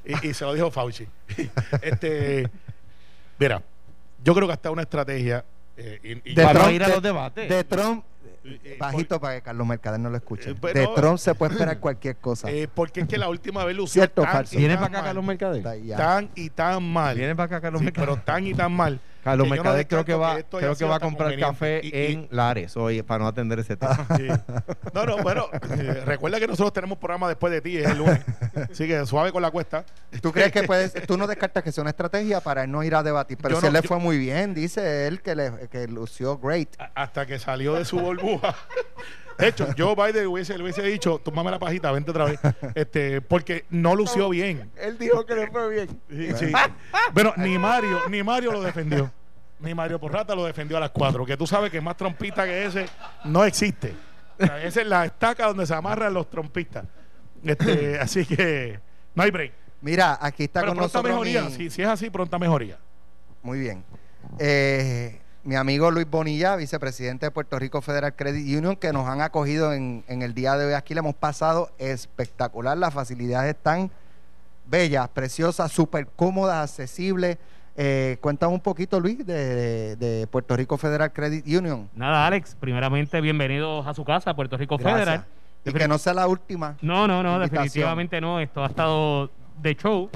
y, 0.03 0.27
y 0.29 0.33
se 0.33 0.43
lo 0.45 0.53
dijo 0.53 0.71
Fauci. 0.71 1.07
Este, 1.81 2.49
mira, 3.37 3.61
yo 4.23 4.33
creo 4.35 4.47
que 4.47 4.53
hasta 4.53 4.71
una 4.71 4.81
estrategia. 4.81 5.45
Eh, 5.79 5.99
y- 6.25 6.31
y- 6.31 6.35
De 6.35 6.43
Para 6.43 6.59
Trump, 6.59 6.73
ir 6.73 6.83
a 6.83 6.87
de- 6.87 6.93
los 6.93 7.03
debates. 7.03 7.49
De 7.49 7.63
Trump, 7.63 8.03
bajito 8.79 9.19
para 9.19 9.35
que 9.35 9.41
Carlos 9.41 9.67
Mercader 9.67 9.99
no 9.99 10.09
lo 10.09 10.17
escuche. 10.17 10.51
Eh, 10.51 10.55
de 10.73 10.83
no. 10.83 10.93
Trump 10.93 11.17
se 11.17 11.35
puede 11.35 11.53
esperar 11.53 11.79
cualquier 11.81 12.15
cosa. 12.17 12.49
eh, 12.51 12.67
porque 12.73 13.01
es 13.01 13.07
que 13.07 13.17
la 13.17 13.29
última 13.29 13.63
vez 13.65 13.75
lució 13.75 14.01
¿Cierto 14.01 14.21
o 14.21 14.25
tan, 14.25 14.33
falso? 14.33 14.55
y 14.55 14.59
¿Viene 14.59 14.75
tan 14.75 14.83
para 14.83 14.87
acá 14.91 14.97
mal, 14.99 15.05
Carlos 15.09 15.25
Mercader? 15.25 15.95
Tan 15.97 16.29
y 16.35 16.49
tan 16.49 16.83
mal. 16.83 17.17
Viene 17.17 17.35
para 17.35 17.45
acá 17.45 17.61
Carlos 17.61 17.79
Sí, 17.79 17.85
Mercader. 17.85 18.09
pero 18.09 18.21
tan 18.23 18.45
y 18.47 18.53
tan 18.53 18.71
mal. 18.71 18.99
Carlos 19.29 19.45
que 19.45 19.49
yo 19.49 19.55
no 19.55 19.63
Mercader 19.63 19.87
creo 19.87 20.05
que 20.05 20.13
va, 20.13 20.35
que 20.37 20.43
creo 20.43 20.75
que 20.75 20.85
va 20.85 20.95
a 20.95 20.99
comprar 20.99 21.37
café 21.39 21.81
Y- 21.83 21.87
y- 21.87 22.05
en 22.13 22.27
Lares 22.31 22.75
hoy 22.77 23.01
para 23.03 23.23
no 23.23 23.27
atender 23.27 23.59
ese 23.59 23.75
tema. 23.77 24.05
Sí. 24.17 24.27
No, 24.93 25.05
no, 25.05 25.17
bueno, 25.23 25.45
eh, 25.77 26.01
recuerda 26.05 26.39
que 26.39 26.47
nosotros 26.47 26.73
tenemos 26.73 26.97
programa 26.97 27.27
después 27.27 27.51
de 27.51 27.61
ti, 27.61 27.77
es 27.77 27.87
el 27.89 27.97
lunes. 27.99 28.19
Así 28.71 28.87
que 28.87 29.05
suave 29.05 29.31
con 29.31 29.41
la 29.41 29.51
cuesta. 29.51 29.85
¿Tú 30.21 30.31
crees 30.31 30.51
que 30.51 30.63
puedes, 30.67 30.93
tú 31.07 31.17
no 31.17 31.27
descartas 31.27 31.63
que 31.63 31.71
sea 31.71 31.81
una 31.81 31.91
estrategia 31.91 32.41
para 32.41 32.63
él 32.63 32.71
no 32.71 32.83
ir 32.83 32.95
a 32.95 33.03
debatir? 33.03 33.37
Pero 33.41 33.55
Yo 33.55 33.59
si 33.61 33.63
no- 33.63 33.67
él 33.69 33.73
le 33.73 33.81
yo- 33.81 33.87
fue 33.87 33.97
muy 33.99 34.17
bien, 34.17 34.53
dice 34.53 35.07
él 35.07 35.21
que, 35.21 35.35
le, 35.35 35.67
que 35.71 35.87
lució 35.87 36.37
great. 36.37 36.69
Hasta 36.95 37.25
que 37.25 37.39
salió 37.39 37.75
de 37.75 37.85
su 37.85 37.99
burbuja. 37.99 38.55
De 39.37 39.47
hecho, 39.47 39.67
Joe 39.77 39.95
Biden 39.95 40.27
hubiese, 40.27 40.57
le 40.57 40.63
hubiese 40.63 40.81
dicho, 40.81 41.17
tómame 41.23 41.49
la 41.49 41.59
pajita, 41.59 41.89
vente 41.93 42.11
otra 42.11 42.25
vez. 42.25 42.39
Este, 42.75 43.21
porque 43.21 43.63
no 43.69 43.95
lució 43.95 44.27
bien. 44.27 44.69
Él 44.75 44.97
dijo 44.97 45.25
que 45.25 45.33
le 45.33 45.47
fue 45.47 45.69
bien. 45.69 46.01
Sí, 46.09 46.29
sí. 46.37 46.51
Bueno, 47.13 47.33
ni 47.37 47.57
Mario, 47.57 48.01
ni 48.09 48.21
Mario 48.21 48.51
lo 48.51 48.61
defendió. 48.61 49.09
Ni 49.59 49.73
Mario 49.75 49.99
Porrata 49.99 50.33
lo 50.35 50.45
defendió 50.45 50.77
a 50.77 50.79
las 50.79 50.91
cuatro. 50.91 51.25
Que 51.25 51.35
tú 51.35 51.45
sabes 51.45 51.69
que 51.71 51.81
más 51.81 51.97
trompista 51.97 52.45
que 52.45 52.65
ese 52.65 52.85
no 53.25 53.43
existe. 53.43 53.93
O 54.39 54.45
sea, 54.45 54.63
esa 54.63 54.81
es 54.81 54.87
la 54.87 55.05
estaca 55.05 55.47
donde 55.47 55.65
se 55.65 55.73
amarran 55.73 56.13
los 56.13 56.29
trompistas. 56.29 56.85
Este, 57.43 57.99
así 58.01 58.25
que 58.25 58.79
no 59.15 59.23
hay 59.23 59.31
break. 59.31 59.51
Mira, 59.81 60.17
aquí 60.21 60.43
está 60.45 60.61
Pero 60.61 60.71
con 60.71 60.77
pronta 60.77 60.97
nosotros 60.99 61.11
mejoría. 61.13 61.41
mi- 61.43 61.51
Si, 61.51 61.69
si 61.69 61.81
es 61.81 61.87
así, 61.87 62.09
pronta 62.09 62.37
mejoría. 62.39 62.77
Muy 63.43 63.59
bien. 63.59 63.83
Eh, 64.37 65.19
mi 65.43 65.55
amigo 65.55 65.89
Luis 65.91 66.09
Bonilla, 66.09 66.55
vicepresidente 66.55 67.25
de 67.25 67.31
Puerto 67.31 67.57
Rico 67.57 67.81
Federal 67.81 68.13
Credit 68.15 68.57
Union, 68.57 68.75
que 68.75 68.91
nos 68.93 69.07
han 69.07 69.21
acogido 69.21 69.73
en, 69.73 70.03
en 70.07 70.21
el 70.21 70.33
día 70.33 70.57
de 70.57 70.65
hoy. 70.67 70.73
Aquí 70.73 70.93
le 70.93 70.99
hemos 70.99 71.15
pasado 71.15 71.71
espectacular. 71.77 72.77
Las 72.77 72.93
facilidades 72.93 73.55
están 73.55 73.89
bellas, 74.65 75.07
preciosas, 75.09 75.71
súper 75.71 76.07
cómodas, 76.07 76.69
accesibles. 76.69 77.37
Eh, 77.81 78.17
cuéntame 78.19 78.53
un 78.53 78.59
poquito, 78.59 78.99
Luis, 78.99 79.25
de, 79.25 79.33
de- 79.33 79.95
de 79.95 80.27
Puerto 80.27 80.53
Rico 80.57 80.75
Federal 80.77 81.13
Credit 81.13 81.45
Union. 81.47 81.89
Nada, 81.95 82.27
Alex, 82.27 82.57
primeramente 82.59 83.21
bienvenidos 83.21 83.87
a 83.87 83.93
su 83.93 84.03
casa, 84.03 84.33
Puerto 84.35 84.57
Rico 84.57 84.77
Gracias. 84.77 84.99
Federal. 84.99 85.25
Y 85.63 85.71
que 85.71 85.87
no 85.87 85.97
sea 85.97 86.13
la 86.13 86.27
última. 86.27 86.75
No, 86.81 87.07
no, 87.07 87.23
no, 87.23 87.35
Invitación. 87.35 87.63
definitivamente 87.63 88.19
no. 88.19 88.39
Esto 88.41 88.63
ha 88.65 88.67
estado 88.67 89.29
de 89.61 89.75
show. 89.75 90.09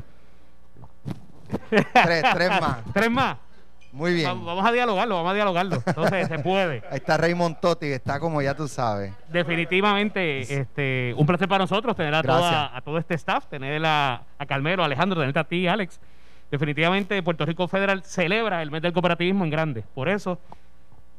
Tres, 1.70 2.24
tres 2.34 2.50
más. 2.62 2.78
Tres 2.94 3.10
más. 3.12 3.38
Muy 3.94 4.12
Va- 4.12 4.16
bien. 4.34 4.46
vamos 4.46 4.66
a 4.66 4.72
dialogarlo, 4.74 5.16
vamos 5.16 5.32
a 5.32 5.36
dialogarlo. 5.36 5.84
Entonces, 5.86 6.28
se 6.28 6.40
puede. 6.40 6.82
Ahí 6.90 6.98
está 6.98 7.16
Raymond 7.16 7.60
Totti, 7.62 7.86
está 7.88 8.20
como 8.20 8.42
ya 8.42 8.56
tú 8.56 8.68
sabes. 8.68 9.14
Definitivamente, 9.30 10.42
este, 10.60 11.14
un 11.16 11.26
placer 11.26 11.48
para 11.48 11.64
nosotros 11.64 11.96
tener 11.96 12.14
a, 12.16 12.24
toda, 12.24 12.76
a 12.76 12.82
todo 12.82 12.98
este 12.98 13.14
staff, 13.14 13.46
tener 13.48 13.86
a, 13.86 14.24
a 14.38 14.46
Calmero, 14.46 14.82
a 14.82 14.88
Alejandro, 14.88 15.18
tenerte 15.20 15.40
a 15.40 15.44
ti, 15.46 15.66
Alex. 15.68 16.00
Definitivamente, 16.52 17.22
Puerto 17.24 17.46
Rico 17.46 17.68
Federal 17.68 18.04
celebra 18.04 18.62
el 18.62 18.70
mes 18.72 18.82
del 18.82 18.94
cooperativismo 18.94 19.44
en 19.44 19.50
grande. 19.50 19.84
Por 19.96 20.08
eso, 20.08 20.38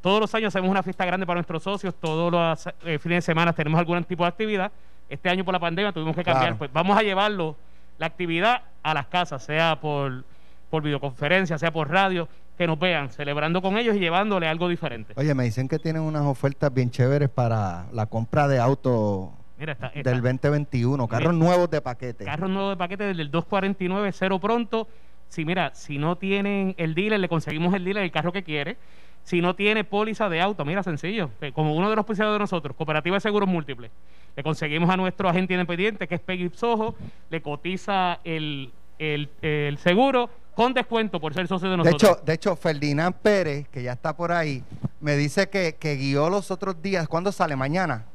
todos 0.01 0.19
los 0.21 0.33
años 0.35 0.47
hacemos 0.55 0.69
una 0.69 0.81
fiesta 0.83 1.05
grande 1.05 1.25
para 1.25 1.37
nuestros 1.37 1.63
socios, 1.63 1.93
todos 1.95 2.31
los 2.31 2.67
eh, 2.85 2.99
fines 2.99 3.17
de 3.17 3.21
semana 3.21 3.51
tenemos 3.53 3.79
algún 3.79 4.03
tipo 4.05 4.23
de 4.23 4.29
actividad. 4.29 4.71
Este 5.09 5.29
año 5.29 5.43
por 5.43 5.53
la 5.53 5.59
pandemia 5.59 5.91
tuvimos 5.91 6.15
que 6.15 6.23
cambiar, 6.23 6.43
Claro. 6.45 6.57
pues 6.57 6.71
vamos 6.71 6.97
a 6.97 7.01
llevarlo, 7.03 7.55
la 7.97 8.05
actividad 8.07 8.61
a 8.81 8.93
las 8.93 9.07
casas, 9.07 9.43
sea 9.43 9.79
por, 9.79 10.23
por 10.69 10.81
videoconferencia, 10.83 11.57
sea 11.57 11.71
por 11.71 11.89
radio, 11.89 12.27
que 12.57 12.65
nos 12.65 12.79
vean, 12.79 13.09
celebrando 13.11 13.61
con 13.61 13.77
ellos 13.77 13.95
y 13.95 13.99
llevándole 13.99 14.47
algo 14.47 14.69
diferente. 14.69 15.13
Oye, 15.17 15.33
me 15.35 15.43
dicen 15.43 15.67
que 15.67 15.77
tienen 15.79 16.01
unas 16.01 16.23
ofertas 16.23 16.73
bien 16.73 16.89
chéveres 16.89 17.29
para 17.29 17.85
la 17.91 18.05
compra 18.05 18.47
de 18.47 18.59
autos 18.59 19.29
Mira, 19.57 19.73
está, 19.73 19.87
está- 19.87 20.09
del 20.11 20.21
2021, 20.21 21.07
carros 21.07 21.33
nuevos 21.33 21.69
de 21.69 21.81
paquete. 21.81 22.23
Carros 22.25 22.49
nuevos 22.49 22.71
de 22.71 22.77
paquete 22.77 23.03
desde 23.03 23.21
el 23.21 23.29
249, 23.31 24.11
cero 24.13 24.39
pronto. 24.39 24.87
Si 25.29 25.43
mira, 25.45 25.73
si 25.75 25.97
no 25.97 26.17
tienen 26.17 26.75
el 26.77 26.95
dealer, 26.95 27.19
le 27.19 27.27
conseguimos 27.29 27.73
el 27.73 27.83
dealer 27.83 28.03
el 28.03 28.11
carro 28.11 28.31
que 28.31 28.43
quiere. 28.43 28.77
Si 29.23 29.41
no 29.41 29.55
tiene 29.55 29.83
póliza 29.83 30.29
de 30.29 30.39
auto, 30.39 30.63
mira, 30.65 30.83
sencillo. 30.83 31.31
eh, 31.41 31.51
Como 31.51 31.73
uno 31.75 31.89
de 31.89 31.95
los 31.95 32.03
auspiciados 32.03 32.33
de 32.35 32.39
nosotros, 32.39 32.75
Cooperativa 32.77 33.15
de 33.15 33.21
Seguros 33.21 33.49
Múltiples, 33.49 33.89
le 34.35 34.43
conseguimos 34.43 34.89
a 34.89 34.97
nuestro 34.97 35.27
agente 35.27 35.53
independiente, 35.55 36.07
que 36.07 36.15
es 36.15 36.21
Peggy 36.21 36.51
Sojo, 36.53 36.95
le 37.31 37.41
cotiza 37.41 38.19
el, 38.23 38.71
el, 38.99 39.29
el 39.41 39.77
seguro 39.79 40.29
con 40.53 40.73
descuento 40.73 41.19
por 41.19 41.33
ser 41.33 41.47
socio 41.47 41.69
de 41.69 41.77
De 41.77 41.83
nosotros. 41.83 42.11
hecho, 42.17 42.21
de 42.25 42.33
hecho, 42.33 42.55
Ferdinand 42.55 43.15
Pérez, 43.15 43.67
que 43.69 43.81
ya 43.83 43.93
está 43.93 44.15
por 44.15 44.31
ahí, 44.31 44.63
me 45.01 45.15
dice 45.17 45.49
que, 45.49 45.75
que 45.79 45.95
guió 45.95 46.29
los 46.29 46.51
otros 46.51 46.81
días. 46.81 47.07
¿Cuándo 47.07 47.31
sale? 47.31 47.55
Mañana. 47.55 48.05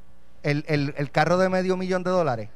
El, 0.42 0.64
el, 0.68 0.94
el 0.96 1.11
carro 1.11 1.36
de 1.38 1.48
medio 1.50 1.76
millón 1.76 2.02
de 2.04 2.11
dólares. 2.11 2.48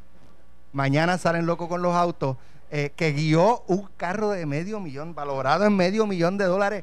mañana 0.72 1.18
salen 1.18 1.44
locos 1.44 1.68
con 1.68 1.82
los 1.82 1.94
autos, 1.94 2.36
eh, 2.76 2.90
que 2.96 3.12
guió 3.12 3.62
un 3.68 3.88
carro 3.96 4.30
de 4.30 4.46
medio 4.46 4.80
millón, 4.80 5.14
valorado 5.14 5.64
en 5.64 5.76
medio 5.76 6.06
millón 6.08 6.36
de 6.36 6.46
dólares. 6.46 6.82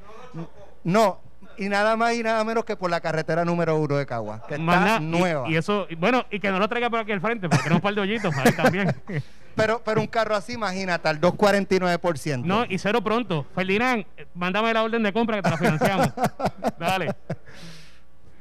No, 0.85 1.19
y 1.57 1.67
nada 1.67 1.97
más 1.97 2.13
y 2.13 2.23
nada 2.23 2.41
menos 2.45 2.63
que 2.63 2.77
por 2.77 2.89
la 2.89 3.01
carretera 3.01 3.43
número 3.43 3.75
uno 3.75 3.97
de 3.97 4.05
Cagua, 4.05 4.41
que 4.47 4.57
Más 4.57 4.77
está 4.87 5.01
y- 5.01 5.05
nueva. 5.05 5.49
Y, 5.49 5.57
eso, 5.57 5.87
y 5.89 5.95
bueno, 5.95 6.23
y 6.31 6.39
que 6.39 6.49
no 6.49 6.59
lo 6.59 6.69
traiga 6.69 6.89
por 6.89 6.99
aquí 6.99 7.11
al 7.11 7.19
frente, 7.19 7.49
porque 7.49 7.63
tenemos 7.63 7.79
un 7.79 7.83
par 7.83 7.93
de 7.93 7.99
hoyitos 8.01 8.33
ahí 8.37 8.53
también. 8.53 8.95
Pero, 9.53 9.81
pero 9.83 9.99
un 9.99 10.07
carro 10.07 10.33
así, 10.33 10.53
imagínate, 10.53 11.09
al 11.09 11.19
249%. 11.19 12.41
no, 12.45 12.63
y 12.69 12.77
cero 12.77 13.01
pronto. 13.03 13.45
Ferdinand, 13.53 14.05
mándame 14.33 14.73
la 14.73 14.81
orden 14.81 15.03
de 15.03 15.11
compra 15.11 15.35
que 15.35 15.41
te 15.43 15.49
la 15.49 15.57
financiamos. 15.57 16.07
Dale. 16.79 17.13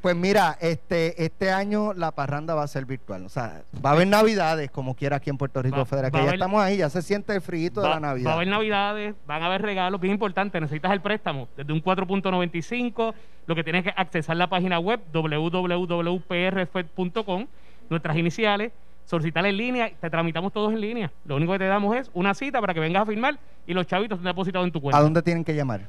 Pues 0.01 0.17
mira, 0.17 0.57
este, 0.63 1.23
este 1.23 1.51
año 1.51 1.93
la 1.93 2.11
parranda 2.13 2.55
va 2.55 2.63
a 2.63 2.69
ser 2.69 2.87
virtual. 2.87 3.27
O 3.27 3.29
sea, 3.29 3.63
va 3.85 3.91
a 3.91 3.93
haber 3.93 4.07
navidades 4.07 4.71
como 4.71 4.95
quiera 4.95 5.17
aquí 5.17 5.29
en 5.29 5.37
Puerto 5.37 5.61
Rico 5.61 5.77
Va- 5.77 5.85
Federal, 5.85 6.07
va 6.07 6.11
que 6.13 6.17
ya 6.19 6.23
haber- 6.31 6.35
estamos 6.37 6.63
ahí, 6.63 6.79
ya 6.79 6.89
se 6.89 7.03
siente 7.03 7.35
el 7.35 7.43
frío 7.43 7.69
de 7.71 7.83
Va, 7.83 7.85
la 7.89 7.89
va 7.97 8.01
Navidad. 8.01 8.33
a 8.33 8.37
haber 8.37 8.49
navidades, 8.49 9.15
van 9.27 9.43
a 9.43 9.47
haber 9.47 9.61
regalos 9.61 10.01
bien 10.01 10.15
importantes. 10.15 10.59
Necesitas 10.61 10.93
el 10.93 11.03
préstamo 11.03 11.49
desde 11.57 11.71
un 11.73 11.83
4.95. 11.83 13.13
Lo 13.47 13.55
que 13.55 13.63
tienes 13.63 13.85
que 13.85 13.93
accesar 13.95 14.37
la 14.39 14.49
página 14.49 14.79
web 14.79 15.01
www.prfed.com, 15.13 17.47
nuestras 17.91 18.17
iniciales, 18.17 18.73
solicitar 19.05 19.45
en 19.45 19.57
línea, 19.57 19.91
te 20.01 20.09
tramitamos 20.09 20.53
todos 20.53 20.73
en 20.73 20.81
línea. 20.81 21.11
Lo 21.25 21.37
único 21.37 21.53
que 21.53 21.59
te 21.59 21.67
damos 21.67 21.97
es 21.97 22.11
una 22.15 22.33
cita 22.35 22.61
para 22.61 22.73
que 22.73 22.81
vengas 22.81 23.03
a 23.03 23.07
firmar 23.07 23.39
y 23.67 23.75
los 23.75 23.87
chavitos 23.87 24.19
están 24.19 24.31
depositados 24.33 24.67
en 24.67 24.73
tu 24.73 24.81
cuenta. 24.81 24.99
¿A 24.99 25.03
dónde 25.03 25.21
tienen 25.23 25.45
que 25.45 25.55
llamar? 25.55 25.83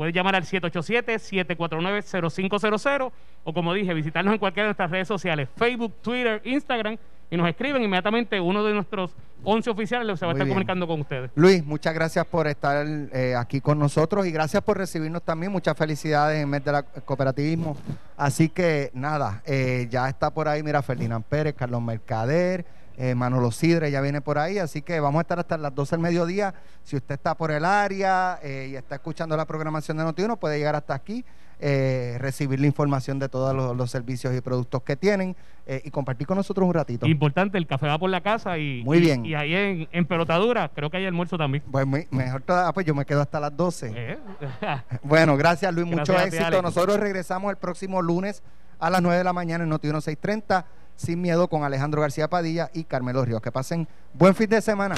Puedes 0.00 0.14
llamar 0.14 0.34
al 0.34 0.44
787-749-0500 0.44 3.12
o 3.44 3.52
como 3.52 3.74
dije, 3.74 3.92
visitarnos 3.92 4.32
en 4.32 4.38
cualquiera 4.38 4.64
de 4.64 4.68
nuestras 4.68 4.90
redes 4.90 5.06
sociales, 5.06 5.46
Facebook, 5.58 5.92
Twitter, 6.00 6.40
Instagram 6.42 6.96
y 7.30 7.36
nos 7.36 7.46
escriben 7.46 7.82
inmediatamente 7.82 8.40
uno 8.40 8.64
de 8.64 8.72
nuestros 8.72 9.14
11 9.44 9.68
oficiales 9.68 10.18
se 10.18 10.24
va 10.24 10.32
a 10.32 10.34
estar 10.34 10.46
bien. 10.46 10.54
comunicando 10.54 10.86
con 10.86 11.02
ustedes. 11.02 11.30
Luis, 11.34 11.62
muchas 11.66 11.92
gracias 11.92 12.24
por 12.24 12.46
estar 12.46 12.86
eh, 13.12 13.34
aquí 13.36 13.60
con 13.60 13.78
nosotros 13.78 14.26
y 14.26 14.30
gracias 14.30 14.62
por 14.62 14.78
recibirnos 14.78 15.22
también. 15.22 15.52
Muchas 15.52 15.76
felicidades 15.76 16.36
en 16.36 16.42
el 16.44 16.46
mes 16.46 16.64
del 16.64 16.82
cooperativismo. 17.04 17.76
Así 18.16 18.48
que 18.48 18.90
nada, 18.94 19.42
eh, 19.44 19.86
ya 19.90 20.08
está 20.08 20.30
por 20.30 20.48
ahí, 20.48 20.62
mira, 20.62 20.80
Ferdinand 20.80 21.26
Pérez, 21.26 21.54
Carlos 21.54 21.82
Mercader, 21.82 22.64
eh, 23.02 23.14
Manolo 23.14 23.50
Sidre 23.50 23.90
ya 23.90 24.00
viene 24.02 24.20
por 24.20 24.36
ahí. 24.38 24.58
Así 24.58 24.82
que 24.82 25.00
vamos 25.00 25.20
a 25.20 25.22
estar 25.22 25.38
hasta 25.38 25.56
las 25.56 25.74
12 25.74 25.96
del 25.96 26.00
mediodía. 26.02 26.52
Si 26.82 26.96
usted 26.96 27.14
está 27.14 27.34
por 27.34 27.50
el 27.50 27.64
área 27.64 28.38
eh, 28.42 28.68
y 28.72 28.76
está 28.76 28.96
escuchando 28.96 29.36
la 29.36 29.46
programación 29.46 29.96
de 29.96 30.04
Notiuno, 30.04 30.36
puede 30.36 30.58
llegar 30.58 30.76
hasta 30.76 30.94
aquí. 30.94 31.24
eh, 31.62 32.16
recibir 32.18 32.58
la 32.58 32.66
información 32.66 33.18
de 33.18 33.28
todos 33.28 33.54
los, 33.54 33.76
los 33.76 33.90
servicios 33.90 34.34
y 34.34 34.40
productos 34.40 34.82
que 34.82 34.96
tienen 34.96 35.36
eh, 35.66 35.82
y 35.84 35.90
compartir 35.90 36.26
con 36.26 36.38
nosotros 36.38 36.66
un 36.66 36.72
ratito. 36.72 37.06
Importante, 37.06 37.58
el 37.58 37.66
café 37.66 37.86
va 37.86 37.98
por 37.98 38.08
la 38.08 38.22
casa 38.22 38.56
y, 38.56 38.82
Muy 38.82 38.98
bien. 38.98 39.26
y 39.26 39.34
ahí 39.34 39.54
en, 39.54 39.88
en 39.92 40.06
pelotadura, 40.06 40.70
creo 40.74 40.88
que 40.88 40.96
hay 40.96 41.04
almuerzo 41.04 41.36
también. 41.36 41.62
Pues 41.70 41.84
muy- 41.86 42.08
mejor 42.12 42.40
todavía, 42.40 42.72
pues 42.72 42.86
yo 42.86 42.94
me 42.94 43.04
quedo 43.04 43.20
hasta 43.20 43.38
las 43.40 43.54
12. 43.54 43.92
Eh, 43.94 44.18
Bueno, 45.02 45.36
gracias 45.36 45.72
Luis, 45.74 45.86
mucho 45.86 46.12
Gracias 46.14 46.34
éxito. 46.46 46.62
Nosotros 46.62 46.98
regresamos 46.98 47.50
el 47.50 47.58
próximo 47.58 48.00
lunes 48.00 48.42
a 48.78 48.88
las 48.88 49.02
9 49.02 49.18
de 49.18 49.24
la 49.24 49.34
mañana 49.34 49.64
en 49.64 49.68
Noti 49.70 49.88
1630, 49.88 50.64
sin 51.00 51.20
miedo 51.20 51.48
con 51.48 51.64
Alejandro 51.64 52.02
García 52.02 52.28
Padilla 52.28 52.70
y 52.74 52.84
Carmelo 52.84 53.24
Ríos. 53.24 53.40
Que 53.40 53.50
pasen 53.50 53.88
buen 54.12 54.34
fin 54.34 54.50
de 54.50 54.60
semana. 54.60 54.94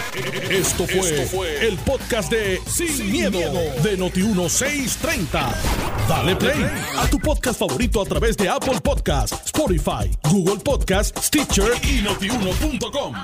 Esto 0.50 0.86
fue, 0.86 1.66
el 1.66 1.78
podcast 1.78 2.30
de 2.30 2.60
Sin, 2.66 3.10
miedo, 3.10 3.38
de 3.38 3.98
Noti1630. 3.98 5.54
Dale 6.08 6.36
play 6.36 6.66
a 6.98 7.06
tu 7.08 7.18
podcast 7.18 7.58
favorito 7.58 8.02
a 8.02 8.04
través 8.04 8.36
de 8.36 8.48
Apple 8.48 8.80
Podcasts, 8.82 9.46
Spotify, 9.46 10.10
Google 10.28 10.60
Podcasts, 10.62 11.26
Stitcher 11.26 11.72
y 11.84 12.02
notiuno.com. 12.02 13.14